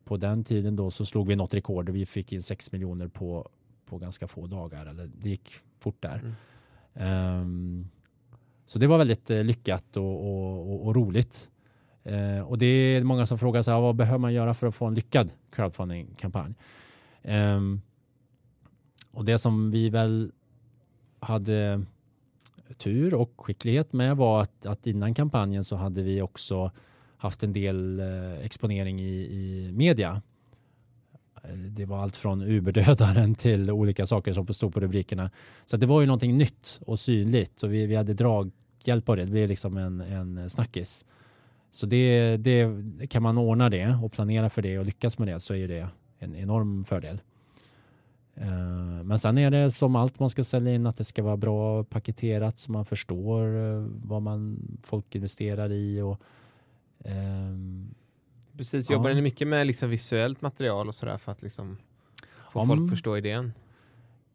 på 0.05 0.17
den 0.17 0.45
tiden 0.45 0.77
då 0.77 0.91
så 0.91 1.05
slog 1.05 1.29
vi 1.29 1.37
något 1.37 1.55
rekord 1.55 1.89
och 1.89 1.97
vi 1.97 2.07
fick 2.07 2.33
in 2.33 2.43
6 2.43 2.73
miljoner 2.73 3.09
på, 3.09 3.49
på 3.87 3.99
ganska 3.99 4.29
få 4.29 4.47
dagar. 4.47 4.87
Eller 4.87 5.07
det 5.07 5.29
gick 5.29 5.51
fort 5.79 6.03
där. 6.03 6.19
Mm. 6.19 6.35
Ehm, 6.95 7.89
så 8.67 8.79
det 8.79 8.87
var 8.87 8.99
väldigt 8.99 9.31
eh, 9.31 9.45
lyckat 9.45 9.97
och, 9.97 10.27
och, 10.27 10.73
och, 10.73 10.87
och 10.87 10.97
roligt. 10.97 11.51
Eh, 12.03 12.41
och 12.41 12.59
det 12.59 12.67
är 12.67 13.05
många 13.05 13.27
som 13.27 13.39
frågar 13.39 13.63
sig 13.63 13.75
vad 13.75 13.97
behöver 13.97 14.19
man 14.19 14.33
göra 14.33 14.55
för 14.55 14.67
att 14.67 14.75
få 14.75 14.87
en 14.87 14.95
lyckad 14.95 15.33
crowdfunding-kampanj? 15.51 16.55
Ehm, 17.23 17.81
och 19.13 19.25
det 19.25 19.39
som 19.39 19.71
vi 19.71 19.91
väl 19.91 20.33
hade 21.21 21.85
tur 22.77 23.15
och 23.15 23.33
skicklighet 23.37 23.93
med 23.93 24.17
var 24.17 24.43
att, 24.43 24.67
att 24.67 24.87
innan 24.87 25.15
kampanjen 25.15 25.65
så 25.65 25.77
hade 25.77 26.03
vi 26.03 26.23
också 26.23 26.71
haft 27.17 27.43
en 27.43 27.53
del 27.53 28.01
eh, 28.01 28.45
exponering 28.45 29.01
i, 29.01 29.13
i 29.13 29.73
media. 29.73 30.23
Det 31.55 31.85
var 31.85 31.99
allt 31.99 32.17
från 32.17 32.43
Uberdödaren 32.43 33.35
till 33.35 33.71
olika 33.71 34.07
saker 34.07 34.33
som 34.33 34.47
stod 34.47 34.75
på 34.75 34.81
rubrikerna. 34.81 35.31
Så 35.65 35.77
att 35.77 35.81
det 35.81 35.87
var 35.87 36.01
ju 36.01 36.07
någonting 36.07 36.39
nytt 36.39 36.81
och 36.87 36.99
synligt 36.99 37.63
och 37.63 37.73
vi, 37.73 37.87
vi 37.87 37.97
hade 37.97 38.15
draghjälp 38.15 39.09
av 39.09 39.17
det. 39.17 39.25
Det 39.25 39.31
blev 39.31 39.49
liksom 39.49 39.77
en, 39.77 40.01
en 40.01 40.51
snackis. 40.51 41.05
Så 41.71 41.87
det, 41.87 42.37
det, 42.37 42.71
kan 43.11 43.23
man 43.23 43.39
ordna 43.39 43.71
det 43.71 43.99
och 44.03 44.13
planera 44.13 44.49
för 44.49 44.63
det 44.63 44.79
och 44.79 44.85
lyckas 44.85 45.19
med 45.19 45.29
det 45.29 45.41
så 45.41 45.55
är 45.55 45.69
det 45.69 45.89
en 46.19 46.35
enorm 46.35 46.85
fördel. 46.85 47.21
Eh, 48.35 49.05
men 49.05 49.19
sen 49.19 49.39
är 49.39 49.51
det 49.51 49.71
som 49.71 49.97
allt 49.97 50.21
man 50.21 50.31
ska 50.31 50.45
sälja 50.45 50.75
in 50.75 50.87
att 50.87 50.97
det 50.97 51.05
ska 51.05 51.23
vara 51.23 51.37
bra 51.37 51.85
paketerat 51.85 52.59
så 52.59 52.73
man 52.73 52.85
förstår 52.85 53.57
eh, 53.57 53.87
vad 54.05 54.23
man 54.23 54.59
folk 54.83 55.15
investerar 55.15 55.73
i 55.73 56.01
och 56.01 56.21
ehm, 57.05 57.95
Precis, 58.57 58.91
Ja. 58.91 58.97
jobbar 58.97 59.15
ni 59.15 59.23
mycket 59.23 59.49
med 59.49 59.67
liksom 59.67 59.91
visuellt 59.91 60.43
material 60.43 60.89
och 60.89 60.95
sådär 60.95 61.19
för 61.19 61.33
att 61.33 61.43
liksom 61.43 61.77
få 62.53 62.61
Ja, 62.61 62.67
folk 62.67 62.91
förstå 62.91 63.17
idén? 63.17 63.53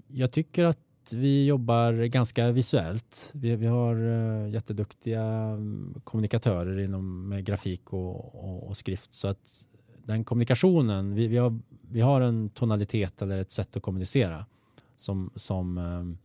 Jag 0.07 0.31
tycker 0.31 0.63
att 0.63 1.13
vi 1.13 1.45
jobbar 1.45 1.93
ganska 1.93 2.51
visuellt. 2.51 3.31
Vi, 3.33 3.55
vi 3.55 3.67
har 3.67 3.95
uh, 3.95 4.49
jätteduktiga 4.49 5.23
mm, 5.23 6.01
kommunikatörer 6.03 6.79
inom 6.79 7.29
med 7.29 7.45
grafik 7.45 7.93
och, 7.93 8.35
och, 8.35 8.67
och 8.67 8.77
skrift 8.77 9.13
så 9.13 9.27
att 9.27 9.67
den 10.05 10.23
kommunikationen, 10.23 11.13
vi, 11.13 11.27
vi, 11.27 11.37
har, 11.37 11.59
vi 11.81 12.01
har 12.01 12.21
en 12.21 12.49
tonalitet 12.49 13.21
eller 13.21 13.37
ett 13.37 13.51
sätt 13.51 13.75
att 13.75 13.83
kommunicera 13.83 14.45
som, 14.97 15.31
som, 15.35 15.77
ehm, 15.77 16.17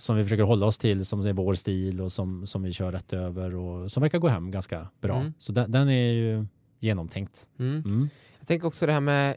som 0.00 0.16
vi 0.16 0.22
försöker 0.22 0.42
hålla 0.42 0.66
oss 0.66 0.78
till, 0.78 1.04
som 1.04 1.26
är 1.26 1.32
vår 1.32 1.54
stil 1.54 2.00
och 2.00 2.12
som, 2.12 2.46
som 2.46 2.62
vi 2.62 2.72
kör 2.72 2.92
rätt 2.92 3.12
över 3.12 3.54
och 3.54 3.90
som 3.90 4.00
verkar 4.00 4.18
gå 4.18 4.28
hem 4.28 4.50
ganska 4.50 4.88
bra. 5.00 5.20
Mm. 5.20 5.32
Så 5.38 5.52
den, 5.52 5.70
den 5.70 5.88
är 5.88 6.12
ju 6.12 6.46
genomtänkt. 6.80 7.46
Mm. 7.58 7.82
Mm. 7.84 8.08
Jag 8.38 8.48
tänker 8.48 8.66
också 8.66 8.86
det 8.86 8.92
här 8.92 9.00
med 9.00 9.36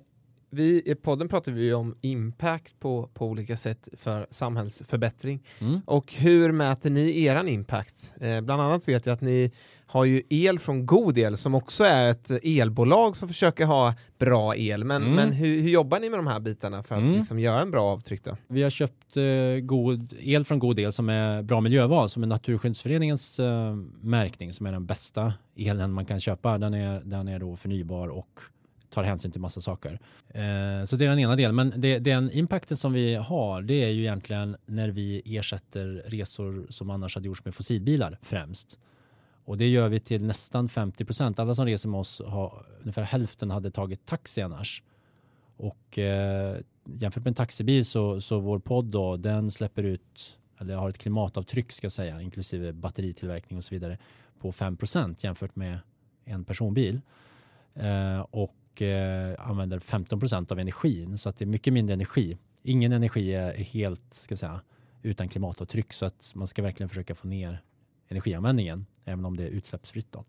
vi, 0.49 0.81
I 0.85 0.95
podden 0.95 1.27
pratar 1.27 1.51
vi 1.51 1.73
om 1.73 1.95
impact 2.01 2.79
på, 2.79 3.09
på 3.13 3.27
olika 3.27 3.57
sätt 3.57 3.87
för 3.97 4.27
samhällsförbättring. 4.29 5.43
Mm. 5.59 5.81
Och 5.85 6.13
hur 6.13 6.51
mäter 6.51 6.89
ni 6.89 7.23
eran 7.23 7.47
impact? 7.47 8.13
Eh, 8.19 8.41
bland 8.41 8.61
annat 8.61 8.87
vet 8.87 9.05
jag 9.05 9.13
att 9.13 9.21
ni 9.21 9.51
har 9.93 10.05
ju 10.05 10.21
el 10.29 10.59
från 10.59 10.85
God 10.85 11.17
El 11.17 11.37
som 11.37 11.55
också 11.55 11.83
är 11.83 12.07
ett 12.11 12.31
elbolag 12.43 13.15
som 13.15 13.27
försöker 13.29 13.65
ha 13.65 13.93
bra 14.19 14.55
el. 14.55 14.83
Men, 14.83 15.01
Mm. 15.03 15.15
men 15.15 15.31
hur, 15.31 15.61
hur 15.61 15.69
jobbar 15.69 15.99
ni 15.99 16.09
med 16.09 16.19
de 16.19 16.27
här 16.27 16.39
bitarna 16.39 16.83
för 16.83 16.95
att 16.95 17.01
Mm. 17.01 17.13
liksom 17.13 17.39
göra 17.39 17.61
en 17.61 17.71
bra 17.71 17.83
avtryck 17.91 18.23
då? 18.23 18.37
Vi 18.47 18.63
har 18.63 18.69
köpt 18.69 19.17
eh, 19.17 19.23
god, 19.61 20.13
el 20.19 20.45
från 20.45 20.59
God 20.59 20.79
El 20.79 20.91
som 20.91 21.09
är 21.09 21.41
bra 21.41 21.61
miljöval 21.61 22.09
som 22.09 22.23
är 22.23 22.27
Naturskyddsföreningens 22.27 23.39
eh, 23.39 23.75
märkning 24.01 24.53
som 24.53 24.65
är 24.65 24.71
den 24.71 24.85
bästa 24.85 25.33
elen 25.57 25.91
man 25.91 26.05
kan 26.05 26.19
köpa. 26.19 26.57
Den 26.57 26.73
är, 26.73 27.01
den 27.05 27.27
är 27.27 27.39
då 27.39 27.55
förnybar 27.55 28.07
och 28.07 28.39
tar 28.89 29.03
hänsyn 29.03 29.31
till 29.31 29.41
massa 29.41 29.61
saker. 29.61 29.99
Eh, 30.29 30.85
så 30.85 30.95
det 30.95 31.05
är 31.05 31.09
den 31.09 31.19
ena 31.19 31.35
delen. 31.35 31.55
Men 31.55 31.73
det, 31.75 31.99
den 31.99 32.31
impacten 32.33 32.77
som 32.77 32.93
vi 32.93 33.15
har 33.15 33.61
det 33.61 33.83
är 33.83 33.89
ju 33.89 34.01
egentligen 34.01 34.55
när 34.65 34.89
vi 34.89 35.21
ersätter 35.25 36.03
resor 36.07 36.65
som 36.69 36.89
annars 36.89 37.15
hade 37.15 37.27
gjorts 37.27 37.45
med 37.45 37.55
fossilbilar 37.55 38.19
främst. 38.21 38.79
Och 39.45 39.57
det 39.57 39.67
gör 39.67 39.89
vi 39.89 39.99
till 39.99 40.25
nästan 40.25 40.69
50 40.69 41.05
procent. 41.05 41.39
Alla 41.39 41.55
som 41.55 41.65
reser 41.65 41.89
med 41.89 41.99
oss 41.99 42.21
har 42.27 42.65
ungefär 42.81 43.01
hälften 43.01 43.51
hade 43.51 43.71
tagit 43.71 44.05
taxi 44.05 44.41
annars. 44.41 44.83
Och 45.57 45.99
eh, 45.99 46.57
jämfört 46.85 47.23
med 47.23 47.31
en 47.31 47.35
taxibil 47.35 47.85
så, 47.85 48.21
så 48.21 48.39
vår 48.39 48.59
podd 48.59 48.85
då, 48.85 49.17
den 49.17 49.51
släpper 49.51 49.83
ut, 49.83 50.39
eller 50.59 50.75
har 50.75 50.89
ett 50.89 50.97
klimatavtryck 50.97 51.71
ska 51.71 51.85
jag 51.85 51.91
säga, 51.91 52.21
inklusive 52.21 52.73
batteritillverkning 52.73 53.57
och 53.57 53.63
så 53.63 53.75
vidare, 53.75 53.97
på 54.39 54.51
5 54.51 54.77
procent 54.77 55.23
jämfört 55.23 55.55
med 55.55 55.79
en 56.25 56.43
personbil. 56.45 57.01
Eh, 57.73 58.19
och 58.19 58.81
eh, 58.81 59.35
använder 59.49 59.79
15 59.79 60.19
procent 60.19 60.51
av 60.51 60.59
energin, 60.59 61.17
så 61.17 61.29
att 61.29 61.37
det 61.37 61.45
är 61.45 61.47
mycket 61.47 61.73
mindre 61.73 61.93
energi. 61.93 62.37
Ingen 62.63 62.91
energi 62.91 63.33
är 63.33 63.57
helt, 63.57 64.13
ska 64.13 64.37
säga, 64.37 64.61
utan 65.01 65.29
klimatavtryck, 65.29 65.93
så 65.93 66.05
att 66.05 66.31
man 66.35 66.47
ska 66.47 66.61
verkligen 66.61 66.89
försöka 66.89 67.15
få 67.15 67.27
ner 67.27 67.61
energianvändningen, 68.07 68.85
även 69.05 69.25
om 69.25 69.37
det 69.37 69.43
är 69.43 69.49
utsläppsfritt. 69.49 70.11
Då. 70.11 70.25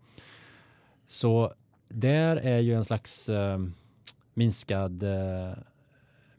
Så 1.07 1.53
där 1.89 2.35
är 2.35 2.59
ju 2.59 2.73
en 2.73 2.85
slags 2.85 3.29
eh, 3.29 3.59
minskad, 4.33 5.03
eh, 5.03 5.57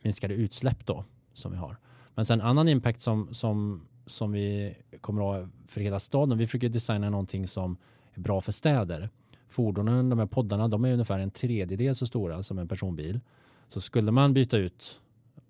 minskade 0.03 0.34
utsläpp 0.34 0.87
då 0.87 1.05
som 1.32 1.53
vi 1.53 1.59
har. 1.59 1.76
Men 2.14 2.24
sen 2.24 2.41
annan 2.41 2.68
impact 2.68 3.03
som, 3.03 3.34
som, 3.34 3.87
som 4.07 4.32
vi 4.32 4.76
kommer 5.01 5.20
att 5.20 5.43
ha 5.43 5.49
för 5.66 5.80
hela 5.80 6.01
staden. 6.01 6.39
Vi 6.39 6.47
försöker 6.47 6.68
designa 6.68 7.11
någonting 7.11 7.47
som 7.47 7.76
är 8.14 8.20
bra 8.20 8.41
för 8.41 8.53
städer. 8.53 9.11
Fordonen, 9.49 10.11
de 10.11 10.18
här 10.18 10.26
poddarna, 10.26 10.68
de 10.68 10.84
är 10.84 10.93
ungefär 10.93 11.18
en 11.18 11.30
tredjedel 11.30 11.95
så 11.95 12.07
stora 12.07 12.43
som 12.43 12.59
en 12.59 12.68
personbil. 12.68 13.20
Så 13.68 13.80
skulle 13.80 14.11
man 14.11 14.34
byta 14.34 14.57
ut 14.57 15.01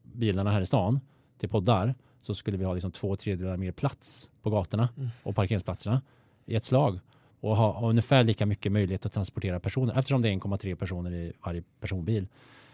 bilarna 0.02 0.50
här 0.50 0.60
i 0.60 0.66
stan 0.66 1.00
till 1.38 1.48
poddar 1.48 1.94
så 2.20 2.34
skulle 2.34 2.56
vi 2.56 2.64
ha 2.64 2.74
liksom 2.74 2.92
två 2.92 3.16
tredjedelar 3.16 3.56
mer 3.56 3.72
plats 3.72 4.30
på 4.42 4.50
gatorna 4.50 4.88
mm. 4.96 5.08
och 5.22 5.36
parkeringsplatserna 5.36 6.02
i 6.46 6.54
ett 6.54 6.64
slag 6.64 7.00
och 7.40 7.56
ha, 7.56 7.72
ha 7.72 7.90
ungefär 7.90 8.24
lika 8.24 8.46
mycket 8.46 8.72
möjlighet 8.72 9.06
att 9.06 9.12
transportera 9.12 9.60
personer 9.60 9.98
eftersom 9.98 10.22
det 10.22 10.28
är 10.28 10.32
1,3 10.32 10.74
personer 10.74 11.12
i 11.12 11.32
varje 11.44 11.62
personbil. 11.80 12.28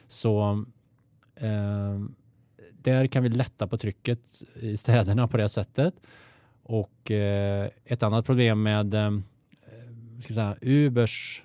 Så 0.06 0.64
eh, 1.34 2.00
där 2.72 3.06
kan 3.06 3.22
vi 3.22 3.28
lätta 3.28 3.66
på 3.66 3.78
trycket 3.78 4.42
i 4.60 4.76
städerna 4.76 5.28
på 5.28 5.36
det 5.36 5.48
sättet. 5.48 5.94
Och 6.62 7.10
eh, 7.10 7.70
ett 7.84 8.02
annat 8.02 8.26
problem 8.26 8.62
med 8.62 8.94
eh, 8.94 9.10
ska 10.20 10.34
säga, 10.34 10.56
Ubers 10.60 11.42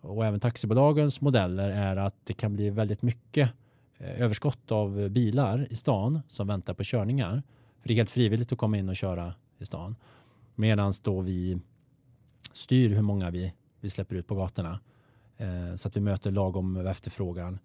och 0.00 0.26
även 0.26 0.40
taxibolagens 0.40 1.20
modeller 1.20 1.70
är 1.70 1.96
att 1.96 2.14
det 2.24 2.32
kan 2.32 2.56
bli 2.56 2.70
väldigt 2.70 3.02
mycket 3.02 3.52
eh, 3.98 4.22
överskott 4.22 4.72
av 4.72 5.08
bilar 5.08 5.66
i 5.70 5.76
stan 5.76 6.20
som 6.28 6.46
väntar 6.46 6.74
på 6.74 6.84
körningar. 6.84 7.42
För 7.80 7.88
det 7.88 7.94
är 7.94 7.96
helt 7.96 8.10
frivilligt 8.10 8.52
att 8.52 8.58
komma 8.58 8.78
in 8.78 8.88
och 8.88 8.96
köra 8.96 9.34
i 9.58 9.64
stan. 9.64 9.96
Medan 10.60 10.92
då 11.02 11.20
vi 11.20 11.60
styr 12.52 12.88
hur 12.88 13.02
många 13.02 13.30
vi, 13.30 13.54
vi 13.80 13.90
släpper 13.90 14.16
ut 14.16 14.26
på 14.26 14.34
gatorna 14.34 14.80
eh, 15.36 15.74
så 15.74 15.88
att 15.88 15.96
vi 15.96 16.00
möter 16.00 16.30
lagom 16.30 16.76
efterfrågan. 16.76 17.58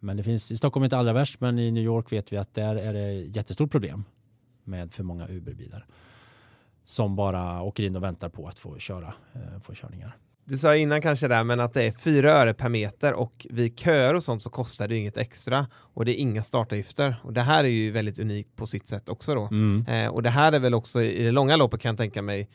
Men 0.00 0.16
det 0.16 0.22
finns 0.22 0.52
i 0.52 0.56
Stockholm 0.56 0.84
inte 0.84 0.96
allra 0.96 1.12
värst, 1.12 1.40
men 1.40 1.58
i 1.58 1.70
New 1.70 1.82
York 1.82 2.12
vet 2.12 2.32
vi 2.32 2.36
att 2.36 2.54
där 2.54 2.76
är 2.76 2.92
det 2.92 3.12
jättestort 3.12 3.70
problem 3.70 4.04
med 4.64 4.92
för 4.92 5.04
många 5.04 5.28
Uberbilar 5.28 5.86
som 6.84 7.16
bara 7.16 7.62
åker 7.62 7.82
in 7.82 7.96
och 7.96 8.02
väntar 8.02 8.28
på 8.28 8.46
att 8.46 8.58
få 8.58 8.78
köra, 8.78 9.14
eh, 9.32 9.60
få 9.60 9.74
körningar. 9.74 10.16
Du 10.44 10.58
sa 10.58 10.76
innan 10.76 11.02
kanske 11.02 11.28
där, 11.28 11.44
men 11.44 11.60
att 11.60 11.74
det 11.74 11.82
är 11.82 11.92
4 11.92 12.32
öre 12.32 12.54
per 12.54 12.68
meter 12.68 13.12
och 13.12 13.46
vid 13.50 13.78
köer 13.78 14.14
och 14.14 14.24
sånt 14.24 14.42
så 14.42 14.50
kostar 14.50 14.88
det 14.88 14.96
inget 14.96 15.16
extra 15.16 15.66
och 15.74 16.04
det 16.04 16.12
är 16.12 16.20
inga 16.20 16.42
startavgifter. 16.42 17.16
Och 17.24 17.32
det 17.32 17.40
här 17.40 17.64
är 17.64 17.68
ju 17.68 17.90
väldigt 17.90 18.18
unikt 18.18 18.56
på 18.56 18.66
sitt 18.66 18.86
sätt 18.86 19.08
också 19.08 19.34
då. 19.34 19.48
Mm. 19.50 19.86
Eh, 19.86 20.10
och 20.10 20.22
det 20.22 20.30
här 20.30 20.52
är 20.52 20.58
väl 20.58 20.74
också 20.74 21.02
i 21.02 21.24
det 21.24 21.30
långa 21.30 21.56
loppet 21.56 21.80
kan 21.80 21.88
jag 21.88 21.96
tänka 21.96 22.22
mig 22.22 22.48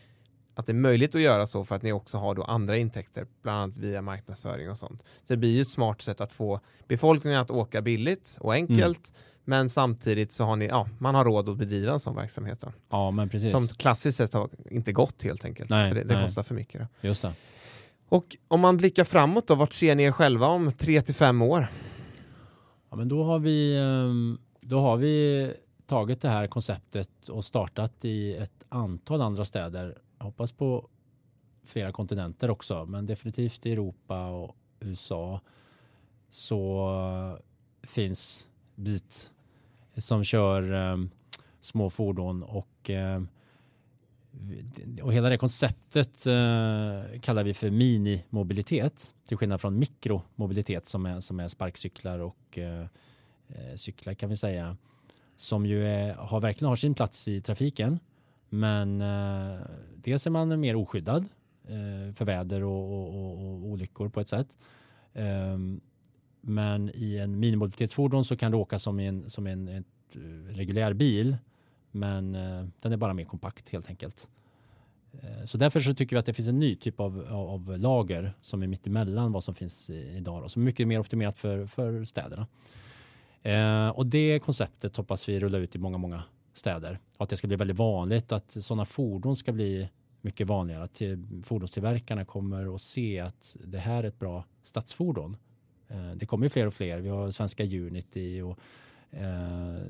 att 0.56 0.66
det 0.66 0.72
är 0.72 0.74
möjligt 0.74 1.16
att 1.16 1.22
göra 1.22 1.48
så 1.48 1.64
för 1.64 1.76
att 1.76 1.82
ni 1.82 1.92
också 1.92 2.18
har 2.18 2.36
då 2.36 2.44
andra 2.44 2.78
intäkter, 2.78 3.28
bland 3.44 3.58
annat 3.58 3.78
via 3.78 4.02
marknadsföring 4.02 4.70
och 4.70 4.78
sånt. 4.78 5.02
Så 5.02 5.34
det 5.34 5.38
blir 5.38 5.50
ju 5.50 5.62
ett 5.62 5.70
smart 5.70 6.02
sätt 6.02 6.22
att 6.22 6.34
få 6.34 6.60
befolkningen 6.88 7.40
att 7.40 7.52
åka 7.52 7.82
billigt 7.82 8.38
och 8.40 8.54
enkelt, 8.54 9.10
mm. 9.10 9.22
men 9.46 9.70
samtidigt 9.70 10.32
så 10.32 10.44
har 10.44 10.56
ni, 10.56 10.66
ja, 10.66 10.90
man 11.00 11.16
har 11.16 11.26
råd 11.26 11.50
att 11.50 11.58
bedriva 11.58 11.94
en 11.94 12.00
sån 12.00 12.16
verksamhet. 12.16 12.62
Då. 12.62 12.74
Ja, 12.90 13.12
men 13.12 13.30
precis. 13.30 13.52
Som 13.52 13.68
klassiskt 13.68 14.18
sett 14.18 14.34
har 14.34 14.50
inte 14.70 14.92
gått 14.92 15.24
helt 15.24 15.46
enkelt, 15.46 15.70
nej, 15.70 15.90
för 15.90 15.96
det, 15.96 16.04
det 16.04 16.22
kostar 16.24 16.44
för 16.44 16.56
mycket. 16.56 16.82
Då. 16.82 17.08
Just 17.08 17.22
det. 17.22 17.34
Och 18.10 18.38
om 18.48 18.60
man 18.60 18.78
blickar 18.78 19.04
framåt 19.04 19.48
då, 19.48 19.56
vart 19.56 19.74
ser 19.74 19.96
ni 19.96 20.04
er 20.04 20.12
själva 20.12 20.48
om 20.48 20.72
tre 20.72 21.02
till 21.02 21.16
fem 21.16 21.42
år? 21.42 21.68
Ja, 22.90 22.96
men 22.96 23.08
då 23.08 23.24
har 23.24 23.40
vi, 23.40 23.78
ehm, 23.78 24.38
då 24.62 24.80
har 24.80 24.98
vi 24.98 25.54
tagit 25.86 26.22
det 26.22 26.30
här 26.30 26.48
konceptet 26.48 27.30
och 27.30 27.46
startat 27.46 28.06
i 28.06 28.34
ett 28.34 28.66
antal 28.70 29.22
andra 29.22 29.46
städer 29.46 29.98
jag 30.18 30.26
hoppas 30.26 30.52
på 30.52 30.90
flera 31.66 31.92
kontinenter 31.92 32.50
också, 32.50 32.86
men 32.86 33.06
definitivt 33.06 33.66
i 33.66 33.72
Europa 33.72 34.30
och 34.30 34.56
USA 34.80 35.42
så 36.30 36.90
eh, 36.90 37.88
finns 37.88 38.48
BIT 38.76 39.32
som 39.98 40.24
kör 40.24 40.74
ehm, 40.74 41.10
små 41.60 41.90
fordon 41.90 42.44
och 42.44 42.90
ehm, 42.90 43.28
och 45.02 45.14
hela 45.14 45.30
det 45.30 45.38
konceptet 45.38 46.26
eh, 46.26 47.20
kallar 47.22 47.44
vi 47.44 47.54
för 47.54 47.70
minimobilitet 47.70 49.14
till 49.28 49.38
skillnad 49.38 49.62
från 49.62 49.80
mikromobilitet 49.80 50.88
som 50.88 51.06
är, 51.06 51.20
som 51.20 51.40
är 51.40 51.48
sparkcyklar 51.48 52.20
och 52.20 52.58
eh, 52.58 52.86
eh, 53.48 53.76
cyklar 53.76 54.14
kan 54.14 54.30
vi 54.30 54.38
säga 54.38 54.78
som 55.36 55.66
ju 55.66 55.88
är, 55.88 56.14
har 56.14 56.40
verkligen 56.40 56.70
har 56.70 56.76
sin 56.76 56.94
plats 56.94 57.28
i 57.28 57.42
trafiken 57.42 58.00
men 58.50 59.02
eh, 59.02 59.60
dels 59.96 60.28
är 60.28 60.32
man 60.32 60.60
mer 60.60 60.76
oskyddad 60.76 61.26
eh, 61.68 62.14
för 62.14 62.26
väder 62.26 62.64
och, 62.64 62.94
och, 62.94 63.16
och, 63.16 63.44
och, 63.44 63.66
olyckor 63.66 64.10
på 64.10 64.20
ett 64.20 64.30
sätt. 64.30 64.58
Eh, 65.14 65.58
men 66.42 66.92
i 66.94 67.18
en 67.18 67.40
minimobilitetsfordon 67.40 68.26
så 68.26 68.38
kan 68.38 68.52
du 68.52 68.58
åka 68.58 68.80
som 68.80 69.00
en, 69.00 69.30
som 69.30 69.48
en 69.48 69.68
ett, 69.68 69.86
eh, 70.16 70.56
reguljär 70.56 70.94
bil. 70.94 71.38
Men 71.92 72.36
eh, 72.36 72.66
den 72.82 72.92
är 72.92 72.98
bara 72.98 73.14
mer 73.14 73.26
kompakt 73.26 73.70
helt 73.70 73.90
enkelt. 73.90 74.30
Eh, 75.22 75.46
så 75.46 75.58
därför 75.58 75.80
så 75.80 75.94
tycker 75.94 76.16
vi 76.16 76.20
att 76.20 76.26
det 76.26 76.34
finns 76.34 76.48
en 76.48 76.60
ny 76.60 76.76
typ 76.76 77.00
av, 77.00 77.28
av 77.30 77.78
lager 77.80 78.34
som 78.42 78.64
är 78.64 78.68
mitt 78.68 78.88
emellan 78.88 79.32
vad 79.32 79.44
som 79.44 79.56
finns 79.56 79.90
idag 79.90 80.44
och 80.44 80.52
som 80.52 80.62
är 80.62 80.66
mycket 80.66 80.88
mer 80.88 81.00
optimerat 81.00 81.38
för, 81.38 81.66
för 81.66 82.04
städerna. 82.04 82.48
Eh, 83.42 83.90
och 83.90 84.06
det 84.08 84.40
konceptet 84.40 84.98
hoppas 84.98 85.30
vi 85.30 85.40
rulla 85.40 85.58
ut 85.58 85.76
i 85.76 85.80
många, 85.80 85.98
många 85.98 86.24
städer 86.54 87.00
och 87.18 87.24
att 87.24 87.30
det 87.30 87.38
ska 87.38 87.48
bli 87.48 87.58
väldigt 87.58 87.78
vanligt 87.78 88.32
och 88.32 88.38
att 88.38 88.52
sådana 88.52 88.86
fordon 88.86 89.36
ska 89.36 89.52
bli 89.52 89.90
mycket 90.22 90.48
vanligare. 90.48 90.84
Att 90.84 91.02
fordonstillverkarna 91.44 92.26
kommer 92.26 92.76
att 92.76 92.82
se 92.82 93.20
att 93.20 93.56
det 93.64 93.78
här 93.78 94.04
är 94.04 94.08
ett 94.08 94.20
bra 94.20 94.44
stadsfordon. 94.64 95.38
Eh, 95.88 96.12
det 96.16 96.26
kommer 96.26 96.46
ju 96.46 96.50
fler 96.50 96.68
och 96.68 96.74
fler. 96.74 97.00
Vi 97.00 97.10
har 97.10 97.32
svenska 97.32 97.64
Unity 97.64 98.42
och 98.42 98.60
eh, 99.12 99.82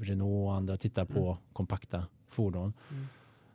Renault 0.00 0.46
och 0.46 0.54
andra 0.54 0.76
tittar 0.76 1.04
på 1.04 1.26
mm. 1.26 1.36
kompakta 1.52 2.06
fordon. 2.28 2.72
Mm. 2.90 3.06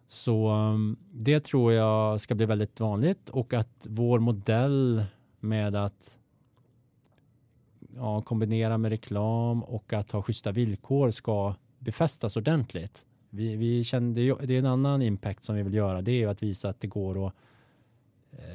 Så 0.08 0.52
um, 0.52 0.98
det 1.12 1.40
tror 1.40 1.74
jag 1.74 2.22
ska 2.22 2.36
bli 2.36 2.46
väldigt 2.46 2.80
vanligt 2.80 3.30
och 3.30 3.54
att 3.54 3.88
vår 3.90 4.20
modell 4.20 5.06
med 5.40 5.76
att 5.76 6.18
ja, 7.96 8.22
kombinera 8.22 8.78
med 8.78 8.90
reklam 8.90 9.64
och 9.64 9.94
att 9.94 10.12
ha 10.12 10.22
schyssta 10.22 10.52
villkor 10.52 11.12
ska 11.12 11.56
befästas 11.80 12.38
ordentligt. 12.38 13.06
Vi, 13.30 13.56
vi 13.56 13.84
kände, 13.84 14.22
det 14.22 14.54
är 14.54 14.60
en 14.60 14.66
annan 14.66 15.02
impact 15.02 15.44
som 15.44 15.56
vi 15.56 15.64
vill 15.64 15.74
göra. 15.74 16.02
Det 16.02 16.24
är 16.24 16.28
att 16.28 16.44
visa 16.44 16.70
att 16.70 16.80
det 16.80 16.88
går 16.88 17.28
att 17.28 17.34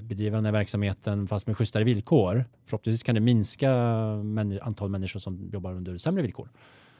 bedriva 0.02 0.36
den 0.36 0.44
här 0.44 0.52
verksamheten 0.52 1.28
fast 1.28 1.46
med 1.46 1.56
schysstare 1.56 1.84
villkor. 1.84 2.44
Förhoppningsvis 2.64 3.02
kan 3.02 3.14
det 3.14 3.20
minska 3.20 3.72
antal 4.62 4.90
människor 4.90 5.20
som 5.20 5.50
jobbar 5.52 5.72
under 5.72 5.98
sämre 5.98 6.22
villkor. 6.22 6.48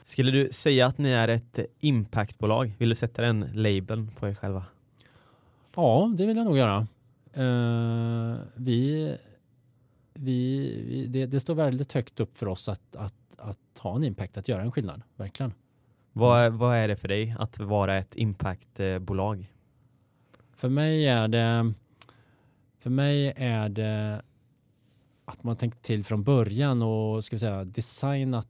Skulle 0.02 0.30
du 0.30 0.48
säga 0.52 0.86
att 0.86 0.98
ni 0.98 1.10
är 1.10 1.28
ett 1.28 1.58
impactbolag? 1.80 2.72
Vill 2.78 2.88
du 2.88 2.94
sätta 2.94 3.22
den 3.22 3.50
labeln 3.54 4.10
på 4.18 4.28
er 4.28 4.34
själva? 4.34 4.64
Ja, 5.74 6.12
det 6.16 6.26
vill 6.26 6.36
jag 6.36 6.46
nog 6.46 6.56
göra. 6.56 6.86
Uh, 7.38 8.36
vi, 8.54 9.16
vi, 10.14 10.82
vi 10.86 11.06
det, 11.06 11.26
det, 11.26 11.40
står 11.40 11.54
väldigt 11.54 11.92
högt 11.92 12.20
upp 12.20 12.36
för 12.36 12.48
oss 12.48 12.68
att, 12.68 12.96
att, 12.96 13.14
att 13.38 13.78
ha 13.78 13.96
en 13.96 14.04
impact, 14.04 14.36
att 14.36 14.48
göra 14.48 14.62
en 14.62 14.72
skillnad, 14.72 15.02
verkligen. 15.16 15.52
Vad, 16.12 16.52
vad 16.52 16.76
är 16.76 16.88
det 16.88 16.96
för 16.96 17.08
dig 17.08 17.34
att 17.38 17.58
vara 17.58 17.98
ett 17.98 18.16
impactbolag? 18.16 19.52
För 20.54 20.68
mig 20.68 21.06
är 21.06 21.28
det 21.28 21.72
för 22.82 22.90
mig 22.90 23.32
är 23.36 23.68
det 23.68 24.22
att 25.24 25.44
man 25.44 25.56
tänkt 25.56 25.82
till 25.82 26.04
från 26.04 26.22
början 26.22 26.82
och 26.82 27.24
ska 27.24 27.36
vi 27.36 27.40
säga 27.40 27.64
designat 27.64 28.48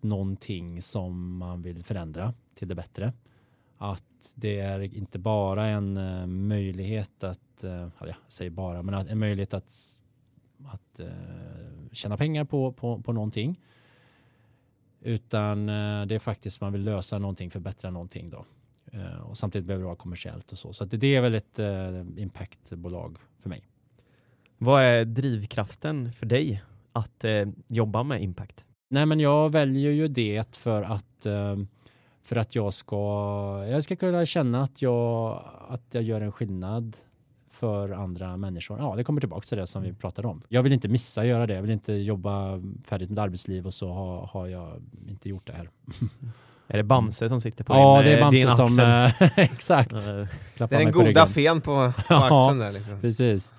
någonting 0.00 0.82
som 0.82 1.36
man 1.36 1.62
vill 1.62 1.84
förändra 1.84 2.34
till 2.54 2.68
det 2.68 2.74
bättre. 2.74 3.12
Att 3.78 4.32
det 4.34 4.60
är 4.60 4.80
inte 4.80 5.18
bara 5.18 5.66
en 5.66 5.96
eh, 5.96 6.26
möjlighet 6.26 7.24
att, 7.24 7.64
eh, 7.64 7.88
jag 8.00 8.14
säger 8.28 8.50
bara, 8.50 8.82
men 8.82 8.94
en 8.94 9.18
möjlighet 9.18 9.54
att, 9.54 10.00
att 10.64 11.00
eh, 11.00 11.06
tjäna 11.92 12.16
pengar 12.16 12.44
på, 12.44 12.72
på, 12.72 13.02
på 13.02 13.12
någonting 13.12 13.60
utan 15.00 15.66
det 15.66 16.14
är 16.14 16.18
faktiskt 16.18 16.60
man 16.60 16.72
vill 16.72 16.82
lösa 16.82 17.18
någonting, 17.18 17.50
förbättra 17.50 17.90
någonting 17.90 18.30
då. 18.30 18.44
Eh, 18.92 19.20
och 19.20 19.38
samtidigt 19.38 19.66
behöver 19.66 19.82
det 19.82 19.86
vara 19.86 19.96
kommersiellt 19.96 20.52
och 20.52 20.58
så. 20.58 20.72
Så 20.72 20.84
det 20.84 21.16
är 21.16 21.20
väl 21.20 21.34
ett 21.34 21.58
eh, 21.58 22.00
impactbolag 22.16 23.18
för 23.42 23.48
mig. 23.48 23.64
Vad 24.58 24.82
är 24.82 25.04
drivkraften 25.04 26.12
för 26.12 26.26
dig 26.26 26.62
att 26.92 27.24
jobba 27.68 28.02
med 28.02 28.22
impact? 28.22 28.66
Nej, 28.90 29.06
men 29.06 29.20
jag 29.20 29.52
väljer 29.52 29.90
ju 29.90 30.08
det 30.08 30.56
för 30.56 30.82
att 30.82 31.26
eh, 31.26 31.56
för 32.22 32.36
att 32.36 32.54
jag 32.54 32.74
ska, 32.74 32.96
jag 33.68 33.84
ska 33.84 33.96
kunna 33.96 34.26
känna 34.26 34.62
att 34.62 34.82
jag, 34.82 35.42
att 35.68 35.94
jag 35.94 36.02
gör 36.02 36.20
en 36.20 36.32
skillnad 36.32 36.96
för 37.50 37.90
andra 37.90 38.36
människor. 38.36 38.78
Ja, 38.78 38.96
det 38.96 39.04
kommer 39.04 39.20
tillbaka 39.20 39.46
till 39.46 39.58
det 39.58 39.66
som 39.66 39.82
vi 39.82 39.92
pratade 39.92 40.28
om. 40.28 40.42
Jag 40.48 40.62
vill 40.62 40.72
inte 40.72 40.88
missa 40.88 41.20
att 41.20 41.26
göra 41.26 41.46
det. 41.46 41.54
Jag 41.54 41.62
vill 41.62 41.70
inte 41.70 41.92
jobba 41.92 42.62
färdigt 42.84 43.10
med 43.10 43.18
arbetsliv 43.18 43.66
och 43.66 43.74
så 43.74 43.92
har, 43.92 44.26
har 44.26 44.46
jag 44.46 44.82
inte 45.08 45.28
gjort 45.28 45.46
det 45.46 45.52
här. 45.52 45.70
Är 46.72 46.76
det 46.76 46.82
Bamse 46.84 47.28
som 47.28 47.40
sitter 47.40 47.64
på 47.64 47.72
ja, 47.74 47.96
din, 48.02 48.04
det 48.06 48.18
är 48.18 48.22
eh, 48.22 48.30
din 48.30 48.46
Bamse 48.46 48.56
som... 48.56 48.64
axel? 48.66 49.28
eh, 49.28 49.38
exakt. 49.52 49.92
Eh, 49.92 49.98
Det 50.00 50.74
är 50.74 50.78
den 50.78 50.90
goda 50.92 51.26
fen 51.26 51.60
på, 51.60 51.92
på 52.08 52.14
axeln 52.14 52.58
där 52.58 52.72
liksom. 52.72 53.00
Precis. 53.00 53.52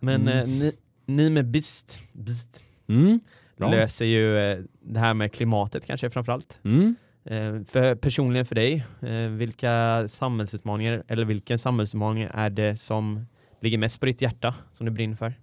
Men 0.00 0.22
Mm. 0.22 0.38
eh, 0.38 0.46
ni, 0.48 0.72
ni 1.06 1.30
med 1.30 1.44
BIST, 1.46 2.00
BIST 2.12 2.62
Mm. 2.88 3.20
Löser 3.58 4.04
ju 4.04 4.38
eh, 4.38 4.58
det 4.80 4.98
här 5.00 5.14
med 5.14 5.32
klimatet 5.32 5.86
kanske 5.86 6.10
framförallt. 6.10 6.60
Mm. 6.64 6.96
Eh, 7.24 7.64
för 7.68 7.94
personligen 7.94 8.46
för 8.46 8.54
dig, 8.54 8.86
vilka 9.30 10.04
samhällsutmaningar 10.08 11.02
eller 11.08 11.24
vilken 11.24 11.58
samhällsutmaning 11.58 12.28
är 12.34 12.50
det 12.50 12.76
som 12.76 13.26
ligger 13.60 13.78
mest 13.78 14.00
på 14.00 14.06
ditt 14.06 14.22
hjärta 14.22 14.54
som 14.72 14.86
du 14.86 14.92
brinner 14.92 15.16
för? 15.16 15.34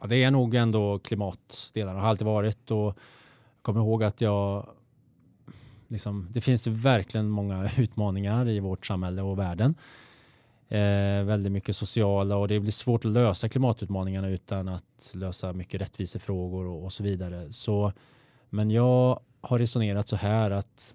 Ja, 0.00 0.06
det 0.06 0.22
är 0.24 0.30
nog 0.30 0.54
ändå 0.54 0.98
klimatdelarna, 0.98 2.00
har 2.00 2.08
alltid 2.08 2.26
varit 2.26 2.70
och 2.70 2.78
jag 2.78 2.94
kommer 3.62 3.80
ihåg 3.80 4.04
att 4.04 4.20
jag 4.20 4.66
liksom, 5.94 6.28
det 6.30 6.40
finns 6.40 6.66
verkligen 6.66 7.28
många 7.28 7.70
utmaningar 7.78 8.48
i 8.48 8.60
vårt 8.60 8.86
samhälle 8.86 9.22
och 9.22 9.38
världen. 9.38 9.74
Eh, 10.68 11.24
väldigt 11.24 11.52
mycket 11.52 11.76
sociala 11.76 12.36
och 12.36 12.48
det 12.48 12.60
blir 12.60 12.72
svårt 12.72 13.04
att 13.04 13.10
lösa 13.10 13.48
klimatutmaningarna 13.48 14.28
utan 14.28 14.68
att 14.68 15.10
lösa 15.14 15.52
mycket 15.52 15.80
rättvisefrågor 15.80 16.64
och, 16.64 16.84
och 16.84 16.92
så 16.92 17.02
vidare. 17.02 17.52
Så, 17.52 17.92
men 18.50 18.70
jag 18.70 19.20
har 19.40 19.58
resonerat 19.58 20.08
så 20.08 20.16
här 20.16 20.50
att 20.50 20.94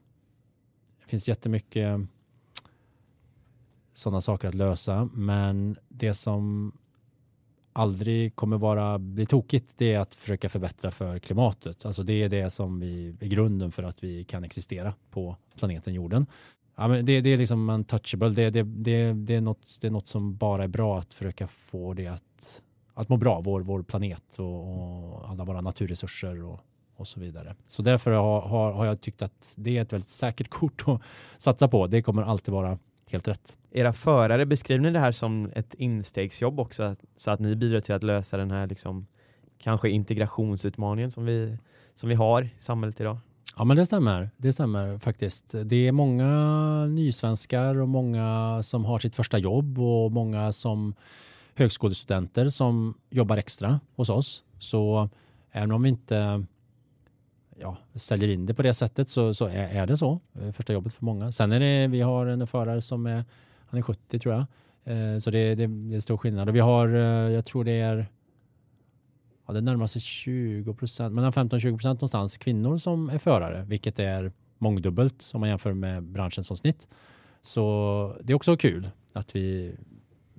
det 1.00 1.06
finns 1.06 1.30
jättemycket 1.30 2.00
sådana 3.94 4.22
saker 4.22 4.48
att 4.48 4.56
lösa 4.56 5.10
men 5.14 5.78
det 5.90 6.14
som 6.14 6.72
aldrig 7.80 8.36
kommer 8.36 8.58
vara 8.58 9.00
bli 9.00 9.26
tokigt 9.26 9.74
det 9.78 9.94
är 9.94 10.00
att 10.00 10.16
försöka 10.16 10.50
förbättra 10.50 10.92
för 10.92 11.20
klimatet. 11.20 11.86
Alltså 11.86 12.04
det 12.04 12.24
är 12.24 12.30
det 12.30 12.50
som 12.50 12.80
vi 12.80 13.16
är 13.20 13.28
grunden 13.28 13.72
för 13.72 13.84
att 13.84 14.04
vi 14.04 14.24
kan 14.24 14.44
existera 14.44 14.94
på 15.12 15.36
planeten 15.58 15.94
jorden. 15.94 16.26
Ja, 16.76 16.88
men 16.88 17.06
det, 17.06 17.22
det 17.22 17.30
är 17.30 17.38
liksom 17.38 17.70
untouchable. 17.70 18.30
Det, 18.30 18.50
det, 18.50 18.64
det, 18.64 19.14
det, 19.14 19.36
är 19.36 19.42
något, 19.42 19.78
det 19.82 19.88
är 19.88 19.92
något 19.92 20.08
som 20.08 20.36
bara 20.36 20.64
är 20.64 20.68
bra 20.68 20.98
att 20.98 21.14
försöka 21.14 21.48
få 21.48 21.94
det 21.94 22.08
att, 22.08 22.62
att 22.94 23.10
må 23.10 23.18
bra, 23.18 23.42
vår, 23.42 23.62
vår 23.62 23.84
planet 23.84 24.40
och, 24.40 25.16
och 25.16 25.30
alla 25.30 25.44
våra 25.44 25.62
naturresurser 25.62 26.44
och, 26.44 26.60
och 26.96 27.08
så 27.08 27.20
vidare. 27.20 27.56
Så 27.68 27.82
därför 27.82 28.12
har, 28.12 28.42
har, 28.42 28.72
har 28.72 28.86
jag 28.86 29.02
tyckt 29.02 29.22
att 29.22 29.54
det 29.58 29.78
är 29.78 29.82
ett 29.82 29.94
väldigt 29.94 30.10
säkert 30.10 30.50
kort 30.60 30.84
att 30.88 31.02
satsa 31.38 31.68
på. 31.68 31.88
Det 31.88 32.02
kommer 32.02 32.24
alltid 32.24 32.54
vara 32.54 32.78
helt 33.12 33.28
rätt. 33.28 33.58
Era 33.72 33.94
förare, 33.94 34.46
beskriver 34.46 34.82
ni 34.82 34.92
det 34.92 35.00
här 35.00 35.12
som 35.12 35.52
ett 35.56 35.74
instegsjobb 35.74 36.60
också? 36.60 36.96
Så 37.16 37.32
att 37.32 37.40
ni 37.40 37.56
bidrar 37.56 37.80
till 37.80 37.96
att 37.96 38.04
lösa 38.04 38.38
den 38.38 38.52
här 38.52 38.68
liksom, 38.68 39.08
kanske 39.58 39.90
integrationsutmaningen 39.90 41.12
som 41.12 41.26
vi, 41.26 41.58
som 41.96 42.10
vi 42.10 42.16
har 42.16 42.42
i 42.44 42.52
samhället 42.60 43.02
idag? 43.02 43.18
Ja, 43.58 43.64
men 43.64 43.78
det 43.78 43.86
stämmer. 43.86 44.30
Det 44.38 44.54
stämmer 44.54 44.98
faktiskt. 44.98 45.56
Det 45.66 45.88
är 45.88 45.92
många 45.92 46.32
nysvenskar 46.86 47.76
och 47.76 47.88
många 47.88 48.60
som 48.64 48.86
har 48.86 49.00
sitt 49.00 49.16
första 49.16 49.38
jobb 49.38 49.80
och 49.80 50.12
många 50.12 50.52
som 50.52 50.96
högskolestudenter 51.56 52.50
som 52.50 52.94
jobbar 53.10 53.38
extra 53.38 53.80
hos 53.96 54.10
oss. 54.10 54.44
Så 54.60 55.10
även 55.52 55.72
om 55.72 55.84
vi 55.84 55.90
inte 55.90 56.46
ja, 57.62 57.78
säljer 57.96 58.30
in 58.30 58.46
det 58.46 58.54
på 58.54 58.62
det 58.62 58.74
sättet 58.74 59.10
så, 59.10 59.34
så 59.34 59.46
är, 59.46 59.68
är 59.68 59.88
det 59.88 59.98
så. 59.98 60.20
Första 60.54 60.74
jobbet 60.74 60.94
för 60.94 61.06
många. 61.06 61.32
Sen 61.32 61.52
är 61.52 61.60
det, 61.60 61.88
vi 61.88 62.02
har 62.02 62.26
en 62.26 62.48
förare 62.48 62.82
som 62.82 63.06
är, 63.06 63.26
han 63.66 63.78
är 63.78 63.82
70 63.82 64.20
tror 64.20 64.36
jag. 64.36 64.46
Eh, 64.84 65.20
så 65.20 65.32
det, 65.32 65.56
det, 65.56 65.68
det 65.68 65.96
är 65.96 66.00
stor 66.00 66.18
skillnad. 66.18 66.50
Och 66.50 66.56
vi 66.56 66.60
har, 66.60 66.88
eh, 66.88 67.32
jag 67.34 67.46
tror 67.46 67.64
det 67.64 67.72
är 67.80 68.08
ja, 69.50 69.54
det 69.54 69.62
närmar 69.62 69.88
sig 69.88 70.02
20 70.02 70.74
procent, 70.74 71.14
mellan 71.14 71.32
15-20 71.32 71.72
procent 71.72 72.00
någonstans 72.00 72.38
kvinnor 72.38 72.78
som 72.78 73.10
är 73.10 73.18
förare, 73.18 73.66
vilket 73.68 74.00
är 74.00 74.32
mångdubbelt 74.58 75.32
om 75.34 75.40
man 75.40 75.50
jämför 75.50 75.74
med 75.74 76.04
branschen 76.04 76.44
som 76.44 76.58
snitt. 76.58 76.88
Så 77.42 78.16
det 78.24 78.34
är 78.34 78.36
också 78.36 78.58
kul 78.58 78.90
att 79.14 79.36
vi 79.36 79.76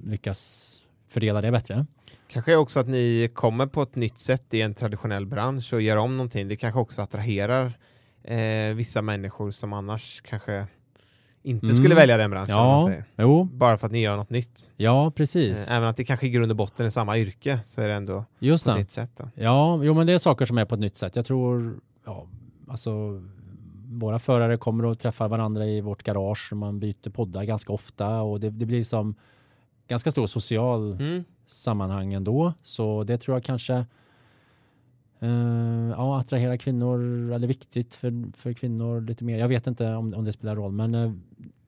lyckas 0.05 0.83
fördela 1.11 1.41
det 1.41 1.51
bättre. 1.51 1.87
Kanske 2.29 2.57
också 2.57 2.81
att 2.81 2.89
ni 2.89 3.29
kommer 3.35 3.67
på 3.67 3.83
ett 3.83 3.97
nytt 3.97 4.19
sätt 4.19 4.55
i 4.55 4.61
en 4.63 4.75
traditionell 4.75 5.27
bransch 5.27 5.73
och 5.73 5.83
gör 5.83 5.97
om 5.97 6.17
någonting. 6.17 6.49
Det 6.49 6.57
kanske 6.57 6.81
också 6.81 7.03
attraherar 7.03 7.79
eh, 8.25 8.75
vissa 8.75 9.03
människor 9.03 9.51
som 9.51 9.73
annars 9.73 10.21
kanske 10.21 10.67
inte 11.43 11.67
Mm. 11.67 11.77
skulle 11.77 11.95
välja 11.95 12.17
den 12.17 12.31
branschen. 12.31 12.55
Ja, 12.55 12.93
jo, 13.19 13.45
Bara 13.45 13.79
för 13.79 13.87
att 13.87 13.93
ni 13.93 14.01
gör 14.01 14.17
något 14.17 14.31
nytt. 14.31 14.73
ja 14.77 15.11
precis. 15.17 15.71
Eh, 15.71 15.77
även 15.77 15.89
att 15.89 15.97
det 15.97 16.05
kanske 16.05 16.27
i 16.27 16.31
grund 16.31 16.51
och 16.53 16.57
botten 16.57 16.87
är 16.87 16.91
samma 16.91 17.19
yrke 17.19 17.59
så 17.65 17.81
är 17.81 17.89
det 17.89 17.95
ändå 17.95 18.25
Just 18.39 18.65
på 18.65 18.71
ett 18.71 18.79
nytt 18.79 18.91
sätt. 18.91 19.11
Då. 19.17 19.29
Ja, 19.35 19.81
jo, 19.85 19.95
men 19.95 20.07
det 20.07 20.13
är 20.13 20.19
saker 20.19 20.45
som 20.45 20.59
är 20.59 20.65
på 20.65 20.75
ett 20.75 20.81
nytt 20.81 20.97
sätt. 20.97 21.17
Jag 21.17 21.25
tror, 21.27 21.81
ja, 22.07 22.27
alltså 22.69 23.23
våra 23.93 24.19
förare 24.19 24.57
kommer 24.57 24.91
att 24.93 24.99
träffa 25.01 25.29
varandra 25.29 25.67
i 25.67 25.81
vårt 25.81 26.03
garage. 26.03 26.53
Man 26.53 26.81
byter 26.81 27.11
poddar 27.11 27.45
ganska 27.45 27.73
ofta 27.73 28.21
och 28.21 28.41
det, 28.41 28.51
det 28.51 28.67
blir 28.67 28.85
som 28.85 29.15
ganska 29.91 30.11
stor 30.11 30.27
social 30.27 30.93
Mm. 30.93 31.25
sammanhang 31.47 32.13
ändå. 32.13 32.53
Så 32.63 33.05
det 33.05 33.19
tror 33.19 33.37
jag 33.37 33.45
kanske 33.45 33.75
eh, 35.21 35.89
ja, 35.97 36.19
attraherar 36.21 36.57
kvinnor, 36.57 36.99
eller 37.33 37.47
viktigt 37.47 37.95
för, 37.95 38.37
för 38.37 38.53
kvinnor 38.53 39.01
lite 39.01 39.25
mer. 39.25 39.39
Jag 39.39 39.49
vet 39.49 39.67
inte 39.67 39.95
om, 39.95 40.15
om 40.15 40.25
det 40.25 40.33
spelar 40.33 40.57
roll, 40.57 40.73
men 40.73 40.95
eh, 40.95 41.13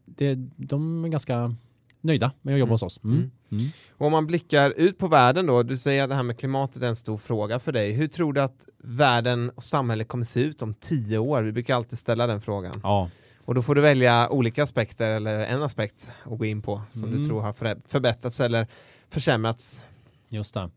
det, 0.05 0.35
de 0.57 1.05
är 1.05 1.09
ganska 1.09 1.55
nöjda 2.01 2.33
med 2.43 2.55
att 2.55 2.61
jobba 2.61 2.69
Mm. 2.69 2.75
hos 2.75 2.83
oss. 2.83 3.01
Mm. 3.05 3.17
Mm. 3.17 3.31
Mm. 3.51 3.67
Och 3.99 4.07
om 4.07 4.13
man 4.13 4.27
blickar 4.27 4.71
ut 4.71 4.99
på 4.99 5.09
världen 5.09 5.47
då, 5.47 5.63
du 5.63 5.77
säger 5.79 6.03
att 6.03 6.09
det 6.11 6.15
här 6.17 6.23
med 6.23 6.39
klimatet 6.39 6.83
är 6.83 6.87
en 6.87 6.97
stor 6.97 7.17
fråga 7.17 7.59
för 7.59 7.73
dig. 7.73 7.93
Hur 7.93 8.09
tror 8.09 8.33
du 8.33 8.41
att 8.41 8.69
världen 8.79 9.51
och 9.55 9.65
samhället 9.65 10.09
kommer 10.09 10.25
se 10.25 10.41
ut 10.41 10.63
om 10.63 10.75
tio 10.75 11.19
år? 11.19 11.43
Vi 11.43 11.53
brukar 11.53 11.75
alltid 11.75 11.99
ställa 11.99 12.27
den 12.27 12.41
frågan. 12.41 12.73
Ja, 12.83 13.11
Och 13.45 13.55
då 13.55 13.63
får 13.63 13.75
du 13.75 13.81
välja 13.81 14.29
olika 14.31 14.63
aspekter 14.63 15.13
eller 15.13 15.47
en 15.47 15.63
aspekt 15.63 16.11
att 16.25 16.39
gå 16.39 16.45
in 16.45 16.63
på 16.63 16.83
som 16.91 17.11
du 17.11 17.17
Mm. 17.17 17.29
tror 17.29 17.41
har 17.41 17.53
förbättrats 17.89 18.41
eller 18.41 18.67
försämrats. 19.09 19.87
Just 20.29 20.55
det. 20.55 20.71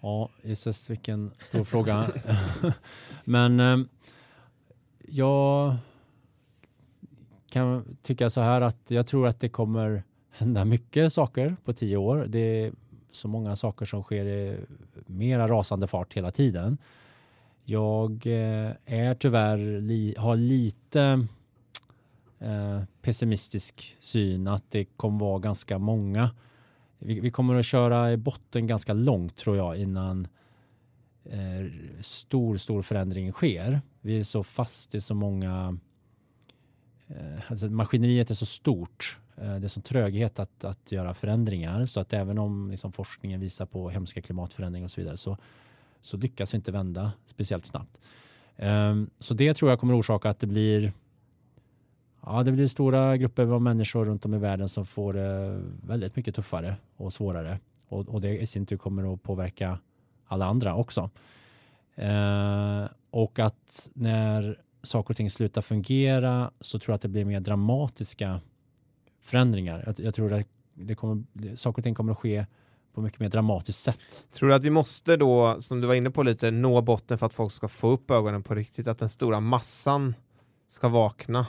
Ja, 0.00 0.28
Jesus, 0.42 0.90
vilken 0.90 1.30
stor 1.42 1.64
fråga. 1.64 2.10
Men 3.24 3.60
eh, 3.60 3.76
jag 5.08 5.76
kan 7.50 7.96
tycka 8.02 8.30
så 8.30 8.40
här 8.40 8.60
att 8.60 8.90
jag 8.90 9.06
tror 9.06 9.26
att 9.26 9.40
det 9.40 9.48
kommer 9.48 10.02
hända 10.30 10.64
mycket 10.64 11.12
saker 11.12 11.56
på 11.64 11.72
tio 11.72 11.96
år. 11.96 12.26
Det 12.28 12.38
är 12.38 12.72
så 13.12 13.28
många 13.28 13.56
saker 13.56 13.84
som 13.86 14.02
sker 14.02 14.24
i 14.24 14.58
mera 15.06 15.48
rasande 15.48 15.86
fart 15.86 16.14
hela 16.14 16.30
tiden. 16.30 16.78
Jag 17.64 18.26
eh, 18.26 18.70
är 18.86 19.14
tyvärr 19.14 19.80
li, 19.80 20.14
har 20.18 20.36
lite 20.36 21.26
Eh, 22.38 22.82
pessimistisk 23.02 23.96
syn 24.00 24.48
att 24.48 24.70
det 24.70 24.84
kommer 24.84 25.18
vara 25.18 25.38
ganska 25.38 25.78
många 25.78 26.30
vi, 26.98 27.20
vi 27.20 27.30
kommer 27.30 27.54
att 27.54 27.66
köra 27.66 28.12
i 28.12 28.16
botten 28.16 28.66
ganska 28.66 28.92
långt 28.92 29.36
tror 29.36 29.56
jag 29.56 29.76
innan 29.76 30.28
eh, 31.24 31.66
stor, 32.00 32.56
stor 32.56 32.82
förändring 32.82 33.32
sker. 33.32 33.80
Vi 34.00 34.18
är 34.18 34.22
så 34.22 34.42
fast 34.42 34.94
i 34.94 35.00
så 35.00 35.14
många, 35.14 35.78
eh, 37.08 37.50
alltså 37.50 37.66
maskineriet 37.66 38.30
är 38.30 38.34
så 38.34 38.46
stort. 38.46 39.18
Eh, 39.36 39.56
det 39.56 39.66
är 39.66 39.68
så 39.68 39.80
tröghet 39.80 40.38
att, 40.38 40.64
att 40.64 40.92
göra 40.92 41.14
förändringar 41.14 41.86
så 41.86 42.00
att 42.00 42.12
även 42.12 42.38
om 42.38 42.70
liksom, 42.70 42.92
forskningen 42.92 43.40
visar 43.40 43.66
på 43.66 43.90
hemska 43.90 44.22
klimatförändringar 44.22 44.84
och 44.84 44.90
så 44.90 45.00
vidare 45.00 45.16
så, 45.16 45.36
så 46.00 46.16
lyckas 46.16 46.54
vi 46.54 46.56
inte 46.56 46.72
vända 46.72 47.12
speciellt 47.26 47.66
snabbt. 47.66 48.00
Ehm, 48.56 49.10
så 49.18 49.34
det 49.34 49.54
tror 49.54 49.70
jag 49.70 49.80
kommer 49.80 50.00
orsaka 50.00 50.30
att 50.30 50.38
det 50.38 50.46
blir 50.46 50.92
Ja, 52.28 52.42
det 52.42 52.52
blir 52.52 52.66
stora 52.66 53.16
grupper 53.16 53.46
av 53.46 53.62
människor 53.62 54.04
runt 54.04 54.24
om 54.24 54.34
i 54.34 54.38
världen 54.38 54.68
som 54.68 54.86
får 54.86 55.12
det 55.12 55.60
väldigt 55.82 56.16
mycket 56.16 56.34
tuffare 56.34 56.76
och 56.96 57.12
svårare. 57.12 57.58
Och, 57.88 58.08
och 58.08 58.20
det 58.20 58.38
i 58.38 58.46
sin 58.46 58.66
tur 58.66 58.76
kommer 58.76 59.14
att 59.14 59.22
påverka 59.22 59.78
alla 60.26 60.46
andra 60.46 60.74
också. 60.74 61.10
Eh, 61.94 62.84
och 63.10 63.38
att 63.38 63.90
när 63.94 64.60
saker 64.82 65.12
och 65.12 65.16
ting 65.16 65.30
slutar 65.30 65.62
fungera 65.62 66.50
så 66.60 66.78
tror 66.78 66.92
jag 66.92 66.94
att 66.94 67.02
det 67.02 67.08
blir 67.08 67.24
mer 67.24 67.40
dramatiska 67.40 68.40
förändringar. 69.20 69.82
Jag, 69.86 70.06
jag 70.06 70.14
tror 70.14 70.32
att 70.32 70.46
det 70.74 70.94
kommer, 70.94 71.56
saker 71.56 71.80
och 71.80 71.84
ting 71.84 71.94
kommer 71.94 72.12
att 72.12 72.18
ske 72.18 72.46
på 72.94 73.00
mycket 73.00 73.20
mer 73.20 73.28
dramatiskt 73.28 73.78
sätt. 73.78 74.26
Tror 74.32 74.48
du 74.48 74.54
att 74.54 74.64
vi 74.64 74.70
måste 74.70 75.16
då, 75.16 75.56
som 75.60 75.80
du 75.80 75.86
var 75.86 75.94
inne 75.94 76.10
på 76.10 76.22
lite, 76.22 76.50
nå 76.50 76.82
botten 76.82 77.18
för 77.18 77.26
att 77.26 77.34
folk 77.34 77.52
ska 77.52 77.68
få 77.68 77.90
upp 77.90 78.10
ögonen 78.10 78.42
på 78.42 78.54
riktigt? 78.54 78.86
Att 78.86 78.98
den 78.98 79.08
stora 79.08 79.40
massan 79.40 80.14
ska 80.68 80.88
vakna? 80.88 81.46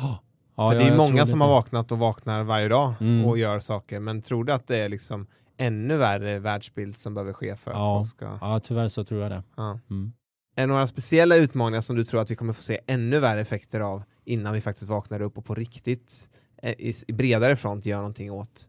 Ja, 0.00 0.70
för 0.70 0.78
det 0.78 0.84
är 0.84 0.96
många 0.96 1.26
som 1.26 1.40
har 1.40 1.48
vaknat 1.48 1.92
och 1.92 1.98
vaknar 1.98 2.42
varje 2.42 2.68
dag 2.68 2.94
Mm. 3.00 3.24
och 3.24 3.38
gör 3.38 3.60
saker. 3.60 4.00
Men 4.00 4.22
tror 4.22 4.44
du 4.44 4.52
att 4.52 4.66
det 4.66 4.76
är 4.76 4.88
liksom 4.88 5.26
ännu 5.56 5.96
värre 5.96 6.38
världsbild 6.38 6.96
som 6.96 7.14
behöver 7.14 7.32
ske 7.32 7.56
för 7.56 7.70
att 7.70 7.76
Ja. 7.76 8.00
folk 8.00 8.10
ska... 8.10 8.38
Ja, 8.40 8.60
tyvärr 8.60 8.88
så 8.88 9.04
tror 9.04 9.22
jag 9.22 9.30
det. 9.30 9.42
Ja. 9.56 9.78
Mm. 9.90 10.12
Är 10.56 10.60
det 10.62 10.66
några 10.66 10.86
speciella 10.86 11.36
utmaningar 11.36 11.80
som 11.80 11.96
du 11.96 12.04
tror 12.04 12.20
att 12.20 12.30
vi 12.30 12.36
kommer 12.36 12.52
få 12.52 12.62
se 12.62 12.78
ännu 12.86 13.18
värre 13.18 13.40
effekter 13.40 13.80
av 13.80 14.02
innan 14.24 14.52
vi 14.54 14.60
faktiskt 14.60 14.88
vaknar 14.88 15.20
upp 15.22 15.38
och 15.38 15.44
på 15.44 15.54
riktigt 15.54 16.30
eh, 16.62 16.72
i, 16.78 16.94
bredare 17.12 17.56
front 17.56 17.86
gör 17.86 17.96
någonting 17.98 18.32
åt? 18.32 18.68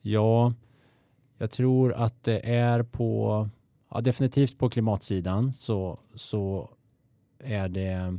Ja, 0.00 0.52
jag 1.38 1.50
tror 1.50 1.92
att 1.92 2.24
det 2.24 2.54
är 2.54 2.82
på, 2.82 3.48
ja, 3.90 4.00
definitivt 4.00 4.58
på 4.58 4.70
klimatsidan 4.70 5.52
så, 5.52 5.98
så 6.14 6.70
är 7.38 7.68
det 7.68 8.18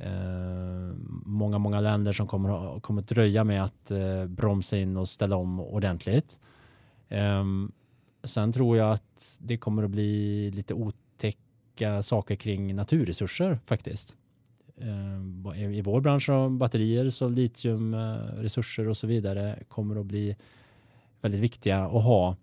Eh, 0.00 0.94
många, 1.24 1.58
många 1.58 1.80
länder 1.80 2.12
som 2.12 2.26
kommer, 2.26 2.80
kommer 2.80 3.02
att 3.02 3.08
dröja 3.08 3.44
med 3.44 3.64
att 3.64 3.90
eh, 3.90 4.26
bromsa 4.26 4.78
in 4.78 4.96
och 4.96 5.08
ställa 5.08 5.36
om 5.36 5.60
ordentligt. 5.60 6.40
Eh, 7.08 7.44
sen 8.24 8.52
tror 8.52 8.76
jag 8.76 8.92
att 8.92 9.38
det 9.40 9.56
kommer 9.56 9.82
att 9.82 9.90
bli 9.90 10.50
lite 10.50 10.74
otäcka 10.74 12.02
saker 12.02 12.36
kring 12.36 12.76
naturresurser 12.76 13.58
faktiskt. 13.66 14.16
Eh, 14.80 15.74
I 15.74 15.80
vår 15.80 16.00
bransch 16.00 16.28
av 16.28 16.50
batterier 16.50 17.10
så 17.10 17.28
litiumresurser 17.28 18.88
och 18.88 18.96
så 18.96 19.06
vidare 19.06 19.58
kommer 19.68 20.00
att 20.00 20.06
bli 20.06 20.36
väldigt 21.20 21.40
viktiga 21.40 21.84
att 21.84 22.04
ha. 22.04 22.36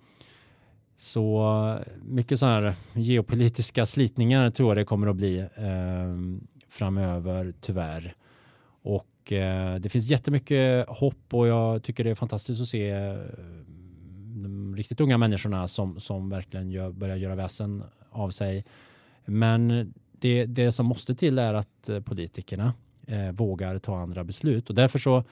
Så 0.97 1.43
eh, 1.69 1.93
mycket 2.03 2.39
så 2.39 2.45
här 2.45 2.75
geopolitiska 2.93 3.85
slitningar 3.85 4.49
tror 4.49 4.69
jag 4.69 4.77
det 4.77 4.85
kommer 4.85 5.07
att 5.07 5.15
bli 5.15 5.37
eh, 5.39 6.15
framöver 6.73 7.53
tyvärr. 7.61 8.15
Och 8.81 9.31
eh, 9.31 9.75
det 9.75 9.89
finns 9.89 10.09
jättemycket 10.09 10.87
hopp 10.89 11.33
och 11.33 11.47
jag 11.47 11.83
tycker 11.83 12.03
det 12.03 12.09
är 12.09 12.15
fantastiskt 12.15 12.61
att 12.61 12.67
se 12.67 12.89
eh, 12.89 13.17
de 14.43 14.75
riktigt 14.75 15.01
unga 15.01 15.17
människorna 15.17 15.67
som, 15.67 15.99
som 15.99 16.29
verkligen 16.29 16.71
gör, 16.71 16.91
börjar 16.91 17.15
göra 17.15 17.35
väsen 17.35 17.83
av 18.09 18.29
sig. 18.29 18.65
Men 19.25 19.93
det, 20.11 20.45
det 20.45 20.71
som 20.71 20.85
måste 20.85 21.15
till 21.15 21.39
är 21.39 21.53
att 21.53 21.89
eh, 21.89 21.99
politikerna 21.99 22.73
eh, 23.07 23.31
vågar 23.31 23.79
ta 23.79 23.99
andra 23.99 24.23
beslut 24.23 24.69
och 24.69 24.75
därför 24.75 24.99
så 24.99 25.23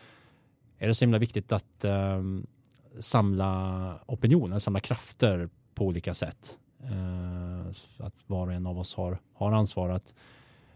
är 0.78 0.88
det 0.88 0.94
så 0.94 1.06
himla 1.06 1.18
viktigt 1.18 1.52
att 1.52 1.86
eh, 1.86 2.22
samla 3.00 4.00
opinioner, 4.06 4.60
samla 4.60 4.80
krafter 4.80 5.50
på 5.74 5.86
olika 5.86 6.14
sätt. 6.14 6.58
Eh, 6.84 8.06
att 8.06 8.16
var 8.28 8.48
och 8.48 8.54
en 8.54 8.68
av 8.68 8.80
oss 8.80 8.96
har, 8.96 9.18
har 9.34 9.52
ansvar. 9.52 9.89
Att 9.89 10.14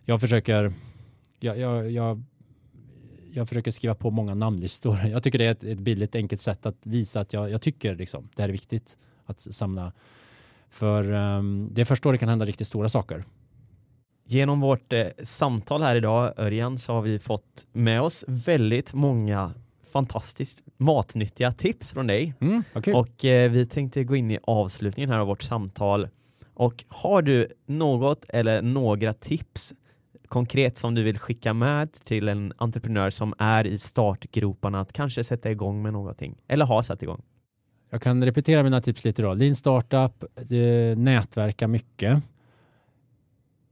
jag 0.05 0.21
försöker 0.21 0.73
jag, 1.39 1.59
jag, 1.59 1.91
jag, 1.91 2.23
jag 3.31 3.49
försöker 3.49 3.71
skriva 3.71 3.95
på 3.95 4.11
många 4.11 4.33
namnlistor. 4.33 4.97
Jag 5.07 5.23
tycker 5.23 5.39
det 5.39 5.45
är 5.45 5.51
ett, 5.51 5.63
ett 5.63 5.79
billigt 5.79 6.15
enkelt 6.15 6.41
sätt 6.41 6.65
att 6.65 6.77
visa 6.83 7.19
att 7.19 7.33
jag, 7.33 7.51
jag 7.51 7.61
tycker 7.61 7.95
liksom, 7.95 8.29
det 8.35 8.41
här 8.41 8.49
är 8.49 8.53
viktigt 8.53 8.97
att 9.25 9.41
samla. 9.41 9.93
För 10.69 11.11
um, 11.11 11.69
det 11.71 11.81
är 11.81 11.85
först 11.85 12.03
då 12.03 12.11
det 12.11 12.17
kan 12.17 12.29
hända 12.29 12.45
riktigt 12.45 12.67
stora 12.67 12.89
saker. 12.89 13.23
Genom 14.27 14.59
vårt 14.59 14.93
eh, 14.93 15.07
samtal 15.23 15.81
här 15.81 15.95
idag, 15.95 16.33
Örjan, 16.37 16.77
så 16.77 16.93
har 16.93 17.01
vi 17.01 17.19
fått 17.19 17.67
med 17.71 18.01
oss 18.01 18.25
väldigt 18.27 18.93
många 18.93 19.53
fantastiskt 19.91 20.63
matnyttiga 20.77 21.51
tips 21.51 21.93
från 21.93 22.07
dig. 22.07 22.33
Mm, 22.39 22.63
okay. 22.75 22.93
Och 22.93 23.25
eh, 23.25 23.51
vi 23.51 23.65
tänkte 23.65 24.03
gå 24.03 24.15
in 24.15 24.31
i 24.31 24.39
avslutningen 24.43 25.09
här 25.09 25.19
av 25.19 25.27
vårt 25.27 25.43
samtal. 25.43 26.07
Och 26.53 26.85
har 26.87 27.21
du 27.21 27.47
något 27.65 28.25
eller 28.29 28.61
några 28.61 29.13
tips 29.13 29.73
konkret 30.27 30.77
som 30.77 30.95
du 30.95 31.03
vill 31.03 31.19
skicka 31.19 31.53
med 31.53 31.93
till 31.93 32.27
en 32.27 32.53
entreprenör 32.57 33.09
som 33.09 33.33
är 33.37 33.67
i 33.67 33.77
startgroparna 33.77 34.79
att 34.79 34.93
kanske 34.93 35.23
sätta 35.23 35.51
igång 35.51 35.81
med 35.81 35.93
någonting 35.93 36.35
eller 36.47 36.65
har 36.65 36.81
satt 36.81 37.03
igång? 37.03 37.21
Jag 37.89 38.01
kan 38.01 38.25
repetera 38.25 38.63
mina 38.63 38.81
tips 38.81 39.05
lite 39.05 39.21
då. 39.21 39.33
Lean 39.33 39.55
startup, 39.55 40.23
nätverka 40.97 41.67
mycket. 41.67 42.23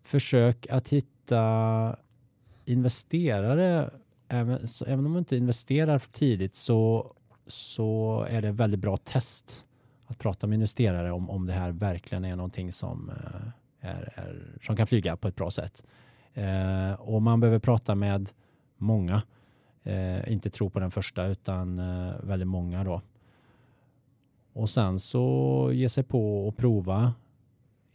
Försök 0.04 0.68
att 0.70 0.88
hitta 0.88 1.96
investerare 2.66 3.90
även, 4.28 4.68
så, 4.68 4.86
även 4.86 5.06
om 5.06 5.12
man 5.12 5.20
inte 5.20 5.38
investerar 5.38 5.98
för 5.98 6.12
tidigt 6.12 6.56
så, 6.56 7.14
så 7.48 8.22
är 8.30 8.42
det 8.42 8.52
väldigt 8.52 8.80
bra 8.80 8.98
test 8.98 9.66
att 10.08 10.20
prata 10.20 10.48
med 10.48 10.56
investerare 10.56 11.12
om, 11.12 11.30
om 11.30 11.46
det 11.46 11.54
här 11.54 11.72
verkligen 11.72 12.26
är 12.26 12.36
någonting 12.36 12.72
som, 12.72 13.10
eh, 13.10 13.90
är, 13.90 14.14
är, 14.16 14.58
som 14.62 14.76
kan 14.76 14.88
flyga 14.88 15.18
på 15.18 15.28
ett 15.28 15.36
bra 15.36 15.52
sätt. 15.52 15.84
Eh, 16.34 16.94
och 16.94 17.22
man 17.22 17.40
behöver 17.40 17.60
prata 17.60 17.96
med 17.96 18.30
många. 18.78 19.22
Eh, 19.84 20.32
inte 20.32 20.50
tro 20.50 20.70
på 20.70 20.80
den 20.80 20.92
första 20.92 21.26
utan 21.26 21.80
eh, 21.80 22.14
väldigt 22.24 22.48
många 22.48 22.84
då. 22.84 23.02
Och 24.54 24.70
sen 24.70 25.00
så 25.00 25.70
ge 25.74 25.90
sig 25.90 26.04
på 26.04 26.48
och 26.48 26.58
prova 26.58 27.14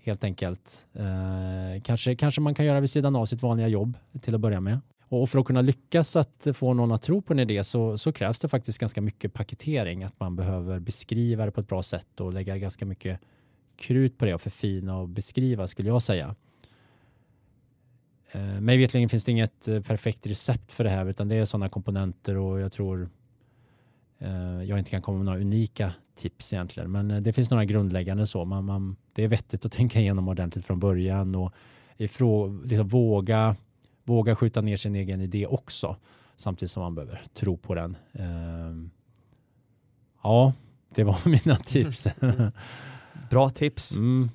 helt 0.02 0.24
enkelt. 0.24 0.86
Eh, 0.94 1.82
kanske, 1.82 2.16
kanske 2.16 2.40
man 2.40 2.54
kan 2.54 2.66
göra 2.66 2.80
vid 2.80 2.90
sidan 2.90 3.16
av 3.16 3.26
sitt 3.26 3.42
vanliga 3.42 3.68
jobb 3.68 3.98
till 4.20 4.34
att 4.34 4.40
börja 4.40 4.60
med. 4.60 4.80
Och 5.08 5.30
för 5.30 5.38
att 5.38 5.46
kunna 5.46 5.60
lyckas 5.62 6.16
att 6.16 6.46
få 6.54 6.74
någon 6.74 6.92
att 6.92 7.02
tro 7.02 7.22
på 7.22 7.32
en 7.32 7.38
idé 7.38 7.64
så, 7.64 7.98
så, 7.98 8.12
krävs 8.12 8.38
det 8.38 8.48
faktiskt 8.48 8.78
ganska 8.78 9.00
mycket 9.00 9.32
paketering. 9.32 10.04
Att 10.04 10.20
man 10.20 10.36
behöver 10.36 10.78
beskriva 10.78 11.44
det 11.44 11.50
på 11.50 11.60
ett 11.60 11.68
bra 11.68 11.82
sätt 11.82 12.20
och 12.20 12.32
lägga 12.32 12.58
ganska 12.58 12.86
mycket 12.86 13.20
krut 13.76 14.18
på 14.18 14.24
det 14.24 14.34
och 14.34 14.40
förfina 14.40 14.98
och 14.98 15.08
beskriva 15.08 15.66
skulle 15.66 15.88
jag 15.88 16.02
säga. 16.02 16.34
Eh, 18.32 18.60
mig 18.60 18.78
vetligen 18.78 19.08
finns 19.08 19.24
det 19.24 19.32
inget 19.32 19.68
eh, 19.68 19.80
perfekt 19.80 20.26
recept 20.26 20.72
för 20.72 20.84
det 20.84 20.90
här 20.90 21.06
utan 21.06 21.28
det 21.28 21.36
är 21.36 21.44
sådana 21.44 21.68
komponenter 21.68 22.36
och 22.36 22.60
jag 22.60 22.72
tror 22.72 23.08
eh, 24.18 24.62
jag 24.62 24.78
inte 24.78 24.90
kan 24.90 25.02
komma 25.02 25.16
med 25.16 25.26
några 25.26 25.40
unika 25.40 25.92
tips 26.16 26.52
egentligen. 26.52 26.90
Men 26.90 27.10
eh, 27.10 27.20
det 27.20 27.32
finns 27.32 27.50
några 27.50 27.64
grundläggande 27.64 28.26
så. 28.26 28.44
Man, 28.44 28.64
man, 28.64 28.96
det 29.12 29.24
är 29.24 29.28
vettigt 29.28 29.64
att 29.64 29.72
tänka 29.78 30.00
igenom 30.00 30.28
ordentligt 30.28 30.64
från 30.64 30.80
början 30.80 31.34
och 31.34 31.52
ifrå, 31.96 32.60
liksom 32.64 32.88
våga 32.88 33.56
våga 34.08 34.36
skjuta 34.36 34.60
ner 34.60 34.76
sin 34.76 34.94
egen 34.94 35.20
idé 35.20 35.46
också 35.46 35.96
samtidigt 36.36 36.70
som 36.70 36.82
man 36.82 36.94
behöver 36.94 37.22
tro 37.34 37.56
på 37.56 37.74
den. 37.74 37.96
Ehm, 38.12 38.90
ja, 40.22 40.52
det 40.94 41.04
var 41.04 41.20
mina 41.28 41.56
tips. 41.56 42.08
Bra 43.30 43.50
tips. 43.50 43.96
Mm. 43.96 44.30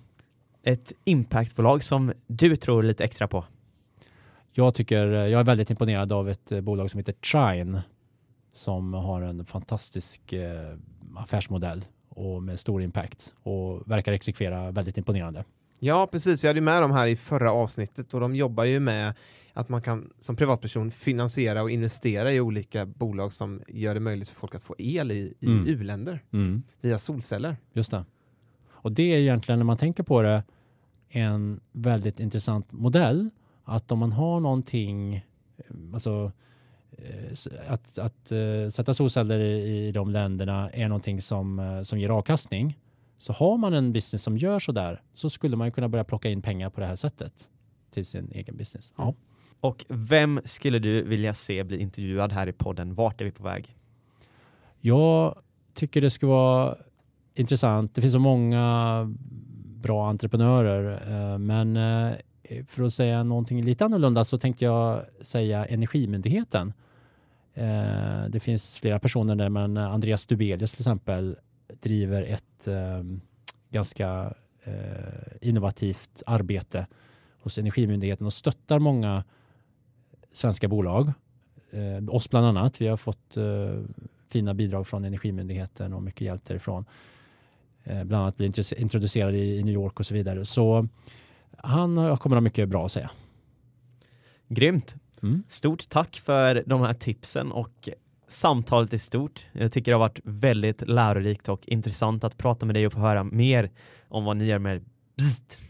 Ett 0.64 0.94
impactbolag 1.04 1.84
som 1.84 2.14
du 2.28 2.56
tror 2.56 2.84
lite 2.84 3.04
extra 3.04 3.28
på? 3.28 3.46
Jag 4.56 4.76
tycker, 4.76 5.06
jag 5.12 5.40
är 5.40 5.44
väldigt 5.44 5.70
imponerad 5.70 6.12
av 6.12 6.30
ett 6.30 6.52
eh, 6.52 6.62
bolag 6.62 6.92
som 6.92 6.98
heter 6.98 7.14
Trine 7.14 7.82
som 8.52 8.94
har 8.94 9.22
en 9.22 9.46
fantastisk 9.46 10.34
eh, 10.34 10.78
affärsmodell 11.16 11.86
och 12.10 12.44
med 12.44 12.60
stor 12.60 12.82
impact 12.82 13.34
och 13.44 13.92
verkar 13.92 14.14
exekvera 14.14 14.72
väldigt 14.72 14.98
imponerande. 14.98 15.44
Ja, 15.80 16.08
precis. 16.12 16.44
Vi 16.44 16.48
hade 16.48 16.62
med 16.62 16.82
dem 16.82 16.92
här 16.92 17.08
i 17.08 17.16
förra 17.16 17.52
avsnittet 17.52 18.14
och 18.14 18.20
de 18.20 18.36
jobbar 18.36 18.64
ju 18.64 18.80
med 18.80 19.14
att 19.54 19.70
man 19.70 19.82
kan 19.82 20.14
som 20.20 20.36
privatperson 20.36 20.92
finansiera 20.92 21.64
och 21.64 21.72
investera 21.72 22.32
i 22.32 22.40
olika 22.40 22.86
bolag 22.86 23.34
som 23.34 23.62
gör 23.68 23.94
det 23.94 24.00
möjligt 24.00 24.30
för 24.30 24.36
folk 24.36 24.56
att 24.56 24.64
få 24.64 24.76
el 24.78 25.12
i, 25.12 25.34
i 25.40 25.48
mm. 25.48 25.68
u-länder 25.68 26.24
mm. 26.32 26.64
via 26.82 26.98
solceller. 26.98 27.58
Just 27.74 27.92
det. 27.92 28.06
Och 28.70 28.92
det 28.92 29.14
är 29.14 29.18
egentligen 29.18 29.60
när 29.60 29.66
man 29.66 29.78
tänker 29.78 30.04
på 30.04 30.22
det 30.22 30.44
en 31.10 31.60
väldigt 31.72 32.20
intressant 32.20 32.72
modell 32.72 33.30
att 33.64 33.92
om 33.92 34.00
man 34.00 34.12
har 34.12 34.40
någonting, 34.40 35.26
alltså 35.94 36.32
eh, 36.92 37.72
att, 37.74 37.98
att 37.98 38.32
uh, 38.32 38.70
sätta 38.70 38.94
solceller 38.94 39.40
i, 39.40 39.88
i 39.88 39.92
de 39.92 40.10
länderna 40.10 40.70
är 40.70 40.88
någonting 40.88 41.22
som, 41.22 41.82
som 41.86 42.00
ger 42.00 42.10
avkastning. 42.10 42.80
Så 43.18 43.34
har 43.34 43.58
man 43.58 43.74
en 43.74 43.94
business 43.94 44.24
som 44.24 44.38
gör 44.38 44.60
så 44.60 44.72
där 44.72 45.02
så 45.14 45.30
skulle 45.30 45.56
man 45.58 45.72
kunna 45.72 45.90
börja 45.90 46.04
plocka 46.04 46.30
in 46.30 46.42
pengar 46.42 46.70
på 46.70 46.80
det 46.80 46.88
här 46.88 46.96
sättet 46.96 47.50
till 47.92 48.06
sin 48.06 48.32
egen 48.32 48.58
business. 48.58 48.94
Ja. 48.98 49.14
Och 49.60 49.86
vem 49.90 50.42
skulle 50.46 50.80
du 50.80 51.04
vilja 51.04 51.34
se 51.34 51.64
bli 51.64 51.78
intervjuad 51.78 52.32
här 52.32 52.48
i 52.48 52.54
podden? 52.54 52.96
Vart 52.96 53.22
är 53.22 53.26
vi 53.26 53.32
på 53.32 53.44
väg? 53.44 53.78
Jag 54.80 55.36
tycker 55.74 56.02
det 56.02 56.10
skulle 56.10 56.30
vara 56.30 56.76
intressant. 57.34 57.96
Det 57.96 58.02
finns 58.02 58.14
så 58.14 58.20
många 58.20 59.06
bra 59.64 60.08
entreprenörer, 60.10 61.02
eh, 61.12 61.38
men 61.38 61.78
eh, 61.78 62.14
Eh, 62.54 62.66
för 62.66 62.84
att 62.84 62.94
säga 62.94 63.24
någonting 63.24 63.64
lite 63.64 63.86
annorlunda 63.86 64.24
så 64.24 64.38
tänkte 64.38 64.66
jag 64.66 65.06
säga 65.22 65.66
Energimyndigheten. 65.66 66.74
Eh, 67.54 68.26
det 68.30 68.40
finns 68.40 68.80
flera 68.80 69.00
personer 69.00 69.36
där, 69.36 69.50
men 69.50 69.78
Andreas 69.78 70.26
Dubelius 70.26 70.72
till 70.72 70.82
exempel 70.82 71.36
driver 71.82 72.24
ett 72.24 72.68
ehm, 72.68 73.22
ganska 73.70 74.34
eh, 74.64 74.74
innovativt 75.42 76.24
arbete 76.26 76.88
hos 77.40 77.58
Energimyndigheten 77.58 78.26
och 78.26 78.34
stöttar 78.34 78.80
många 78.80 79.24
svenska 80.32 80.68
bolag. 80.68 81.12
Eh, 81.72 82.16
oss 82.16 82.30
bland 82.30 82.46
annat. 82.46 82.82
Vi 82.82 82.88
har 82.88 82.98
fått 82.98 83.38
fina 84.30 84.54
bidrag 84.54 84.88
från 84.88 85.06
Energimyndigheten 85.06 85.94
och 85.94 86.04
mycket 86.04 86.22
hjälp 86.22 86.46
därifrån. 86.46 86.86
Bland 87.84 88.14
annat 88.14 88.38
bli 88.38 88.52
introducerade 88.78 89.38
i, 89.38 89.58
i 89.58 89.64
New 89.64 89.74
York 89.74 90.00
och 90.00 90.06
så 90.06 90.14
vidare. 90.14 90.46
Så 90.46 90.88
han 91.58 92.18
kommer 92.18 92.36
ha 92.36 92.42
mycket 92.42 92.70
bra 92.70 92.86
att 92.86 92.92
säga. 92.92 93.10
Grymt. 94.50 94.96
Mm. 95.24 95.44
Stort 95.50 95.90
tack 95.90 96.22
för 96.26 96.64
de 96.66 96.82
här 96.82 96.94
tipsen 96.94 97.52
och 97.52 97.90
samtalet 98.28 98.94
i 98.94 99.00
stort. 99.00 99.46
Jag 99.52 99.72
tycker 99.72 99.92
det 99.92 99.96
har 99.96 100.00
varit 100.10 100.20
väldigt 100.24 100.88
lärorikt 100.88 101.50
och 101.50 101.62
intressant 101.68 102.24
att 102.24 102.38
prata 102.38 102.66
med 102.66 102.76
dig 102.76 102.88
och 102.88 102.94
få 102.94 103.00
höra 103.00 103.24
mer 103.24 103.72
om 104.10 104.26
vad 104.26 104.38
ni 104.38 104.46
gör 104.46 104.60
med 104.60 104.86
Bzt. 105.18 105.64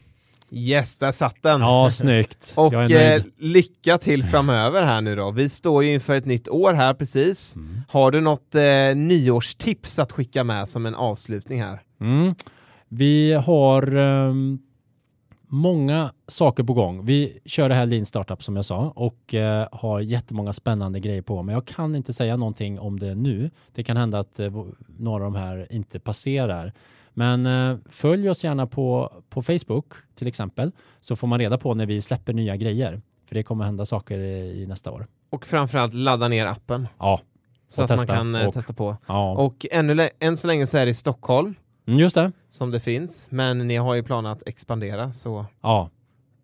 Yes, 0.55 0.97
där 0.97 1.11
satt 1.11 1.43
den! 1.43 1.61
Ja, 1.61 1.89
snyggt. 1.89 2.53
Och 2.57 2.73
eh, 2.73 3.23
lycka 3.37 3.97
till 3.97 4.23
framöver 4.23 4.81
här 4.81 5.01
nu 5.01 5.15
då. 5.15 5.31
Vi 5.31 5.49
står 5.49 5.83
ju 5.83 5.93
inför 5.93 6.15
ett 6.15 6.25
nytt 6.25 6.49
år 6.49 6.73
här 6.73 6.93
precis. 6.93 7.55
Mm. 7.55 7.81
Har 7.89 8.11
du 8.11 8.21
något 8.21 8.55
eh, 8.55 8.95
nyårstips 8.95 9.99
att 9.99 10.11
skicka 10.11 10.43
med 10.43 10.69
som 10.69 10.85
en 10.85 10.95
avslutning 10.95 11.61
här? 11.61 11.81
Mm. 12.01 12.35
Vi 12.87 13.33
har 13.33 13.95
ehm, 13.95 14.59
många 15.53 16.11
saker 16.27 16.63
på 16.63 16.73
gång. 16.73 17.05
Vi 17.05 17.39
kör 17.45 17.69
det 17.69 17.75
här 17.75 17.85
Lean 17.85 18.05
Startup 18.05 18.43
som 18.43 18.55
jag 18.55 18.65
sa 18.65 18.93
och 18.95 19.33
eh, 19.33 19.67
har 19.71 19.99
jättemånga 19.99 20.53
spännande 20.53 20.99
grejer 20.99 21.21
på. 21.21 21.43
Men 21.43 21.53
jag 21.53 21.65
kan 21.65 21.95
inte 21.95 22.13
säga 22.13 22.37
någonting 22.37 22.79
om 22.79 22.99
det 22.99 23.15
nu. 23.15 23.49
Det 23.73 23.83
kan 23.83 23.97
hända 23.97 24.19
att 24.19 24.39
eh, 24.39 24.51
några 24.97 25.25
av 25.25 25.31
de 25.33 25.39
här 25.39 25.67
inte 25.71 25.99
passerar. 25.99 26.73
Men 27.13 27.45
eh, 27.45 27.77
följ 27.89 28.29
oss 28.29 28.43
gärna 28.43 28.67
på, 28.67 29.11
på 29.29 29.41
Facebook 29.41 29.85
till 30.15 30.27
exempel 30.27 30.71
så 30.99 31.15
får 31.15 31.27
man 31.27 31.39
reda 31.39 31.57
på 31.57 31.73
när 31.73 31.85
vi 31.85 32.01
släpper 32.01 32.33
nya 32.33 32.55
grejer. 32.55 33.01
För 33.25 33.35
det 33.35 33.43
kommer 33.43 33.65
hända 33.65 33.85
saker 33.85 34.19
i, 34.19 34.61
i 34.63 34.67
nästa 34.67 34.91
år. 34.91 35.07
Och 35.29 35.45
framförallt 35.45 35.93
ladda 35.93 36.27
ner 36.27 36.45
appen 36.45 36.87
Ja, 36.99 37.19
så 37.67 37.83
att 37.83 37.89
man 37.89 38.07
kan 38.07 38.35
eh, 38.35 38.47
Och- 38.47 38.53
testa 38.53 38.73
på. 38.73 38.97
ja. 39.07 39.31
Och 39.31 39.65
ännu 39.71 40.09
än 40.19 40.37
så 40.37 40.47
länge 40.47 40.67
så 40.67 40.77
är 40.77 40.85
det 40.85 40.91
i 40.91 40.93
Stockholm 40.93 41.55
just 41.85 42.15
det. 42.15 42.31
som 42.49 42.71
det 42.71 42.79
finns, 42.79 43.27
men 43.29 43.57
ni 43.67 43.75
har 43.75 43.93
ju 43.95 44.03
planer 44.03 44.29
att 44.29 44.47
expandera 44.47 45.11
så 45.11 45.45
Ja. 45.61 45.89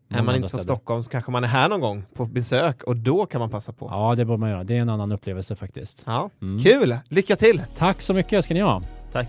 är 0.10 0.24
man 0.24 0.36
inte 0.36 0.50
från 0.50 0.60
städer. 0.60 0.64
Stockholm 0.76 1.04
så 1.04 1.10
kanske 1.10 1.32
man 1.32 1.44
är 1.44 1.48
här 1.48 1.70
någon 1.70 1.80
gång 1.80 2.04
på 2.14 2.26
besök 2.26 2.84
och 2.84 2.96
då 2.96 3.26
kan 3.26 3.40
man 3.40 3.50
passa 3.50 3.74
på. 3.74 3.88
Ja, 3.92 4.16
det 4.16 4.26
bör 4.26 4.38
man 4.38 4.50
göra. 4.50 4.64
Det 4.64 4.78
är 4.78 4.82
en 4.82 4.90
annan 4.90 5.12
upplevelse 5.12 5.56
faktiskt. 5.56 6.04
Ja, 6.06 6.30
Mm. 6.42 6.64
Kul! 6.64 6.98
Lycka 7.10 7.36
till! 7.36 7.62
Tack 7.78 8.02
så 8.02 8.14
mycket 8.14 8.44
ska 8.46 8.54
ni 8.54 8.60
ha. 8.60 8.82
Tack. 9.12 9.28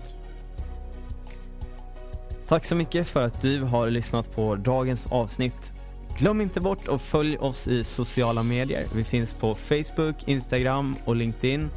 Tack 2.47 2.65
så 2.65 2.75
mycket 2.75 3.07
för 3.07 3.21
att 3.23 3.41
du 3.41 3.61
har 3.63 3.89
lyssnat 3.89 4.35
på 4.35 4.55
dagens 4.55 5.07
avsnitt. 5.07 5.73
Glöm 6.17 6.41
inte 6.41 6.61
bort 6.61 6.87
att 6.87 7.01
följ 7.01 7.37
oss 7.37 7.67
i 7.67 7.83
sociala 7.83 8.43
medier. 8.43 8.85
Vi 8.95 9.03
finns 9.03 9.33
på 9.33 9.55
Facebook, 9.55 10.15
Instagram 10.27 10.95
och 11.05 11.15
LinkedIn 11.15 11.69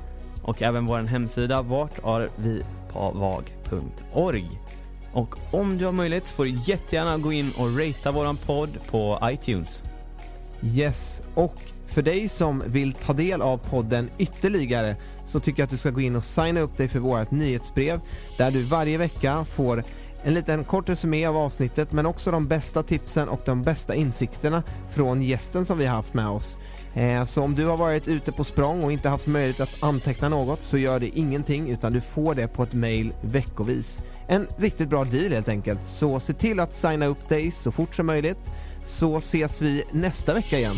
och 0.45 0.63
även 0.63 0.87
vår 0.87 0.99
hemsida 0.99 1.63
vartarvipavag.org. 1.63 4.61
Och 5.13 5.35
om 5.51 5.79
du 5.79 5.85
har 5.85 5.93
möjlighet 5.93 6.27
så 6.27 6.35
får 6.35 6.45
du 6.45 6.59
jättegärna 6.67 7.19
gå 7.19 7.33
in 7.33 7.53
och 7.59 7.79
ratea 7.79 8.13
våran 8.13 8.37
podd 8.37 8.79
på 8.91 9.19
iTunes. 9.23 9.83
Yes, 10.63 11.23
och 11.35 11.55
för 11.87 12.03
dig 12.03 12.29
som 12.29 12.63
vill 12.67 12.93
ta 12.93 13.13
del 13.13 13.43
av 13.43 13.59
podden 13.59 14.11
ytterligare 14.19 14.97
så 15.27 15.41
tycker 15.41 15.61
jag 15.61 15.65
att 15.65 15.71
du 15.71 15.77
ska 15.77 15.91
gå 15.91 16.01
in 16.01 16.17
och 16.17 16.25
signa 16.25 16.61
upp 16.61 16.77
dig 16.77 16.89
för 16.89 16.99
vårt 16.99 17.31
nyhetsbrev 17.31 18.01
där 18.39 18.51
du 18.51 18.63
varje 18.63 18.99
vecka 18.99 19.45
får 19.45 19.85
en 20.23 20.35
liten 20.35 20.65
kort 20.65 20.89
resumé 20.89 21.27
av 21.27 21.37
avsnittet 21.37 21.93
men 21.93 22.07
också 22.07 22.31
de 22.31 22.47
bästa 22.47 22.83
tipsen 22.83 23.29
och 23.29 23.41
de 23.45 23.63
bästa 23.63 23.95
insikterna 23.95 24.63
från 24.91 25.23
gästen 25.23 25.65
som 25.65 25.79
vi 25.79 25.87
har 25.87 25.97
haft 25.97 26.15
med 26.15 26.29
oss. 26.29 26.57
Eh, 26.95 27.25
så 27.25 27.43
om 27.43 27.55
du 27.55 27.67
har 27.67 27.77
varit 27.77 28.09
ute 28.09 28.33
på 28.33 28.45
språng 28.45 28.85
och 28.85 28.93
inte 28.93 29.09
haft 29.09 29.27
möjlighet 29.27 29.61
att 29.61 29.83
anteckna 29.83 30.29
något 30.29 30.63
så 30.63 30.79
gör 30.79 31.01
det 31.01 31.19
ingenting 31.19 31.71
utan 31.71 31.93
du 31.93 32.01
får 32.01 32.35
det 32.35 32.49
på 32.49 32.63
ett 32.63 32.73
mail 32.73 33.13
veckovis. 33.21 34.01
En 34.29 34.47
riktigt 34.57 34.89
bra 34.89 35.05
deal 35.05 35.33
helt 35.33 35.49
enkelt. 35.49 35.87
Så 35.87 36.21
se 36.21 36.33
till 36.33 36.61
att 36.61 36.73
signa 36.73 37.07
upp 37.07 37.29
dig 37.29 37.51
så 37.51 37.73
fort 37.73 37.95
som 37.95 38.07
möjligt 38.07 38.51
så 38.85 39.17
ses 39.17 39.63
vi 39.63 39.85
nästa 39.93 40.35
vecka 40.35 40.59
igen. 40.59 40.77